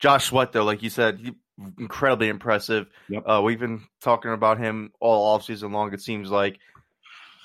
Josh 0.00 0.26
Sweat, 0.26 0.50
though, 0.50 0.64
like 0.64 0.82
you 0.82 0.90
said, 0.90 1.20
he, 1.20 1.34
incredibly 1.78 2.28
impressive. 2.28 2.88
Yep. 3.08 3.22
Uh, 3.24 3.42
we've 3.44 3.60
been 3.60 3.84
talking 4.00 4.32
about 4.32 4.58
him 4.58 4.90
all 4.98 5.38
offseason 5.38 5.70
long, 5.70 5.94
it 5.94 6.00
seems 6.00 6.28
like. 6.28 6.58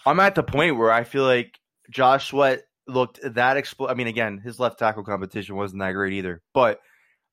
I'm 0.06 0.20
at 0.20 0.36
the 0.36 0.44
point 0.44 0.78
where 0.78 0.92
I 0.92 1.04
feel 1.04 1.24
like 1.24 1.60
Josh 1.90 2.30
Sweat 2.30 2.64
looked 2.88 3.20
that 3.22 3.58
expl- 3.58 3.90
I 3.90 3.94
mean, 3.94 4.08
again, 4.08 4.38
his 4.38 4.60
left 4.60 4.80
tackle 4.80 5.04
competition 5.04 5.56
wasn't 5.56 5.82
that 5.82 5.92
great 5.92 6.14
either, 6.14 6.42
but 6.54 6.80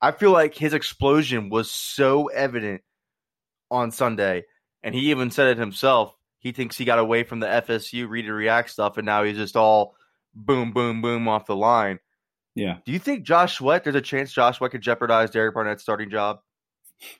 I 0.00 0.12
feel 0.12 0.30
like 0.30 0.54
his 0.54 0.74
explosion 0.74 1.48
was 1.48 1.70
so 1.70 2.26
evident 2.26 2.82
on 3.70 3.90
Sunday, 3.90 4.44
and 4.82 4.94
he 4.94 5.10
even 5.10 5.30
said 5.30 5.48
it 5.48 5.58
himself. 5.58 6.14
He 6.38 6.52
thinks 6.52 6.76
he 6.76 6.84
got 6.84 6.98
away 6.98 7.24
from 7.24 7.40
the 7.40 7.46
FSU 7.46 8.08
read 8.08 8.26
and 8.26 8.34
react 8.34 8.70
stuff, 8.70 8.98
and 8.98 9.06
now 9.06 9.24
he's 9.24 9.36
just 9.36 9.56
all 9.56 9.94
boom, 10.34 10.72
boom, 10.72 11.02
boom 11.02 11.26
off 11.28 11.46
the 11.46 11.56
line. 11.56 11.98
Yeah. 12.54 12.78
Do 12.84 12.92
you 12.92 12.98
think 12.98 13.24
Josh 13.24 13.56
Sweat? 13.56 13.84
There's 13.84 13.96
a 13.96 14.00
chance 14.00 14.32
Josh 14.32 14.58
Sweat 14.58 14.70
could 14.70 14.82
jeopardize 14.82 15.30
Derek 15.30 15.54
Barnett's 15.54 15.82
starting 15.82 16.10
job. 16.10 16.38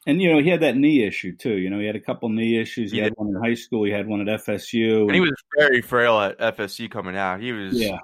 And 0.07 0.23
you 0.23 0.33
know 0.33 0.41
he 0.41 0.49
had 0.49 0.61
that 0.61 0.77
knee 0.77 1.05
issue 1.05 1.37
too. 1.37 1.57
You 1.57 1.71
know 1.71 1.79
he 1.79 1.87
had 1.87 1.97
a 1.97 2.01
couple 2.01 2.29
knee 2.29 2.61
issues. 2.61 2.91
He, 2.91 2.99
he 2.99 3.03
had 3.03 3.13
one 3.17 3.29
in 3.29 3.43
high 3.43 3.55
school. 3.55 3.85
He 3.85 3.93
had 3.93 4.07
one 4.07 4.27
at 4.27 4.41
FSU. 4.41 5.03
And, 5.03 5.11
and, 5.11 5.15
he 5.15 5.21
was 5.21 5.33
very 5.59 5.83
frail 5.83 6.19
at 6.19 6.39
FSU 6.39 6.91
coming 6.91 7.17
out. 7.17 7.41
He 7.41 7.53
was. 7.53 7.75
Yeah. 7.75 7.99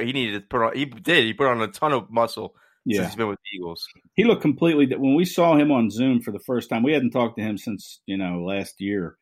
He 0.00 0.12
needed 0.12 0.32
to 0.32 0.40
put 0.40 0.62
on. 0.62 0.76
He 0.76 0.86
did. 0.86 1.24
He 1.24 1.34
put 1.34 1.48
on 1.48 1.60
a 1.60 1.68
ton 1.68 1.92
of 1.92 2.10
muscle 2.10 2.54
yeah. 2.86 3.00
since 3.00 3.08
he's 3.08 3.16
been 3.16 3.28
with 3.28 3.38
the 3.38 3.56
Eagles. 3.56 3.86
He 4.14 4.24
looked 4.24 4.42
completely. 4.42 4.86
When 4.96 5.14
we 5.14 5.24
saw 5.24 5.56
him 5.56 5.70
on 5.70 5.90
Zoom 5.90 6.22
for 6.22 6.30
the 6.30 6.40
first 6.40 6.70
time, 6.70 6.82
we 6.82 6.92
hadn't 6.92 7.10
talked 7.10 7.36
to 7.36 7.42
him 7.42 7.58
since 7.58 8.00
you 8.06 8.16
know 8.16 8.44
last 8.44 8.80
year. 8.80 9.16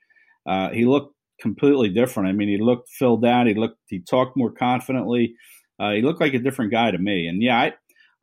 Uh, 0.46 0.70
he 0.70 0.84
looked 0.84 1.14
completely 1.40 1.88
different. 1.88 2.28
I 2.28 2.32
mean, 2.32 2.48
he 2.48 2.58
looked 2.58 2.90
filled 2.90 3.24
out. 3.24 3.46
He 3.46 3.54
looked. 3.54 3.78
He 3.86 4.00
talked 4.00 4.36
more 4.36 4.52
confidently. 4.52 5.34
Uh, 5.80 5.92
he 5.92 6.02
looked 6.02 6.20
like 6.20 6.34
a 6.34 6.38
different 6.38 6.70
guy 6.70 6.90
to 6.90 6.98
me. 6.98 7.26
And 7.26 7.42
yeah, 7.42 7.58
I. 7.58 7.72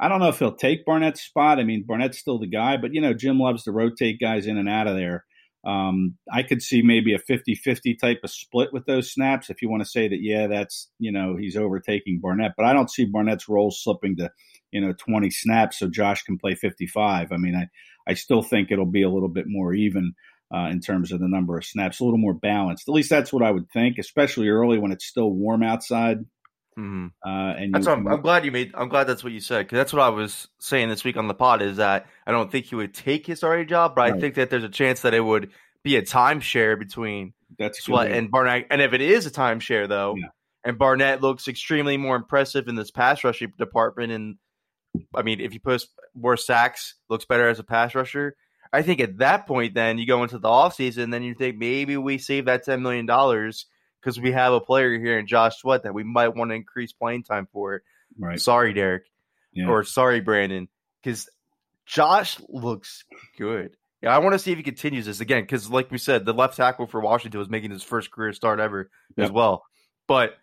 I 0.01 0.09
don't 0.09 0.19
know 0.19 0.29
if 0.29 0.39
he'll 0.39 0.55
take 0.55 0.83
Barnett's 0.83 1.21
spot. 1.21 1.59
I 1.59 1.63
mean, 1.63 1.85
Barnett's 1.87 2.17
still 2.17 2.39
the 2.39 2.47
guy, 2.47 2.75
but 2.75 2.93
you 2.93 2.99
know, 2.99 3.13
Jim 3.13 3.39
loves 3.39 3.63
to 3.63 3.71
rotate 3.71 4.19
guys 4.19 4.47
in 4.47 4.57
and 4.57 4.67
out 4.67 4.87
of 4.87 4.95
there. 4.95 5.25
Um, 5.63 6.17
I 6.33 6.41
could 6.41 6.63
see 6.63 6.81
maybe 6.81 7.13
a 7.13 7.19
50 7.19 7.53
50 7.53 7.95
type 7.95 8.21
of 8.23 8.31
split 8.31 8.73
with 8.73 8.85
those 8.87 9.11
snaps 9.11 9.51
if 9.51 9.61
you 9.61 9.69
want 9.69 9.83
to 9.83 9.89
say 9.89 10.07
that, 10.07 10.19
yeah, 10.19 10.47
that's, 10.47 10.89
you 10.97 11.11
know, 11.11 11.35
he's 11.37 11.55
overtaking 11.55 12.19
Barnett. 12.19 12.53
But 12.57 12.65
I 12.65 12.73
don't 12.73 12.89
see 12.89 13.05
Barnett's 13.05 13.47
role 13.47 13.69
slipping 13.69 14.17
to, 14.17 14.31
you 14.71 14.81
know, 14.81 14.93
20 14.93 15.29
snaps 15.29 15.77
so 15.77 15.87
Josh 15.87 16.23
can 16.23 16.39
play 16.39 16.55
55. 16.55 17.31
I 17.31 17.37
mean, 17.37 17.55
I, 17.55 17.67
I 18.09 18.15
still 18.15 18.41
think 18.41 18.71
it'll 18.71 18.87
be 18.87 19.03
a 19.03 19.09
little 19.09 19.29
bit 19.29 19.45
more 19.47 19.75
even 19.75 20.13
uh, 20.53 20.67
in 20.71 20.81
terms 20.81 21.11
of 21.11 21.19
the 21.19 21.27
number 21.27 21.57
of 21.57 21.65
snaps, 21.65 21.99
a 21.99 22.03
little 22.03 22.17
more 22.17 22.33
balanced. 22.33 22.89
At 22.89 22.93
least 22.93 23.11
that's 23.11 23.31
what 23.31 23.43
I 23.43 23.51
would 23.51 23.69
think, 23.71 23.97
especially 23.99 24.49
early 24.49 24.79
when 24.79 24.91
it's 24.91 25.05
still 25.05 25.31
warm 25.31 25.61
outside. 25.61 26.25
Mm-hmm. 26.81 27.07
Uh, 27.23 27.53
and 27.53 27.75
you, 27.75 27.91
I'm, 27.91 28.07
I'm, 28.07 28.21
glad 28.21 28.43
you 28.43 28.51
made. 28.51 28.71
I'm 28.73 28.89
glad 28.89 29.05
that's 29.05 29.23
what 29.23 29.33
you 29.33 29.39
said 29.39 29.65
because 29.65 29.77
that's 29.77 29.93
what 29.93 30.01
I 30.01 30.09
was 30.09 30.47
saying 30.59 30.89
this 30.89 31.03
week 31.03 31.15
on 31.15 31.27
the 31.27 31.35
pod. 31.35 31.61
Is 31.61 31.77
that 31.77 32.07
I 32.25 32.31
don't 32.31 32.51
think 32.51 32.65
he 32.65 32.75
would 32.75 32.93
take 32.93 33.27
his 33.27 33.37
starting 33.37 33.67
job, 33.67 33.93
but 33.95 34.01
right. 34.01 34.13
I 34.13 34.19
think 34.19 34.35
that 34.35 34.49
there's 34.49 34.63
a 34.63 34.69
chance 34.69 35.01
that 35.01 35.13
it 35.13 35.19
would 35.19 35.51
be 35.83 35.95
a 35.97 36.01
timeshare 36.01 36.77
between 36.79 37.33
that's 37.59 37.83
Sweat 37.83 38.07
good. 38.07 38.17
and 38.17 38.31
Barnett. 38.31 38.67
And 38.71 38.81
if 38.81 38.93
it 38.93 39.01
is 39.01 39.27
a 39.27 39.31
timeshare, 39.31 39.87
though, 39.87 40.15
yeah. 40.17 40.29
and 40.63 40.79
Barnett 40.79 41.21
looks 41.21 41.47
extremely 41.47 41.97
more 41.97 42.15
impressive 42.15 42.67
in 42.67 42.75
this 42.75 42.89
pass 42.89 43.23
rushing 43.23 43.53
department, 43.59 44.11
and 44.11 44.37
I 45.13 45.21
mean, 45.21 45.39
if 45.39 45.53
you 45.53 45.59
post 45.59 45.89
more 46.15 46.37
sacks, 46.37 46.95
looks 47.09 47.25
better 47.25 47.47
as 47.47 47.59
a 47.59 47.63
pass 47.63 47.93
rusher. 47.93 48.35
I 48.73 48.81
think 48.81 49.01
at 49.01 49.17
that 49.17 49.47
point, 49.47 49.73
then 49.73 49.97
you 49.97 50.07
go 50.07 50.23
into 50.23 50.39
the 50.39 50.47
offseason, 50.47 51.11
then 51.11 51.23
you 51.23 51.35
think 51.35 51.57
maybe 51.57 51.97
we 51.97 52.17
save 52.17 52.45
that 52.45 52.65
$10 52.65 52.81
million 52.81 53.05
because 54.01 54.19
we 54.19 54.31
have 54.31 54.53
a 54.53 54.59
player 54.59 54.97
here 54.97 55.19
in 55.19 55.27
Josh 55.27 55.57
Sweat 55.57 55.83
that 55.83 55.93
we 55.93 56.03
might 56.03 56.35
want 56.35 56.51
to 56.51 56.55
increase 56.55 56.93
playing 56.93 57.23
time 57.23 57.47
for. 57.51 57.83
Right. 58.17 58.39
Sorry, 58.39 58.73
Derek. 58.73 59.03
Yeah. 59.53 59.67
Or 59.67 59.83
sorry, 59.83 60.21
Brandon. 60.21 60.67
Because 61.03 61.29
Josh 61.85 62.37
looks 62.49 63.03
good. 63.37 63.75
Yeah, 64.01 64.15
I 64.15 64.19
want 64.19 64.33
to 64.33 64.39
see 64.39 64.51
if 64.51 64.57
he 64.57 64.63
continues 64.63 65.05
this 65.05 65.19
again 65.19 65.43
because, 65.43 65.69
like 65.69 65.91
we 65.91 65.97
said, 65.97 66.25
the 66.25 66.33
left 66.33 66.57
tackle 66.57 66.87
for 66.87 66.99
Washington 66.99 67.39
was 67.39 67.49
making 67.49 67.71
his 67.71 67.83
first 67.83 68.11
career 68.11 68.33
start 68.33 68.59
ever 68.59 68.89
yep. 69.15 69.25
as 69.25 69.31
well. 69.31 69.63
But 70.07 70.33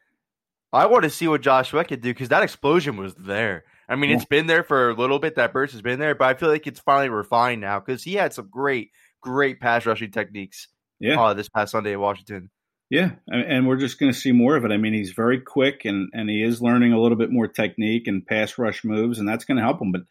I 0.73 0.87
want 0.87 1.05
to 1.05 1.11
see 1.11 1.27
what 1.27 1.41
Josh 1.41 1.71
Sweat 1.71 1.89
could 1.89 2.01
do 2.01 2.11
because 2.11 2.29
that 2.29 2.43
explosion 2.45 2.97
was 2.97 3.15
there. 3.15 3.65
I 3.89 3.97
mean, 3.97 4.11
yeah. 4.11 4.17
it's 4.17 4.27
been 4.27 4.47
there 4.47 4.63
for 4.63 4.91
a 4.91 4.95
little 4.95 5.19
bit. 5.19 5.37
That 5.37 5.53
burst 5.53 5.73
has 5.73 5.83
been 5.83 5.99
there, 5.99 6.15
but 6.15 6.27
I 6.27 6.35
feel 6.35 6.51
like 6.51 6.67
it's 6.67 6.81
finally 6.81 7.09
refined 7.09 7.61
now 7.61 7.81
because 7.81 8.05
he 8.05 8.15
had 8.15 8.33
some 8.33 8.49
great, 8.49 8.91
great 9.21 9.61
pass 9.61 9.87
rushing 9.87 10.13
techniques. 10.13 10.69
Yeah, 11.01 11.21
uh, 11.21 11.35
this 11.35 11.49
past 11.49 11.73
Sunday 11.73 11.93
in 11.93 12.01
Washington. 12.01 12.51
Yeah, 12.91 13.13
and 13.27 13.67
we're 13.67 13.77
just 13.77 13.99
going 13.99 14.11
to 14.11 14.19
see 14.19 14.33
more 14.33 14.57
of 14.57 14.65
it. 14.65 14.73
I 14.73 14.79
mean, 14.79 14.95
he's 14.95 15.11
very 15.11 15.41
quick, 15.41 15.85
and 15.85 16.09
and 16.15 16.31
he 16.31 16.43
is 16.43 16.63
learning 16.63 16.95
a 16.95 17.01
little 17.01 17.19
bit 17.19 17.31
more 17.31 17.47
technique 17.47 18.07
and 18.07 18.27
pass 18.27 18.57
rush 18.57 18.83
moves, 18.83 19.19
and 19.19 19.29
that's 19.29 19.45
going 19.45 19.59
to 19.59 19.63
help 19.63 19.83
him. 19.83 19.93
But 19.93 20.03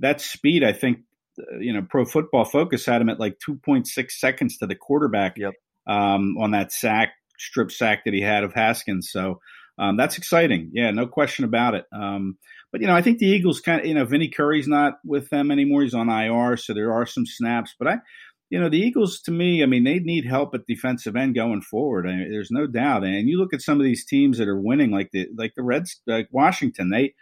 that 0.00 0.20
speed, 0.20 0.64
I 0.64 0.72
think, 0.72 0.98
uh, 1.38 1.58
you 1.58 1.72
know, 1.72 1.86
Pro 1.88 2.04
Football 2.04 2.44
Focus 2.44 2.86
had 2.86 3.00
him 3.00 3.08
at 3.08 3.20
like 3.20 3.38
2.6 3.38 4.10
seconds 4.10 4.58
to 4.58 4.66
the 4.66 4.74
quarterback 4.74 5.38
yep. 5.38 5.54
um, 5.86 6.36
on 6.38 6.50
that 6.50 6.72
sack 6.72 7.12
strip 7.38 7.70
sack 7.70 8.04
that 8.04 8.14
he 8.14 8.20
had 8.20 8.44
of 8.44 8.52
Haskins. 8.52 9.10
So 9.10 9.40
um, 9.78 9.96
that's 9.96 10.18
exciting. 10.18 10.70
Yeah, 10.72 10.90
no 10.90 11.06
question 11.06 11.44
about 11.44 11.74
it. 11.74 11.84
Um, 11.92 12.38
but 12.72 12.80
you 12.80 12.86
know, 12.86 12.94
I 12.94 13.02
think 13.02 13.18
the 13.18 13.26
Eagles 13.26 13.60
kind 13.60 13.80
of, 13.80 13.86
you 13.86 13.94
know, 13.94 14.04
Vinnie 14.04 14.28
Curry's 14.28 14.68
not 14.68 14.98
with 15.04 15.30
them 15.30 15.50
anymore. 15.50 15.82
He's 15.82 15.94
on 15.94 16.08
IR, 16.08 16.56
so 16.56 16.74
there 16.74 16.92
are 16.92 17.06
some 17.06 17.26
snaps. 17.26 17.74
But 17.78 17.88
I, 17.88 17.96
you 18.50 18.60
know, 18.60 18.68
the 18.68 18.78
Eagles 18.78 19.20
to 19.22 19.30
me, 19.30 19.62
I 19.62 19.66
mean, 19.66 19.84
they 19.84 19.98
need 19.98 20.26
help 20.26 20.54
at 20.54 20.66
defensive 20.66 21.16
end 21.16 21.34
going 21.34 21.62
forward. 21.62 22.06
I 22.06 22.12
mean, 22.12 22.30
there's 22.30 22.50
no 22.50 22.66
doubt. 22.66 23.04
And 23.04 23.28
you 23.28 23.38
look 23.38 23.54
at 23.54 23.62
some 23.62 23.80
of 23.80 23.84
these 23.84 24.04
teams 24.04 24.38
that 24.38 24.48
are 24.48 24.60
winning, 24.60 24.90
like 24.90 25.10
the 25.12 25.28
like 25.36 25.54
the 25.56 25.62
Reds, 25.62 26.00
like 26.06 26.28
Washington. 26.30 26.90
They, 26.90 27.14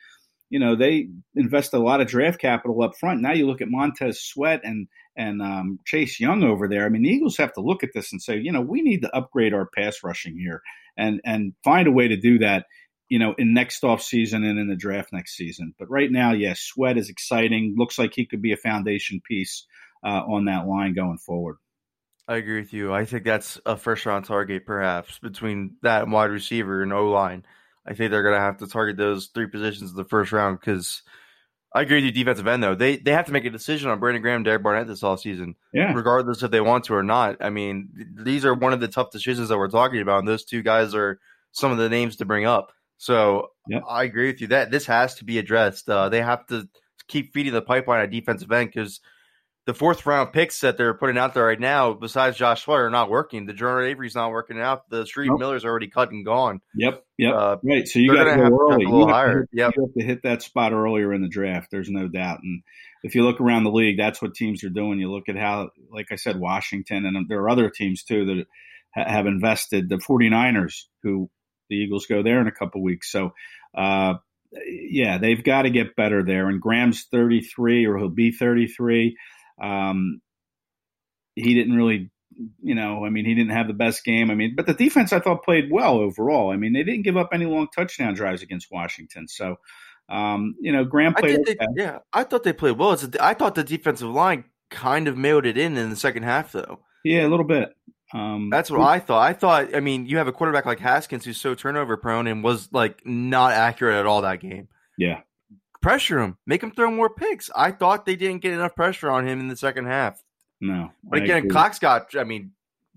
you 0.51 0.59
know, 0.59 0.77
they 0.77 1.09
invest 1.35 1.73
a 1.73 1.79
lot 1.79 2.01
of 2.01 2.09
draft 2.09 2.41
capital 2.41 2.83
up 2.83 2.97
front. 2.99 3.23
Now 3.23 3.33
you 3.33 3.47
look 3.47 3.61
at 3.61 3.71
Montez 3.71 4.21
Sweat 4.21 4.61
and 4.65 4.89
and 5.17 5.41
um, 5.41 5.79
Chase 5.87 6.19
Young 6.19 6.43
over 6.43 6.69
there. 6.69 6.85
I 6.85 6.89
mean, 6.89 7.03
the 7.03 7.11
Eagles 7.11 7.37
have 7.37 7.53
to 7.55 7.61
look 7.61 7.85
at 7.85 7.91
this 7.95 8.13
and 8.13 8.21
say, 8.21 8.39
you 8.39 8.53
know, 8.53 8.61
we 8.61 8.83
need 8.83 9.03
to 9.03 9.17
upgrade 9.17 9.55
our 9.55 9.67
pass 9.67 10.03
rushing 10.03 10.37
here 10.37 10.61
and 10.97 11.21
and 11.25 11.55
find 11.63 11.87
a 11.87 11.93
way 11.93 12.09
to 12.09 12.17
do 12.17 12.39
that 12.39 12.67
you 13.09 13.19
know, 13.19 13.35
in 13.37 13.53
next 13.53 13.85
off 13.85 14.01
season 14.01 14.43
and 14.43 14.59
in 14.59 14.71
the 14.71 14.75
draft 14.75 15.13
next 15.13 15.37
season. 15.37 15.75
But 15.79 15.91
right 15.91 16.11
now, 16.11 16.33
yes, 16.33 16.61
Sweat 16.61 16.97
is 16.97 17.11
exciting. 17.11 17.75
Looks 17.77 17.99
like 17.99 18.15
he 18.15 18.25
could 18.25 18.41
be 18.41 18.55
a 18.55 18.57
foundation 18.57 19.21
piece 19.21 19.67
uh, 20.05 20.23
on 20.27 20.47
that 20.47 20.67
line 20.67 20.95
going 20.95 21.19
forward. 21.19 21.57
I 22.29 22.37
agree 22.37 22.61
with 22.61 22.73
you. 22.73 22.93
I 22.93 23.05
think 23.05 23.25
that's 23.25 23.61
a 23.67 23.77
first 23.77 24.07
round 24.07 24.25
target, 24.25 24.65
perhaps 24.65 25.19
between 25.19 25.77
that 25.83 26.03
and 26.03 26.13
wide 26.13 26.31
receiver 26.31 26.83
and 26.83 26.93
O 26.93 27.09
line. 27.11 27.45
I 27.85 27.95
think 27.95 28.11
they're 28.11 28.23
going 28.23 28.37
to 28.37 28.41
have 28.41 28.59
to 28.59 28.69
target 28.69 28.97
those 28.97 29.27
three 29.27 29.49
positions 29.49 29.91
in 29.91 29.97
the 29.97 30.05
first 30.05 30.31
round 30.31 30.61
because 30.61 31.03
I 31.75 31.83
agree 31.83 31.97
with 31.97 32.05
you. 32.05 32.13
Defensive 32.13 32.47
end 32.47 32.63
though, 32.63 32.75
they 32.75 32.97
they 32.97 33.13
have 33.13 33.27
to 33.27 33.33
make 33.33 33.45
a 33.45 33.51
decision 33.51 33.91
on 33.91 33.99
Brandon 33.99 34.23
Graham, 34.23 34.45
Derek 34.45 34.63
Barnett 34.63 34.87
this 34.87 35.03
all 35.03 35.17
season, 35.17 35.57
yeah. 35.73 35.93
regardless 35.93 36.43
if 36.43 36.51
they 36.51 36.61
want 36.61 36.85
to 36.85 36.95
or 36.95 37.03
not. 37.03 37.39
I 37.41 37.51
mean, 37.51 37.89
these 38.15 38.45
are 38.45 38.55
one 38.55 38.73
of 38.73 38.81
the 38.81 38.89
tough 38.89 39.11
decisions 39.11 39.49
that 39.49 39.59
we're 39.59 39.69
talking 39.69 40.01
about. 40.01 40.21
And 40.21 40.29
those 40.29 40.45
two 40.45 40.63
guys 40.63 40.95
are 40.95 41.19
some 41.51 41.73
of 41.73 41.79
the 41.79 41.89
names 41.89 42.17
to 42.17 42.25
bring 42.25 42.45
up. 42.45 42.73
So 42.99 43.49
yep. 43.69 43.83
I 43.89 44.05
agree 44.05 44.29
with 44.29 44.41
you 44.41 44.47
that 44.49 44.71
this 44.71 44.87
has 44.87 45.17
to 45.17 45.25
be 45.25 45.39
addressed. 45.39 45.89
Uh, 45.89 46.09
they 46.09 46.23
have 46.23 46.47
to 46.47 46.69
keep 47.09 47.33
feeding 47.33 47.53
the 47.53 47.63
pipeline 47.63 48.01
at 48.01 48.11
defensive 48.11 48.53
end 48.53 48.71
because 48.73 49.01
the 49.65 49.75
fourth 49.75 50.05
round 50.07 50.33
picks 50.33 50.61
that 50.61 50.77
they're 50.77 50.95
putting 50.95 51.17
out 51.17 51.35
there 51.35 51.45
right 51.45 51.61
now, 51.61 51.93
besides 51.93 52.37
Josh 52.37 52.63
Sweat, 52.63 52.81
are 52.81 52.91
not 52.91 53.09
working. 53.09 53.47
The 53.47 53.53
Genard 53.53 53.89
Avery's 53.89 54.15
not 54.15 54.33
working 54.33 54.61
out. 54.61 54.89
The 54.91 55.05
Shareef 55.05 55.29
nope. 55.29 55.39
Miller's 55.39 55.65
already 55.65 55.87
cut 55.89 56.11
and 56.11 56.25
gone. 56.25 56.61
Yep. 56.75 57.05
Yep. 57.19 57.35
Uh, 57.35 57.57
right. 57.63 57.87
So 57.87 58.01
you 58.01 58.13
got 58.13 58.25
to 58.25 58.37
go 58.37 58.59
early. 58.59 58.87
You 58.87 59.07
have, 59.07 59.29
hit, 59.29 59.49
yep. 59.53 59.73
you 59.77 59.83
have 59.85 59.95
to 59.95 60.05
hit 60.05 60.23
that 60.25 60.43
spot 60.43 60.73
earlier 60.73 61.13
in 61.13 61.23
the 61.23 61.29
draft. 61.29 61.69
There's 61.71 61.91
no 61.91 62.09
doubt. 62.09 62.41
And 62.43 62.63
if 63.05 63.15
you 63.15 63.23
look 63.23 63.41
around 63.41 63.63
the 63.63 63.71
league, 63.71 63.99
that's 63.99 64.21
what 64.21 64.35
teams 64.35 64.65
are 64.65 64.71
doing. 64.71 64.99
You 64.99 65.13
look 65.13 65.29
at 65.29 65.37
how, 65.37 65.71
like 65.93 66.07
I 66.11 66.17
said, 66.17 66.41
Washington, 66.41 67.07
and 67.07 67.29
there 67.29 67.41
are 67.41 67.51
other 67.51 67.71
teams 67.71 68.03
too 68.03 68.45
that 68.95 69.07
have 69.07 69.27
invested. 69.27 69.89
The 69.89 69.97
49ers, 69.97 70.87
who 71.05 71.31
the 71.71 71.77
Eagles 71.77 72.07
go 72.07 72.25
there 72.25 72.41
in 72.41 72.49
a 72.49 72.53
couple 72.53 72.83
weeks. 72.83 73.13
So, 73.13 73.33
uh, 73.77 74.15
yeah, 74.67 75.19
they've 75.19 75.43
got 75.43 75.63
to 75.63 75.71
get 75.71 75.97
better 75.97 76.25
there. 76.25 76.49
And 76.49 76.61
Graham's 76.61 77.07
33, 77.11 77.87
or 77.87 77.97
he'll 77.97 78.09
be 78.09 78.33
33. 78.33 79.17
Um, 79.63 80.21
he 81.35 81.55
didn't 81.55 81.75
really, 81.75 82.11
you 82.63 82.75
know, 82.75 83.05
I 83.05 83.11
mean, 83.11 83.25
he 83.25 83.35
didn't 83.35 83.53
have 83.53 83.69
the 83.69 83.75
best 83.75 84.05
game. 84.05 84.31
I 84.31 84.35
mean, 84.35 84.55
but 84.57 84.67
the 84.67 84.75
defense 84.75 85.13
I 85.13 85.21
thought 85.21 85.45
played 85.45 85.71
well 85.71 85.99
overall. 85.99 86.51
I 86.51 86.57
mean, 86.57 86.73
they 86.73 86.83
didn't 86.83 87.03
give 87.03 87.17
up 87.17 87.31
any 87.33 87.47
long 87.47 87.69
touchdown 87.75 88.15
drives 88.15 88.43
against 88.43 88.69
Washington. 88.71 89.29
So, 89.29 89.57
um, 90.09 90.57
you 90.61 90.73
know, 90.73 90.85
Graham 90.85 91.15
played. 91.15 91.41
I 91.41 91.43
they, 91.45 91.57
yeah, 91.77 91.99
I 92.13 92.25
thought 92.25 92.43
they 92.43 92.53
played 92.53 92.77
well. 92.77 92.99
I 93.21 93.35
thought 93.35 93.55
the 93.55 93.65
defensive 93.65 94.09
line 94.09 94.45
kind 94.71 95.09
of 95.09 95.17
mailed 95.17 95.47
it 95.47 95.57
in 95.57 95.77
in 95.77 95.91
the 95.91 95.97
second 95.97 96.25
half, 96.25 96.53
though. 96.53 96.81
Yeah, 97.05 97.27
a 97.27 97.29
little 97.29 97.47
bit. 97.47 97.71
Um, 98.15 98.51
That's 98.51 98.71
what 98.71 98.81
I 98.81 98.99
thought. 98.99 99.23
I 99.23 99.33
thought. 99.33 99.75
I 99.75 99.81
mean, 99.81 100.07
you 100.07 100.19
have 100.19 100.29
a 100.29 100.33
quarterback 100.33 100.67
like 100.67 100.81
Haskins 100.81 101.25
who's 101.25 101.41
so 101.41 101.55
turnover 101.55 101.97
prone 101.97 102.27
and 102.27 102.45
was 102.45 102.69
like 102.73 103.07
not 103.07 103.53
accurate 103.53 103.97
at 103.97 104.07
all 104.07 104.23
that 104.23 104.41
game. 104.41 104.69
Yeah, 104.99 105.21
pressure 105.83 106.21
him, 106.21 106.39
make 106.47 106.63
him 106.63 106.71
throw 106.71 106.91
more 106.91 107.11
picks. 107.11 107.51
I 107.55 107.73
thought 107.73 108.07
they 108.07 108.17
didn't 108.17 108.43
get 108.43 108.55
enough 108.55 108.75
pressure 108.75 109.11
on 109.11 109.27
him 109.27 109.41
in 109.41 109.49
the 109.49 109.57
second 109.57 109.87
half. 109.87 110.23
No, 110.61 110.91
but 111.03 111.21
I 111.21 111.25
again, 111.25 111.39
agree. 111.39 111.51
Cox 111.51 111.79
got. 111.79 112.17
I 112.17 112.25
mean, 112.25 112.53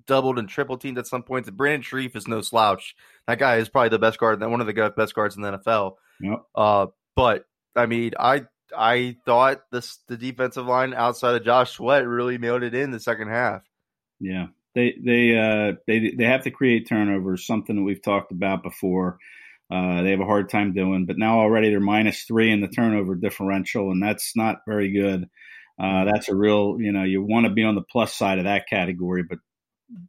doubled 0.06 0.40
and 0.40 0.48
triple 0.48 0.78
teamed 0.78 0.98
at 0.98 1.08
some 1.08 1.24
points. 1.24 1.50
Brandon 1.50 1.82
Scherff 1.82 2.16
is 2.16 2.28
no 2.28 2.42
slouch. 2.42 2.96
That 3.28 3.40
guy 3.40 3.58
is 3.58 3.70
probably 3.70 3.90
the 3.90 4.00
best 4.00 4.20
guard, 4.20 4.40
one 4.42 4.62
of 4.62 4.68
the 4.68 4.94
best 4.96 5.16
guards 5.16 5.36
in 5.36 5.42
the 5.42 5.58
NFL. 5.58 5.96
Yep. 6.22 6.44
Uh, 6.54 6.88
but 7.16 7.46
I 7.76 7.86
mean, 7.88 8.14
I 8.20 8.46
I 8.76 9.18
thought 9.26 9.64
this 9.72 10.00
the 10.08 10.18
defensive 10.18 10.66
line 10.66 10.94
outside 10.94 11.36
of 11.36 11.44
Josh 11.44 11.72
Sweat 11.72 12.08
really 12.08 12.38
mailed 12.38 12.64
it 12.64 12.74
in 12.74 12.92
the 12.92 13.00
second 13.00 13.30
half. 13.30 13.64
Yeah, 14.20 14.48
they 14.74 14.96
they 15.04 15.38
uh, 15.38 15.74
they 15.88 16.12
they 16.12 16.26
have 16.26 16.44
to 16.44 16.52
create 16.52 16.88
turnovers, 16.88 17.46
something 17.46 17.76
that 17.76 17.84
we've 17.84 18.02
talked 18.02 18.32
about 18.32 18.64
before. 18.64 19.18
Uh, 19.72 20.04
they 20.04 20.12
have 20.12 20.20
a 20.20 20.26
hard 20.26 20.50
time 20.50 20.74
doing, 20.74 21.06
but 21.06 21.18
now 21.18 21.40
already 21.40 21.70
they're 21.70 21.80
minus 21.80 22.24
three 22.24 22.52
in 22.52 22.62
the 22.62 22.68
turnover 22.68 23.16
differential, 23.16 23.92
and 23.92 24.02
that's 24.02 24.36
not 24.36 24.58
very 24.68 24.92
good. 24.92 25.26
Uh, 25.78 26.06
that's 26.06 26.30
a 26.30 26.36
real, 26.36 26.78
you 26.80 26.92
know, 26.92 27.04
you 27.04 27.22
want 27.22 27.46
to 27.46 27.52
be 27.52 27.64
on 27.64 27.76
the 27.76 27.82
plus 27.82 28.14
side 28.14 28.38
of 28.38 28.46
that 28.46 28.70
category, 28.70 29.24
but 29.28 29.40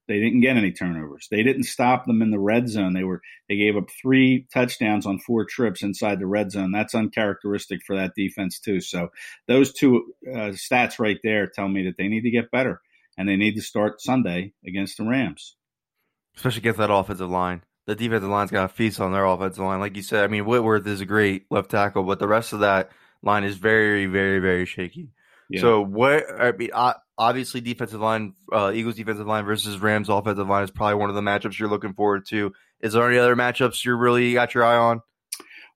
they 0.09 0.21
didn't 0.21 0.41
get 0.41 0.57
any 0.57 0.73
turnovers. 0.73 1.29
They 1.31 1.43
didn't 1.43 1.65
stop 1.65 2.07
them 2.07 2.23
in 2.23 2.31
the 2.31 2.39
red 2.39 2.69
zone. 2.69 2.95
They 2.95 3.05
were 3.05 3.21
they 3.49 3.57
gave 3.57 3.77
up 3.77 3.89
three 4.03 4.47
touchdowns 4.53 5.07
on 5.07 5.19
four 5.19 5.45
trips 5.45 5.83
inside 5.83 6.19
the 6.19 6.27
red 6.27 6.51
zone. 6.51 6.73
That's 6.73 6.95
uncharacteristic 6.95 7.81
for 7.87 7.97
that 7.97 8.15
defense 8.17 8.59
too. 8.59 8.81
So 8.81 9.09
those 9.49 9.73
two 9.73 10.15
uh, 10.27 10.53
stats 10.53 10.99
right 10.99 11.19
there 11.23 11.47
tell 11.47 11.69
me 11.69 11.85
that 11.85 11.97
they 11.99 12.09
need 12.09 12.23
to 12.23 12.31
get 12.31 12.51
better 12.51 12.81
and 13.19 13.29
they 13.29 13.37
need 13.37 13.55
to 13.57 13.63
start 13.63 14.01
Sunday 14.01 14.53
against 14.67 14.97
the 14.97 15.05
Rams. 15.05 15.57
Especially 16.37 16.61
against 16.61 16.79
that 16.79 16.91
offensive 16.91 17.31
line. 17.31 17.63
The 17.87 17.95
defensive 17.95 18.28
line's 18.28 18.51
got 18.51 18.64
a 18.64 18.68
feast 18.68 19.01
on 19.01 19.12
their 19.12 19.24
offensive 19.24 19.64
line. 19.64 19.80
Like 19.80 19.97
you 19.97 20.03
said, 20.03 20.24
I 20.24 20.26
mean, 20.26 20.45
Whitworth 20.45 20.87
is 20.87 21.01
a 21.01 21.07
great 21.07 21.47
left 21.51 21.70
tackle, 21.70 22.03
but 22.03 22.18
the 22.18 22.28
rest 22.28 22.53
of 22.53 22.61
that 22.61 22.91
line 23.22 23.45
is 23.45 23.57
very, 23.57 24.07
very, 24.07 24.41
very 24.41 24.66
shaky. 24.66 25.11
Yeah. 25.49 25.61
So 25.61 25.82
what? 25.82 26.24
I 26.28 26.53
mean, 26.53 26.70
obviously, 27.16 27.61
defensive 27.61 28.01
line, 28.01 28.34
uh, 28.53 28.72
Eagles 28.74 28.97
defensive 28.97 29.26
line 29.26 29.45
versus 29.45 29.78
Rams 29.78 30.09
offensive 30.09 30.49
line 30.49 30.64
is 30.64 30.70
probably 30.70 30.97
one 30.97 31.11
of 31.11 31.14
the 31.14 31.22
matchups 31.22 31.59
you're 31.59 31.68
looking 31.68 31.95
forward 31.95 32.26
to. 32.30 32.53
Is 32.80 32.93
there 32.93 33.09
any 33.09 33.18
other 33.18 33.37
matchups 33.37 33.84
you're 33.84 33.97
really 33.97 34.32
got 34.34 34.55
your 34.55 34.64
eye 34.64 34.76
on? 34.76 35.03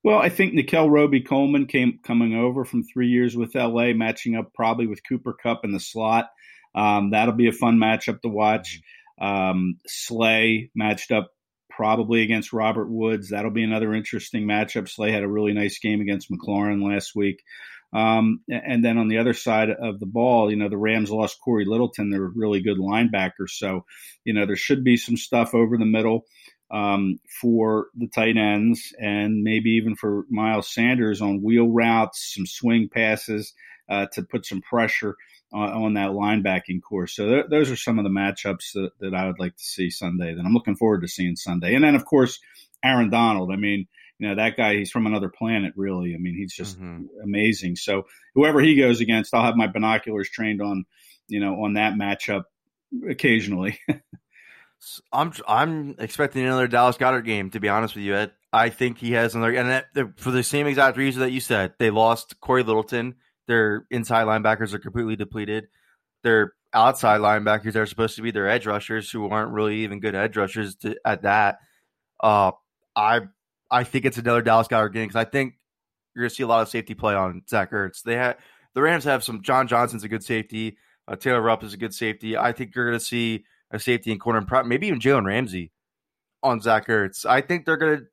Well, 0.03 0.19
I 0.19 0.31
think 0.31 0.55
Nickell 0.55 0.89
Robey-Coleman 0.89 1.67
came 1.67 2.01
coming 2.03 2.35
over 2.35 2.65
from 2.65 2.83
three 2.83 3.09
years 3.09 3.37
with 3.37 3.55
LA, 3.55 3.93
matching 3.93 4.35
up 4.35 4.53
probably 4.55 4.87
with 4.87 5.07
Cooper 5.07 5.35
Kupp 5.35 5.65
in 5.65 5.73
the 5.73 5.81
slot. 5.81 6.31
Um, 6.75 7.11
that'll 7.11 7.35
be 7.35 7.49
a 7.49 7.53
fun 7.53 7.77
matchup 7.77 8.23
to 8.23 8.29
watch. 8.29 8.81
Um, 9.21 9.77
Slay 9.87 10.71
matched 10.75 11.13
up 11.13 11.31
probably 11.81 12.21
against 12.21 12.53
Robert 12.53 12.91
Woods. 12.91 13.31
That'll 13.31 13.51
be 13.51 13.63
another 13.63 13.95
interesting 13.95 14.45
matchup. 14.45 14.87
Slay 14.87 15.13
had 15.13 15.23
a 15.23 15.29
really 15.29 15.55
nice 15.55 15.79
game 15.79 16.03
against 16.03 16.31
McLaurin 16.31 16.87
last 16.87 17.17
week. 17.17 17.43
Um, 17.95 18.43
and 18.51 18.85
then 18.85 18.99
on 18.99 19.09
the 19.09 19.17
other 19.17 19.33
side 19.33 19.71
of 19.71 19.99
the 19.99 20.05
ball, 20.05 20.51
you 20.51 20.59
know, 20.59 20.69
the 20.69 20.77
Rams 20.77 21.11
lost 21.11 21.41
Corey 21.43 21.65
Littleton. 21.65 22.11
They're 22.11 22.21
really 22.21 22.61
good 22.61 22.77
linebackers. 22.77 23.53
So, 23.53 23.87
you 24.25 24.35
know, 24.35 24.45
there 24.45 24.57
should 24.57 24.85
be 24.85 24.99
some 24.99 25.17
stuff 25.17 25.55
over 25.55 25.79
the 25.79 25.87
middle 25.87 26.27
um, 26.71 27.19
for 27.41 27.87
the 27.97 28.09
tight 28.09 28.37
ends 28.37 28.93
and 29.01 29.43
maybe 29.43 29.71
even 29.71 29.97
for 29.97 30.27
Miles 30.29 30.71
Sanders 30.71 31.23
on 31.23 31.43
wheel 31.43 31.67
routes, 31.67 32.35
some 32.35 32.45
swing 32.45 32.91
passes 32.93 33.55
uh, 33.91 34.07
to 34.13 34.23
put 34.23 34.47
some 34.47 34.63
pressure 34.63 35.17
on, 35.53 35.71
on 35.71 35.95
that 35.95 36.11
linebacking 36.11 36.81
course. 36.83 37.17
So 37.17 37.29
th- 37.29 37.47
those 37.51 37.71
are 37.71 37.77
some 37.77 37.99
of 37.99 38.05
the 38.05 38.11
matchups 38.11 38.73
that, 38.75 38.91
that 39.01 39.15
I 39.15 39.27
would 39.27 39.39
like 39.39 39.57
to 39.57 39.65
see 39.65 39.91
Sunday 39.91 40.35
that 40.35 40.45
I'm 40.45 40.55
looking 40.55 40.77
forward 40.77 41.03
to 41.03 41.09
seeing 41.09 41.37
Sunday. 41.37 41.75
And 41.75 41.85
then, 41.85 41.95
of 41.95 42.05
course, 42.05 42.41
Aaron 42.83 43.11
Donald. 43.11 43.51
I 43.53 43.57
mean, 43.57 43.87
you 44.21 44.29
know 44.29 44.35
that 44.35 44.57
guy 44.57 44.77
he's 44.77 44.91
from 44.91 45.07
another 45.07 45.31
planet 45.31 45.73
really 45.77 46.15
i 46.15 46.19
mean 46.19 46.37
he's 46.37 46.53
just 46.53 46.79
mm-hmm. 46.79 47.05
amazing 47.25 47.75
so 47.75 48.07
whoever 48.35 48.61
he 48.61 48.77
goes 48.77 49.01
against 49.01 49.35
i'll 49.35 49.43
have 49.43 49.57
my 49.57 49.67
binoculars 49.67 50.29
trained 50.29 50.63
on 50.63 50.85
you 51.27 51.41
know 51.41 51.65
on 51.65 51.75
that 51.75 51.95
matchup 51.95 52.45
occasionally 53.09 53.81
i'm 55.13 55.33
i'm 55.49 55.97
expecting 55.99 56.45
another 56.45 56.69
dallas 56.69 56.99
Goedert 56.99 57.25
game 57.25 57.51
to 57.51 57.61
be 57.61 57.69
honest 57.69 57.95
with 57.95 58.05
you 58.05 58.15
ed 58.15 58.33
i 58.53 58.69
think 58.69 58.99
he 58.99 59.13
has 59.13 59.35
another 59.35 59.55
and 59.55 59.71
that, 59.71 60.19
for 60.19 60.31
the 60.31 60.43
same 60.43 60.67
exact 60.67 60.97
reason 60.97 61.21
that 61.21 61.33
you 61.33 61.41
said 61.41 61.73
they 61.79 61.91
lost 61.91 62.39
Corey 62.41 62.63
littleton 62.63 63.15
their 63.49 63.87
inside 63.91 64.27
linebackers 64.27 64.75
are 64.75 64.79
completely 64.79 65.17
depleted 65.17 65.67
their 66.23 66.53
outside 66.73 67.21
linebackers 67.21 67.75
are 67.75 67.87
supposed 67.87 68.17
to 68.17 68.23
be 68.23 68.31
their 68.31 68.49
edge 68.49 68.67
rushers 68.67 69.11
who 69.11 69.29
aren't 69.29 69.53
really 69.53 69.79
even 69.79 70.01
good 70.01 70.15
edge 70.15 70.37
rushers 70.37 70.77
to, 70.77 70.95
at 71.05 71.23
that 71.23 71.59
uh, 72.23 72.53
I 72.95 73.21
I 73.71 73.85
think 73.85 74.05
it's 74.05 74.19
another 74.19 74.43
Dallas 74.43 74.69
Goedert 74.69 74.93
game 74.93 75.07
because 75.07 75.17
I 75.17 75.25
think 75.25 75.55
you're 76.15 76.25
going 76.25 76.31
to 76.31 76.35
see 76.35 76.43
a 76.43 76.47
lot 76.47 76.63
of 76.63 76.69
safety 76.69 76.95
play 76.95 77.15
on 77.15 77.43
Zach 77.49 77.71
Ertz. 77.71 78.03
They 78.03 78.17
have 78.17 78.37
the 78.75 78.83
Rams 78.83 79.05
have 79.05 79.25
some. 79.25 79.43
John 79.43 79.69
Johnson's 79.69 80.05
a 80.05 80.09
good 80.09 80.25
safety. 80.25 80.77
Uh, 81.09 81.17
Taylor 81.17 81.41
Rapp 81.41 81.63
is 81.63 81.75
a 81.75 81.77
good 81.77 81.95
safety. 81.95 82.37
I 82.37 82.53
think 82.53 82.75
you're 82.75 82.87
going 82.87 82.99
to 82.99 83.05
see 83.05 83.45
a 83.71 83.79
safety 83.79 84.13
in 84.13 84.19
corner, 84.19 84.45
and 84.51 84.69
maybe 84.69 84.89
even 84.89 85.01
Jalen 85.01 85.25
Ramsey 85.25 85.73
on 86.43 86.61
Zach 86.61 86.89
Ertz. 86.89 87.25
I 87.25 87.41
think 87.41 87.65
they're 87.65 87.77
going 87.77 87.99
to. 87.99 88.05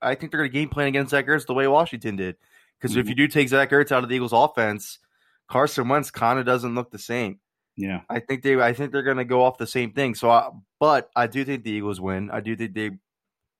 I 0.00 0.14
think 0.14 0.32
they're 0.32 0.40
going 0.40 0.50
to 0.50 0.58
game 0.58 0.68
plan 0.68 0.88
against 0.88 1.10
Zach 1.10 1.26
Ertz 1.26 1.46
the 1.46 1.54
way 1.54 1.66
Washington 1.68 2.16
did. 2.16 2.36
Because 2.82 2.96
mm-hmm. 2.96 3.00
if 3.00 3.08
you 3.08 3.14
do 3.14 3.28
take 3.28 3.48
Zach 3.48 3.70
Ertz 3.70 3.92
out 3.92 4.02
of 4.02 4.08
the 4.08 4.16
Eagles' 4.16 4.32
offense, 4.32 4.98
Carson 5.48 5.88
Wentz 5.88 6.10
kind 6.10 6.40
of 6.40 6.44
doesn't 6.44 6.74
look 6.74 6.90
the 6.90 6.98
same. 6.98 7.38
Yeah, 7.76 8.00
I 8.10 8.18
think 8.18 8.42
they. 8.42 8.60
I 8.60 8.72
think 8.72 8.92
they're 8.92 9.02
going 9.02 9.18
to 9.18 9.24
go 9.24 9.44
off 9.44 9.56
the 9.56 9.66
same 9.66 9.92
thing. 9.92 10.14
So, 10.14 10.30
I, 10.30 10.50
but 10.80 11.08
I 11.16 11.26
do 11.26 11.44
think 11.44 11.64
the 11.64 11.70
Eagles 11.70 12.00
win. 12.00 12.30
I 12.30 12.40
do 12.40 12.56
think 12.56 12.74
they 12.74 12.90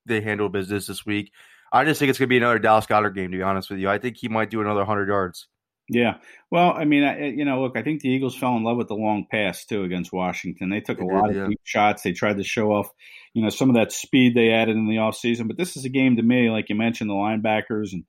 they 0.05 0.21
handle 0.21 0.49
business 0.49 0.87
this 0.87 1.05
week. 1.05 1.31
I 1.71 1.85
just 1.85 1.99
think 1.99 2.09
it's 2.09 2.19
going 2.19 2.27
to 2.27 2.29
be 2.29 2.37
another 2.37 2.59
Dallas 2.59 2.85
Goedert 2.85 3.15
game. 3.15 3.31
To 3.31 3.37
be 3.37 3.43
honest 3.43 3.69
with 3.69 3.79
you, 3.79 3.89
I 3.89 3.97
think 3.97 4.17
he 4.17 4.27
might 4.27 4.51
do 4.51 4.61
another 4.61 4.85
hundred 4.85 5.07
yards. 5.07 5.47
Yeah, 5.89 6.19
well, 6.49 6.71
I 6.71 6.85
mean, 6.85 7.03
I, 7.03 7.27
you 7.27 7.43
know, 7.43 7.61
look, 7.61 7.75
I 7.75 7.81
think 7.81 8.01
the 8.01 8.09
Eagles 8.09 8.37
fell 8.37 8.55
in 8.55 8.63
love 8.63 8.77
with 8.77 8.87
the 8.87 8.95
long 8.95 9.25
pass 9.29 9.65
too 9.65 9.83
against 9.83 10.13
Washington. 10.13 10.69
They 10.69 10.79
took 10.79 10.97
they 10.97 11.03
a 11.03 11.07
did, 11.07 11.13
lot 11.13 11.35
yeah. 11.35 11.41
of 11.41 11.49
deep 11.49 11.59
shots. 11.63 12.03
They 12.03 12.13
tried 12.13 12.37
to 12.37 12.43
show 12.43 12.71
off, 12.71 12.89
you 13.33 13.41
know, 13.43 13.49
some 13.49 13.69
of 13.69 13.75
that 13.75 13.91
speed 13.91 14.33
they 14.33 14.51
added 14.51 14.77
in 14.77 14.87
the 14.87 14.95
offseason. 14.95 15.47
But 15.47 15.57
this 15.57 15.75
is 15.75 15.83
a 15.83 15.89
game 15.89 16.15
to 16.15 16.23
me, 16.23 16.49
like 16.49 16.69
you 16.69 16.75
mentioned, 16.75 17.09
the 17.09 17.15
linebackers 17.15 17.91
and 17.91 18.05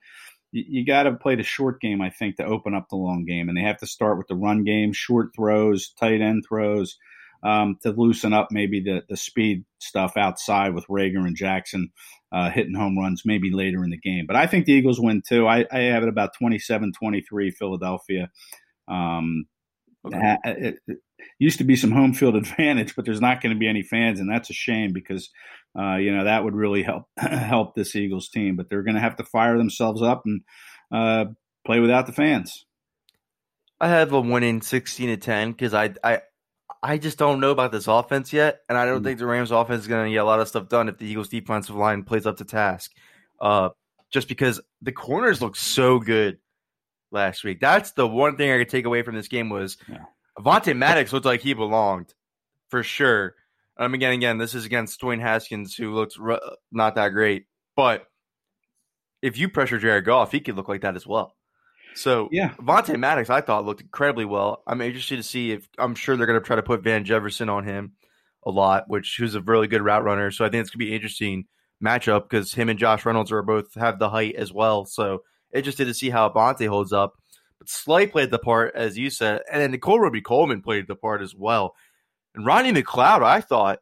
you, 0.55 0.65
you 0.69 0.87
got 0.87 1.03
to 1.03 1.15
play 1.15 1.35
the 1.35 1.43
short 1.43 1.81
game, 1.81 2.01
I 2.01 2.11
think, 2.11 2.37
to 2.37 2.45
open 2.45 2.75
up 2.75 2.89
the 2.89 2.97
long 2.97 3.25
game. 3.25 3.49
And 3.49 3.59
they 3.59 3.63
have 3.63 3.79
to 3.79 3.87
start 3.87 4.17
with 4.17 4.29
the 4.29 4.37
run 4.37 4.65
game, 4.65 4.93
short 4.93 5.31
throws, 5.37 5.93
tight 5.99 6.21
end 6.21 6.45
throws 6.49 6.97
um, 7.43 7.77
to 7.83 7.91
loosen 7.91 8.33
up 8.33 8.49
maybe 8.51 8.81
the, 8.81 9.03
the 9.09 9.17
speed 9.17 9.65
stuff 9.79 10.17
outside 10.17 10.75
with 10.75 10.87
Reagor 10.87 11.27
and 11.27 11.37
Jackson 11.37 11.91
uh, 12.33 12.51
hitting 12.51 12.75
home 12.75 12.99
runs 12.99 13.23
maybe 13.25 13.51
later 13.51 13.85
in 13.85 13.91
the 13.91 13.99
game. 13.99 14.25
But 14.27 14.37
I 14.37 14.47
think 14.47 14.65
the 14.65 14.73
Eagles 14.73 15.01
win 15.01 15.23
too. 15.27 15.47
I, 15.47 15.67
I 15.71 15.81
have 15.81 16.03
it 16.05 16.09
about 16.09 16.35
27 16.39 16.93
23 16.93 17.51
Philadelphia. 17.51 18.31
Um, 18.89 19.47
okay. 20.07 20.37
it, 20.45 20.79
it, 20.87 20.99
used 21.39 21.59
to 21.59 21.65
be 21.65 21.77
some 21.77 21.91
home 21.91 22.15
field 22.15 22.37
advantage, 22.37 22.95
but 22.95 23.05
there's 23.05 23.21
not 23.21 23.41
going 23.41 23.55
to 23.55 23.59
be 23.59 23.69
any 23.69 23.83
fans, 23.83 24.21
and 24.21 24.31
that's 24.31 24.51
a 24.51 24.55
shame 24.55 24.93
because 24.93 25.31
uh, 25.79 25.97
you 25.97 26.15
know 26.15 26.25
that 26.25 26.45
would 26.45 26.55
really 26.55 26.83
help 26.83 27.05
help 27.17 27.75
this 27.75 27.97
Eagles 27.97 28.29
team. 28.29 28.57
But 28.57 28.69
they're 28.69 28.83
going 28.83 28.95
to 28.95 29.01
have 29.01 29.17
to 29.17 29.25
fire 29.25 29.59
themselves 29.59 30.03
up 30.03 30.23
and 30.25 30.43
uh, 30.93 31.27
play 31.65 31.81
without 31.81 32.07
the 32.07 32.13
fans. 32.13 32.65
I 33.81 33.89
have 33.89 34.11
them 34.11 34.31
winning 34.31 34.63
16 34.63 35.09
to 35.09 35.17
10 35.17 35.53
because 35.53 35.75
I, 35.75 35.95
I 36.03 36.21
I 36.83 36.99
just 36.99 37.19
don't 37.19 37.41
know 37.41 37.51
about 37.51 37.73
this 37.73 37.89
offense 37.89 38.33
yet, 38.33 38.61
and 38.69 38.79
I 38.79 38.85
don't 38.85 39.01
mm 39.01 39.05
think 39.05 39.19
the 39.19 39.27
Rams' 39.27 39.51
offense 39.51 39.83
is 39.83 39.89
going 39.89 40.07
to 40.07 40.13
get 40.13 40.19
a 40.19 40.25
lot 40.25 40.41
of 40.41 40.49
stuff 40.49 40.69
done 40.69 40.89
if 40.89 40.99
the 40.99 41.07
Eagles' 41.07 41.29
defensive 41.29 41.75
line 41.75 42.05
plays 42.05 42.27
up 42.27 42.37
to 42.39 42.45
task. 42.45 42.93
Uh, 43.41 43.71
just 44.11 44.29
because 44.29 44.61
the 44.81 44.93
corners 44.93 45.43
look 45.43 45.57
so 45.57 45.99
good 45.99 46.39
last 47.11 47.43
week. 47.43 47.59
That's 47.61 47.93
the 47.93 48.07
one 48.07 48.37
thing 48.37 48.51
I 48.51 48.59
could 48.59 48.69
take 48.69 48.85
away 48.85 49.03
from 49.03 49.15
this 49.15 49.29
game 49.29 49.49
was 49.49 49.77
yeah. 49.89 50.05
Avonte 50.39 50.77
Maddox 50.77 51.13
looked 51.13 51.27
like 51.27 51.41
he 51.41 51.55
belonged 51.55 52.13
for 52.69 52.83
sure. 52.83 53.35
Um, 53.77 53.95
again, 53.95 54.13
again, 54.13 54.39
this 54.39 54.55
is 54.55 54.65
against 54.65 55.01
Dwayne 55.01 55.21
Haskins, 55.21 55.75
who 55.75 55.93
looks 55.95 56.17
not 56.71 56.95
that 56.95 57.09
great, 57.09 57.47
but 57.77 58.07
if 59.21 59.39
you 59.39 59.49
pressure 59.49 59.79
Jared 59.79 60.05
Goff, 60.05 60.33
he 60.33 60.41
could 60.41 60.57
look 60.57 60.69
like 60.69 60.83
that 60.83 60.97
as 60.97 61.07
well. 61.07 61.35
So 61.97 62.29
yeah, 62.31 62.55
Vontae 62.55 62.99
Maddox, 62.99 63.31
I 63.31 63.41
thought 63.41 63.65
looked 63.65 63.81
incredibly 63.81 64.25
well. 64.25 64.63
I'm 64.67 64.81
interested 64.81 65.17
to 65.17 65.23
see 65.23 65.53
if 65.53 65.69
I'm 65.79 65.95
sure 65.95 66.17
they're 66.17 66.27
going 66.27 66.41
to 66.41 66.45
try 66.45 66.57
to 66.57 66.63
put 66.63 66.83
Van 66.83 67.05
Jefferson 67.05 67.49
on 67.49 67.65
him 67.65 67.93
a 68.45 68.51
lot, 68.51 68.85
which 68.89 69.17
who's 69.19 69.35
a 69.35 69.41
really 69.41 69.67
good 69.67 69.83
route 69.83 70.05
runner. 70.05 70.31
So 70.31 70.45
I 70.45 70.49
think 70.49 70.61
it's 70.61 70.71
going 70.71 70.81
to 70.81 70.87
be 70.87 70.91
an 70.91 70.97
interesting 70.97 71.45
matchup 71.83 72.29
because 72.29 72.53
him 72.53 72.69
and 72.69 72.79
Josh 72.79 73.05
Reynolds 73.07 73.33
are 73.33 73.43
both 73.43 73.75
have 73.75 73.99
the 73.99 74.11
height 74.11 74.35
as 74.35 74.53
well. 74.53 74.85
So 74.87 75.23
interested 75.53 75.87
to 75.87 75.95
see 75.95 76.11
how 76.11 76.29
Vontae 76.31 76.69
holds 76.69 76.93
up. 76.93 77.15
But 77.59 77.69
Slay 77.69 78.07
played 78.07 78.31
the 78.31 78.39
part, 78.39 78.75
as 78.75 78.99
you 78.99 79.09
said, 79.09 79.43
and 79.51 79.63
then 79.63 79.71
Nickell 79.71 80.01
Robey-Coleman 80.01 80.63
played 80.63 80.89
the 80.89 80.97
part 80.97 81.23
as 81.23 81.35
well. 81.35 81.75
And 82.35 82.47
Ronnie 82.47 82.73
McLeod, 82.73 83.23
I 83.23 83.41
thought, 83.41 83.79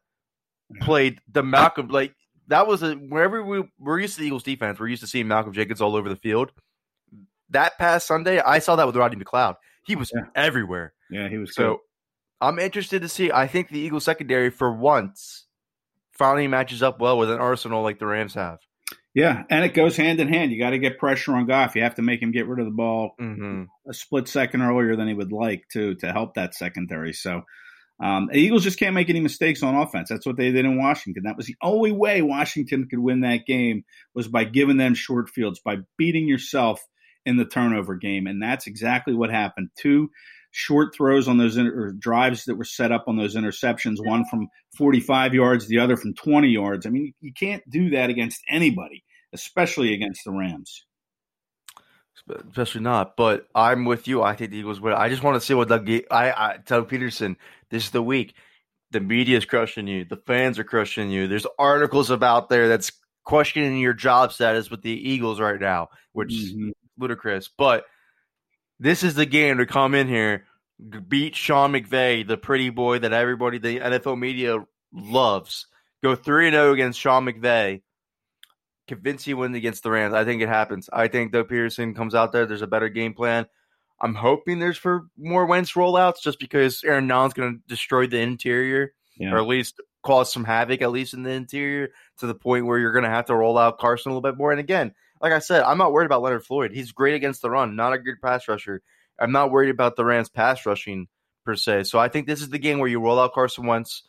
played 0.80 1.20
the 1.30 1.42
Malcolm 1.42 1.88
like 1.88 2.14
that 2.48 2.66
was 2.66 2.82
a 2.82 2.94
wherever 2.94 3.42
we 3.42 3.64
we're 3.78 4.00
used 4.00 4.14
to 4.16 4.20
the 4.20 4.26
Eagles 4.26 4.42
defense, 4.42 4.80
we're 4.80 4.88
used 4.88 5.02
to 5.02 5.08
seeing 5.08 5.28
Malcolm 5.28 5.52
Jenkins 5.52 5.80
all 5.80 5.96
over 5.96 6.08
the 6.08 6.16
field 6.16 6.52
that 7.52 7.78
past 7.78 8.06
Sunday, 8.06 8.40
I 8.40 8.58
saw 8.58 8.76
that 8.76 8.86
with 8.86 8.96
Rodney 8.96 9.22
McLeod. 9.22 9.56
He 9.86 9.96
was 9.96 10.10
yeah. 10.14 10.24
everywhere. 10.34 10.92
Yeah, 11.10 11.28
he 11.28 11.38
was. 11.38 11.54
So 11.54 11.70
good. 11.70 11.78
I'm 12.40 12.58
interested 12.58 13.02
to 13.02 13.08
see. 13.08 13.30
I 13.30 13.46
think 13.46 13.68
the 13.68 13.78
Eagles 13.78 14.04
secondary 14.04 14.50
for 14.50 14.72
once 14.72 15.46
finally 16.12 16.48
matches 16.48 16.82
up 16.82 17.00
well 17.00 17.18
with 17.18 17.30
an 17.30 17.38
arsenal 17.38 17.82
like 17.82 17.98
the 17.98 18.06
Rams 18.06 18.34
have. 18.34 18.58
Yeah, 19.14 19.42
and 19.50 19.64
it 19.64 19.74
goes 19.74 19.96
hand 19.96 20.20
in 20.20 20.28
hand. 20.28 20.52
You 20.52 20.58
got 20.58 20.70
to 20.70 20.78
get 20.78 20.98
pressure 20.98 21.36
on 21.36 21.46
Goff. 21.46 21.76
You 21.76 21.82
have 21.82 21.96
to 21.96 22.02
make 22.02 22.22
him 22.22 22.32
get 22.32 22.48
rid 22.48 22.60
of 22.60 22.64
the 22.64 22.72
ball 22.72 23.14
mm-hmm. 23.20 23.64
a 23.88 23.94
split 23.94 24.26
second 24.26 24.62
earlier 24.62 24.96
than 24.96 25.06
he 25.06 25.14
would 25.14 25.32
like 25.32 25.64
to 25.72 25.94
to 25.96 26.12
help 26.12 26.34
that 26.34 26.54
secondary. 26.54 27.12
So 27.12 27.42
um, 28.02 28.28
the 28.32 28.38
Eagles 28.38 28.64
just 28.64 28.80
can't 28.80 28.96
make 28.96 29.08
any 29.08 29.20
mistakes 29.20 29.62
on 29.62 29.76
offense. 29.76 30.08
That's 30.08 30.26
what 30.26 30.36
they 30.36 30.50
did 30.50 30.64
in 30.64 30.76
Washington. 30.76 31.22
That 31.22 31.36
was 31.36 31.46
the 31.46 31.54
only 31.62 31.92
way 31.92 32.20
Washington 32.20 32.88
could 32.88 32.98
win 32.98 33.20
that 33.20 33.46
game 33.46 33.84
was 34.12 34.26
by 34.26 34.42
giving 34.42 34.76
them 34.76 34.94
short 34.94 35.30
fields, 35.30 35.60
by 35.64 35.76
beating 35.96 36.26
yourself 36.26 36.84
in 37.24 37.36
the 37.36 37.44
turnover 37.44 37.94
game. 37.94 38.26
And 38.26 38.42
that's 38.42 38.66
exactly 38.66 39.14
what 39.14 39.30
happened. 39.30 39.68
Two 39.78 40.10
short 40.50 40.96
throws 40.96 41.28
on 41.28 41.38
those 41.38 41.56
inter- 41.56 41.92
drives 41.92 42.46
that 42.46 42.56
were 42.56 42.64
set 42.64 42.90
up 42.90 43.04
on 43.06 43.16
those 43.16 43.36
interceptions, 43.36 44.04
one 44.04 44.24
from 44.24 44.48
45 44.76 45.34
yards, 45.34 45.68
the 45.68 45.78
other 45.78 45.96
from 45.96 46.12
20 46.14 46.48
yards. 46.48 46.86
I 46.86 46.90
mean, 46.90 47.14
you 47.20 47.32
can't 47.32 47.62
do 47.70 47.90
that 47.90 48.10
against 48.10 48.40
anybody, 48.48 49.04
especially 49.32 49.94
against 49.94 50.24
the 50.24 50.32
Rams. 50.32 50.84
Especially 52.50 52.82
not, 52.82 53.16
but 53.16 53.48
I'm 53.54 53.84
with 53.84 54.06
you. 54.06 54.22
I 54.22 54.36
think 54.36 54.52
the 54.52 54.58
Eagles 54.58 54.80
win. 54.80 54.92
I 54.92 55.08
just 55.08 55.24
want 55.24 55.34
to 55.34 55.40
see 55.40 55.54
what 55.54 55.68
Doug. 55.68 55.90
I, 56.10 56.58
Doug 56.64 56.88
Pederson. 56.88 57.36
This 57.72 57.86
is 57.86 57.90
the 57.90 58.02
week. 58.02 58.36
The 58.92 59.00
media 59.00 59.36
is 59.38 59.44
crushing 59.44 59.88
you. 59.88 60.04
The 60.04 60.18
fans 60.18 60.60
are 60.60 60.64
crushing 60.64 61.10
you. 61.10 61.26
There's 61.26 61.46
articles 61.58 62.10
about 62.10 62.48
there 62.48 62.68
that's 62.68 62.92
questioning 63.24 63.78
your 63.78 63.94
job 63.94 64.32
status 64.32 64.70
with 64.70 64.82
the 64.82 64.90
Eagles 64.90 65.40
right 65.40 65.60
now, 65.60 65.88
which 66.12 66.30
mm-hmm 66.30 66.70
ludicrous. 66.98 67.48
But 67.56 67.84
this 68.78 69.02
is 69.02 69.14
the 69.14 69.26
game 69.26 69.58
to 69.58 69.66
come 69.66 69.94
in 69.94 70.08
here, 70.08 70.44
beat 71.08 71.36
Sean 71.36 71.72
McVay, 71.72 72.26
the 72.26 72.36
pretty 72.36 72.70
boy 72.70 73.00
that 73.00 73.12
everybody, 73.12 73.58
the 73.58 73.80
NFL 73.80 74.18
media 74.18 74.58
loves. 74.92 75.66
Go 76.02 76.14
3 76.14 76.50
0 76.50 76.72
against 76.72 76.98
Sean 76.98 77.26
McVay. 77.26 77.82
Convince 78.88 79.26
you 79.26 79.36
win 79.36 79.54
against 79.54 79.84
the 79.84 79.90
Rams. 79.90 80.14
I 80.14 80.24
think 80.24 80.42
it 80.42 80.48
happens. 80.48 80.90
I 80.92 81.08
think 81.08 81.32
Doug 81.32 81.48
Pederson 81.48 81.94
comes 81.94 82.14
out 82.14 82.32
there. 82.32 82.46
There's 82.46 82.62
a 82.62 82.66
better 82.66 82.88
game 82.88 83.14
plan. 83.14 83.46
I'm 84.02 84.14
hoping 84.14 84.58
there's 84.58 84.76
for 84.76 85.06
more 85.16 85.46
Wentz 85.46 85.72
rollouts 85.72 86.20
just 86.22 86.40
because 86.40 86.82
Aaron 86.84 87.06
Donald's 87.06 87.34
going 87.34 87.54
to 87.54 87.68
destroy 87.68 88.06
the 88.06 88.18
interior 88.18 88.92
yeah. 89.16 89.32
or 89.32 89.38
at 89.38 89.46
least 89.46 89.80
cause 90.02 90.32
some 90.32 90.44
havoc, 90.44 90.82
at 90.82 90.90
least 90.90 91.14
in 91.14 91.22
the 91.22 91.30
interior, 91.30 91.90
to 92.18 92.26
the 92.26 92.34
point 92.34 92.66
where 92.66 92.78
you're 92.78 92.92
going 92.92 93.04
to 93.04 93.10
have 93.10 93.26
to 93.26 93.34
roll 93.34 93.56
out 93.56 93.78
Carson 93.78 94.10
a 94.10 94.14
little 94.14 94.28
bit 94.28 94.36
more. 94.36 94.50
And 94.50 94.60
again, 94.60 94.92
like 95.20 95.32
I 95.32 95.38
said, 95.38 95.62
I'm 95.62 95.78
not 95.78 95.92
worried 95.92 96.06
about 96.06 96.22
Leonard 96.22 96.44
Floyd. 96.44 96.72
He's 96.72 96.90
great 96.90 97.14
against 97.14 97.42
the 97.42 97.50
run, 97.50 97.76
not 97.76 97.92
a 97.92 97.98
good 97.98 98.20
pass 98.20 98.48
rusher. 98.48 98.82
I'm 99.20 99.30
not 99.30 99.52
worried 99.52 99.70
about 99.70 99.94
the 99.94 100.04
Rams 100.04 100.28
pass 100.28 100.66
rushing 100.66 101.06
per 101.44 101.54
se. 101.54 101.84
So 101.84 101.98
I 101.98 102.08
think 102.08 102.26
this 102.26 102.42
is 102.42 102.50
the 102.50 102.58
game 102.58 102.80
where 102.80 102.88
you 102.88 103.00
roll 103.00 103.20
out 103.20 103.32
Carson 103.32 103.66
once 103.66 104.02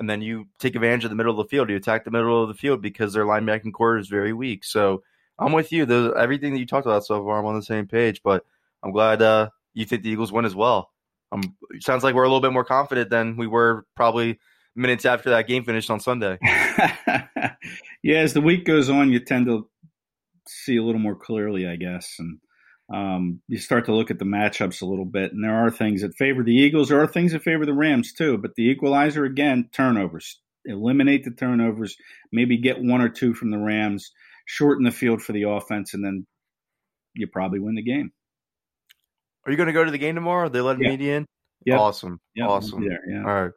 and 0.00 0.10
then 0.10 0.22
you 0.22 0.48
take 0.58 0.74
advantage 0.74 1.04
of 1.04 1.10
the 1.10 1.16
middle 1.16 1.38
of 1.38 1.46
the 1.46 1.48
field. 1.48 1.70
You 1.70 1.76
attack 1.76 2.04
the 2.04 2.10
middle 2.10 2.42
of 2.42 2.48
the 2.48 2.54
field 2.54 2.82
because 2.82 3.12
their 3.12 3.26
linebacking 3.26 3.72
core 3.72 3.98
is 3.98 4.08
very 4.08 4.32
weak. 4.32 4.64
So 4.64 5.04
I'm 5.38 5.52
with 5.52 5.70
you. 5.70 5.84
Everything 6.16 6.52
that 6.52 6.58
you 6.58 6.66
talked 6.66 6.86
about 6.86 7.04
so 7.04 7.22
far. 7.22 7.38
I'm 7.38 7.46
on 7.46 7.54
the 7.54 7.62
same 7.62 7.86
page, 7.86 8.22
but 8.24 8.44
I'm 8.82 8.92
glad 8.92 9.22
uh, 9.22 9.50
you 9.74 9.84
think 9.84 10.02
the 10.02 10.10
Eagles 10.10 10.32
win 10.32 10.44
as 10.44 10.54
well. 10.54 10.90
Um, 11.32 11.56
sounds 11.80 12.02
like 12.02 12.14
we're 12.14 12.24
a 12.24 12.28
little 12.28 12.40
bit 12.40 12.52
more 12.52 12.64
confident 12.64 13.10
than 13.10 13.36
we 13.36 13.46
were 13.46 13.84
probably 13.94 14.38
minutes 14.74 15.04
after 15.04 15.30
that 15.30 15.46
game 15.46 15.64
finished 15.64 15.90
on 15.90 16.00
Sunday. 16.00 16.38
yeah, 18.02 18.18
as 18.18 18.34
the 18.34 18.40
week 18.40 18.64
goes 18.64 18.90
on, 18.90 19.12
you 19.12 19.20
tend 19.20 19.46
to 19.46 19.68
see 20.48 20.76
a 20.76 20.82
little 20.82 21.00
more 21.00 21.14
clearly, 21.14 21.68
I 21.68 21.76
guess, 21.76 22.16
and 22.18 22.38
um, 22.92 23.40
you 23.46 23.58
start 23.58 23.84
to 23.86 23.94
look 23.94 24.10
at 24.10 24.18
the 24.18 24.24
matchups 24.24 24.82
a 24.82 24.86
little 24.86 25.04
bit. 25.04 25.32
And 25.32 25.44
there 25.44 25.54
are 25.54 25.70
things 25.70 26.02
that 26.02 26.16
favor 26.16 26.42
the 26.42 26.54
Eagles. 26.54 26.88
There 26.88 27.00
are 27.00 27.06
things 27.06 27.32
that 27.32 27.42
favor 27.42 27.64
the 27.64 27.72
Rams 27.72 28.12
too. 28.12 28.36
But 28.36 28.56
the 28.56 28.68
equalizer 28.68 29.24
again, 29.24 29.68
turnovers. 29.72 30.40
Eliminate 30.64 31.24
the 31.24 31.30
turnovers. 31.30 31.96
Maybe 32.32 32.56
get 32.58 32.82
one 32.82 33.00
or 33.00 33.08
two 33.08 33.32
from 33.32 33.50
the 33.50 33.58
Rams. 33.58 34.10
Shorten 34.44 34.84
the 34.84 34.90
field 34.90 35.22
for 35.22 35.32
the 35.32 35.44
offense, 35.44 35.94
and 35.94 36.04
then 36.04 36.26
you 37.14 37.28
probably 37.28 37.60
win 37.60 37.76
the 37.76 37.82
game. 37.82 38.12
Are 39.46 39.50
you 39.50 39.56
going 39.56 39.68
to 39.68 39.72
go 39.72 39.84
to 39.84 39.90
the 39.90 39.98
game 39.98 40.14
tomorrow? 40.14 40.46
Are 40.46 40.48
they 40.48 40.60
letting 40.60 40.84
yeah. 40.84 40.96
me 40.96 41.10
in? 41.10 41.26
Yeah. 41.64 41.78
Awesome. 41.78 42.20
Yep. 42.34 42.48
Awesome. 42.48 42.84
There, 42.86 43.00
yeah. 43.08 43.20
All 43.20 43.42
right. 43.42 43.52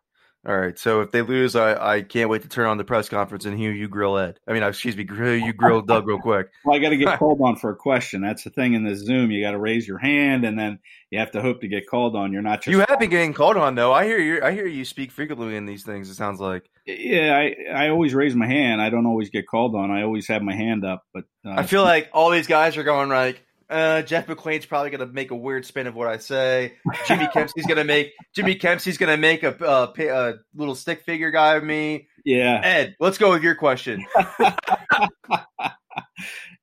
All 0.46 0.58
right. 0.58 0.78
So 0.78 1.00
if 1.00 1.12
they 1.12 1.22
lose, 1.22 1.56
I, 1.56 1.96
I 1.96 2.02
can't 2.02 2.30
wait 2.30 2.42
to 2.42 2.50
turn 2.50 2.66
on 2.66 2.78
the 2.78 2.84
press 2.84 3.08
conference 3.08 3.46
and 3.46 3.58
hear 3.58 3.72
you 3.72 3.88
grill 3.88 4.18
Ed. 4.18 4.40
I 4.46 4.52
mean, 4.52 4.62
excuse 4.62 4.98
me, 4.98 5.06
grill 5.06 5.38
you 5.38 5.54
grill 5.54 5.82
Doug 5.86 6.06
real 6.06 6.20
quick. 6.20 6.48
Well, 6.66 6.76
I 6.76 6.80
got 6.80 6.90
to 6.90 6.98
get 6.98 7.18
called 7.20 7.40
on 7.42 7.56
for 7.56 7.72
a 7.72 7.76
question. 7.78 8.22
That's 8.22 8.44
the 8.44 8.50
thing 8.50 8.74
in 8.74 8.84
the 8.84 8.94
Zoom. 8.94 9.32
You 9.32 9.42
got 9.42 9.52
to 9.52 9.60
raise 9.60 9.88
your 9.88 10.00
hand, 10.00 10.44
and 10.44 10.60
then 10.60 10.80
you 11.12 11.20
have 11.20 11.32
to 11.32 11.42
hope 11.42 11.62
to 11.62 11.70
get 11.70 11.88
called 11.88 12.18
on. 12.18 12.34
You're 12.34 12.42
not 12.42 12.62
just. 12.62 12.74
You 12.74 12.84
have 12.90 13.00
been 13.00 13.10
getting 13.10 13.34
called 13.34 13.56
on, 13.56 13.76
though. 13.76 13.94
I 13.94 14.04
hear 14.04 14.20
you. 14.20 14.44
I 14.44 14.52
hear 14.52 14.68
you 14.68 14.84
speak 14.84 15.12
frequently 15.12 15.56
in 15.56 15.66
these 15.66 15.84
things. 15.84 16.10
It 16.10 16.16
sounds 16.16 16.42
like. 16.42 16.70
Yeah, 16.86 17.38
I 17.38 17.86
I 17.86 17.90
always 17.90 18.14
raise 18.14 18.36
my 18.36 18.48
hand. 18.48 18.82
I 18.82 18.90
don't 18.90 19.06
always 19.06 19.30
get 19.30 19.48
called 19.48 19.76
on. 19.76 19.92
I 19.92 20.04
always 20.04 20.28
have 20.28 20.42
my 20.42 20.56
hand 20.56 20.84
up, 20.84 21.06
but 21.14 21.24
uh, 21.46 21.54
I 21.56 21.64
feel 21.64 21.84
like 21.84 22.10
all 22.12 22.30
these 22.30 22.48
guys 22.48 22.76
are 22.76 22.84
going 22.84 23.08
like 23.08 23.42
uh, 23.74 24.01
Jeff 24.03 24.28
McLane's 24.28 24.65
probably 24.65 24.91
going 24.91 25.07
to 25.07 25.13
make 25.13 25.32
a 25.32 25.36
weird 25.36 25.65
spin 25.65 25.88
of 25.88 25.95
what 25.95 26.07
I 26.07 26.17
say. 26.17 26.76
Jimmy 27.07 27.26
Kempski's 27.26 27.65
going 27.65 27.78
to 27.78 27.84
make 27.84 28.13
Jimmy 28.36 28.55
Kempski's 28.55 28.97
going 28.97 29.11
to 29.11 29.17
make 29.17 29.41
a, 29.43 29.55
a, 29.59 29.93
a, 30.07 30.34
little 30.55 30.76
stick 30.76 31.01
figure 31.03 31.32
guy 31.32 31.55
of 31.55 31.63
me. 31.63 32.07
Yeah, 32.24 32.61
Ed, 32.63 32.95
let's 32.99 33.17
go 33.17 33.32
with 33.32 33.41
your 33.41 33.55
question. 33.55 34.05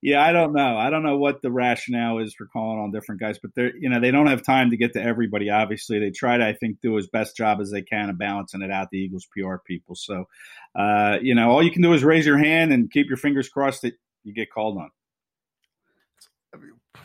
yeah, 0.01 0.23
I 0.23 0.31
don't 0.31 0.53
know. 0.53 0.77
I 0.77 0.89
don't 0.89 1.03
know 1.03 1.17
what 1.17 1.41
the 1.41 1.51
rationale 1.51 2.19
is 2.19 2.33
for 2.33 2.47
calling 2.47 2.79
on 2.79 2.91
different 2.91 3.19
guys, 3.19 3.37
but 3.39 3.51
they're 3.55 3.75
you 3.75 3.89
know 3.89 3.99
they 3.99 4.11
don't 4.11 4.27
have 4.27 4.43
time 4.43 4.69
to 4.69 4.77
get 4.77 4.93
to 4.93 5.01
everybody. 5.01 5.49
Obviously, 5.49 5.99
they 5.99 6.11
try 6.11 6.37
to 6.37 6.47
I 6.47 6.53
think 6.53 6.79
do 6.81 6.97
as 6.97 7.07
best 7.07 7.35
job 7.35 7.59
as 7.59 7.71
they 7.71 7.81
can 7.81 8.09
of 8.09 8.17
balancing 8.17 8.61
it 8.61 8.71
out. 8.71 8.89
The 8.89 8.99
Eagles 8.99 9.27
PR 9.35 9.57
people, 9.65 9.95
so 9.95 10.25
uh, 10.75 11.17
you 11.21 11.35
know 11.35 11.51
all 11.51 11.61
you 11.61 11.71
can 11.71 11.81
do 11.81 11.93
is 11.93 12.03
raise 12.03 12.25
your 12.25 12.37
hand 12.37 12.71
and 12.71 12.89
keep 12.89 13.07
your 13.07 13.17
fingers 13.17 13.49
crossed 13.49 13.81
that 13.81 13.95
you 14.23 14.33
get 14.33 14.51
called 14.51 14.77
on. 14.77 14.89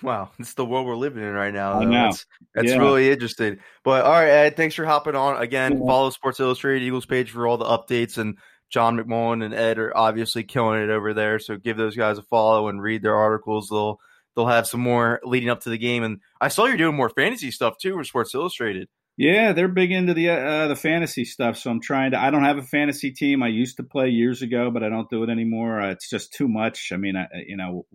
Wow, 0.02 0.30
it's 0.38 0.54
the 0.54 0.64
world 0.64 0.86
we're 0.86 0.96
living 0.96 1.22
in 1.22 1.32
right 1.32 1.54
now. 1.54 1.80
That's, 1.80 2.26
that's 2.54 2.70
yeah. 2.70 2.78
really 2.78 3.10
interesting. 3.10 3.58
But 3.84 4.04
all 4.04 4.12
right, 4.12 4.28
Ed, 4.28 4.56
thanks 4.56 4.74
for 4.74 4.84
hopping 4.84 5.14
on 5.14 5.40
again. 5.40 5.78
Yeah. 5.78 5.86
Follow 5.86 6.10
Sports 6.10 6.40
Illustrated 6.40 6.84
Eagles 6.84 7.06
page 7.06 7.30
for 7.30 7.46
all 7.46 7.56
the 7.56 7.64
updates. 7.64 8.18
And 8.18 8.36
John 8.68 8.98
McMullen 8.98 9.44
and 9.44 9.54
Ed 9.54 9.78
are 9.78 9.96
obviously 9.96 10.42
killing 10.42 10.82
it 10.82 10.90
over 10.90 11.14
there. 11.14 11.38
So 11.38 11.56
give 11.56 11.76
those 11.76 11.96
guys 11.96 12.18
a 12.18 12.22
follow 12.22 12.68
and 12.68 12.82
read 12.82 13.02
their 13.02 13.16
articles. 13.16 13.68
They'll 13.68 13.98
they'll 14.34 14.46
have 14.46 14.66
some 14.66 14.80
more 14.80 15.20
leading 15.24 15.50
up 15.50 15.60
to 15.60 15.70
the 15.70 15.78
game. 15.78 16.02
And 16.02 16.20
I 16.40 16.48
saw 16.48 16.66
you're 16.66 16.76
doing 16.76 16.96
more 16.96 17.10
fantasy 17.10 17.50
stuff 17.50 17.78
too 17.78 17.96
with 17.96 18.06
Sports 18.06 18.34
Illustrated. 18.34 18.88
Yeah, 19.18 19.52
they're 19.52 19.68
big 19.68 19.92
into 19.92 20.12
the 20.12 20.28
uh, 20.28 20.68
the 20.68 20.76
fantasy 20.76 21.24
stuff. 21.24 21.56
So 21.56 21.70
I'm 21.70 21.80
trying 21.80 22.10
to. 22.10 22.20
I 22.20 22.30
don't 22.30 22.44
have 22.44 22.58
a 22.58 22.62
fantasy 22.62 23.12
team. 23.12 23.42
I 23.42 23.48
used 23.48 23.78
to 23.78 23.82
play 23.82 24.10
years 24.10 24.42
ago, 24.42 24.70
but 24.70 24.82
I 24.82 24.90
don't 24.90 25.08
do 25.08 25.22
it 25.22 25.30
anymore. 25.30 25.80
Uh, 25.80 25.90
it's 25.90 26.10
just 26.10 26.34
too 26.34 26.48
much. 26.48 26.90
I 26.92 26.98
mean, 26.98 27.16
I, 27.16 27.26
you 27.46 27.56
know, 27.56 27.86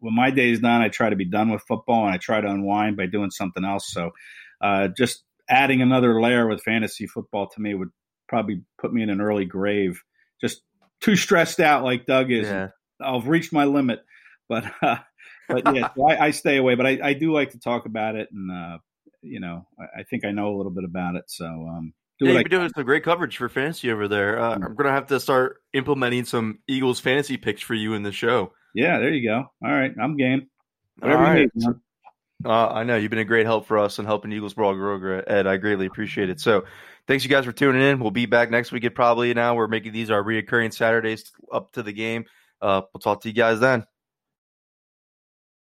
when 0.00 0.14
my 0.14 0.30
day 0.30 0.50
is 0.50 0.60
done, 0.60 0.80
I 0.80 0.88
try 0.88 1.10
to 1.10 1.16
be 1.16 1.26
done 1.26 1.50
with 1.50 1.62
football 1.68 2.06
and 2.06 2.14
I 2.14 2.18
try 2.18 2.40
to 2.40 2.48
unwind 2.48 2.96
by 2.96 3.06
doing 3.06 3.30
something 3.30 3.64
else. 3.64 3.92
So 3.92 4.12
uh, 4.62 4.88
just 4.96 5.22
adding 5.50 5.82
another 5.82 6.20
layer 6.20 6.48
with 6.48 6.62
fantasy 6.62 7.06
football 7.06 7.48
to 7.48 7.60
me 7.60 7.74
would 7.74 7.90
probably 8.28 8.62
put 8.78 8.92
me 8.92 9.02
in 9.02 9.10
an 9.10 9.20
early 9.20 9.44
grave. 9.44 10.02
Just 10.40 10.62
too 11.00 11.16
stressed 11.16 11.60
out 11.60 11.84
like 11.84 12.06
Doug 12.06 12.30
is. 12.30 12.48
Yeah. 12.48 12.68
I've 13.02 13.28
reached 13.28 13.52
my 13.52 13.64
limit, 13.64 14.00
but 14.48 14.64
uh, 14.82 14.96
but 15.48 15.74
yeah, 15.74 15.88
so 15.94 16.08
I, 16.08 16.26
I, 16.26 16.30
stay 16.30 16.56
away. 16.56 16.74
But 16.74 16.86
I, 16.86 16.98
I, 17.02 17.12
do 17.14 17.32
like 17.32 17.50
to 17.50 17.58
talk 17.58 17.86
about 17.86 18.14
it, 18.14 18.28
and 18.30 18.50
uh, 18.50 18.78
you 19.22 19.40
know, 19.40 19.66
I, 19.78 20.00
I, 20.00 20.02
think 20.04 20.24
I 20.24 20.30
know 20.30 20.54
a 20.54 20.56
little 20.56 20.72
bit 20.72 20.84
about 20.84 21.16
it. 21.16 21.24
So 21.28 21.46
um, 21.46 21.92
yeah, 22.20 22.32
you've 22.32 22.44
been 22.44 22.50
doing 22.50 22.70
some 22.74 22.84
great 22.84 23.04
coverage 23.04 23.36
for 23.36 23.48
fantasy 23.48 23.90
over 23.90 24.08
there. 24.08 24.38
Uh, 24.38 24.58
mm. 24.58 24.64
I'm 24.64 24.74
gonna 24.74 24.92
have 24.92 25.06
to 25.08 25.20
start 25.20 25.62
implementing 25.72 26.24
some 26.24 26.58
Eagles 26.68 27.00
fantasy 27.00 27.36
picks 27.36 27.62
for 27.62 27.74
you 27.74 27.94
in 27.94 28.02
the 28.02 28.12
show. 28.12 28.52
Yeah, 28.74 28.98
there 28.98 29.10
you 29.10 29.28
go. 29.28 29.44
All 29.64 29.72
right, 29.72 29.92
I'm 30.00 30.16
game. 30.16 30.48
Whatever 30.98 31.24
All 31.24 31.30
right. 31.32 31.50
Need, 31.54 31.74
uh, 32.44 32.68
I 32.68 32.84
know 32.84 32.96
you've 32.96 33.10
been 33.10 33.18
a 33.18 33.24
great 33.24 33.46
help 33.46 33.66
for 33.66 33.78
us 33.78 33.98
and 33.98 34.06
helping 34.06 34.32
Eagles 34.32 34.54
Brawl 34.54 34.74
grow, 34.74 35.20
Ed. 35.26 35.46
I 35.46 35.56
greatly 35.58 35.86
appreciate 35.86 36.30
it. 36.30 36.40
So, 36.40 36.64
thanks 37.06 37.22
you 37.22 37.30
guys 37.30 37.44
for 37.44 37.52
tuning 37.52 37.82
in. 37.82 38.00
We'll 38.00 38.10
be 38.10 38.26
back 38.26 38.50
next 38.50 38.72
week. 38.72 38.84
It 38.84 38.94
probably 38.94 39.34
now 39.34 39.54
we're 39.54 39.68
making 39.68 39.92
these 39.92 40.10
our 40.10 40.22
reoccurring 40.22 40.72
Saturdays 40.72 41.30
up 41.52 41.72
to 41.72 41.82
the 41.82 41.92
game. 41.92 42.24
Uh, 42.62 42.82
we'll 42.92 43.00
talk 43.00 43.22
to 43.22 43.28
you 43.28 43.34
guys 43.34 43.60
then. 43.60 43.84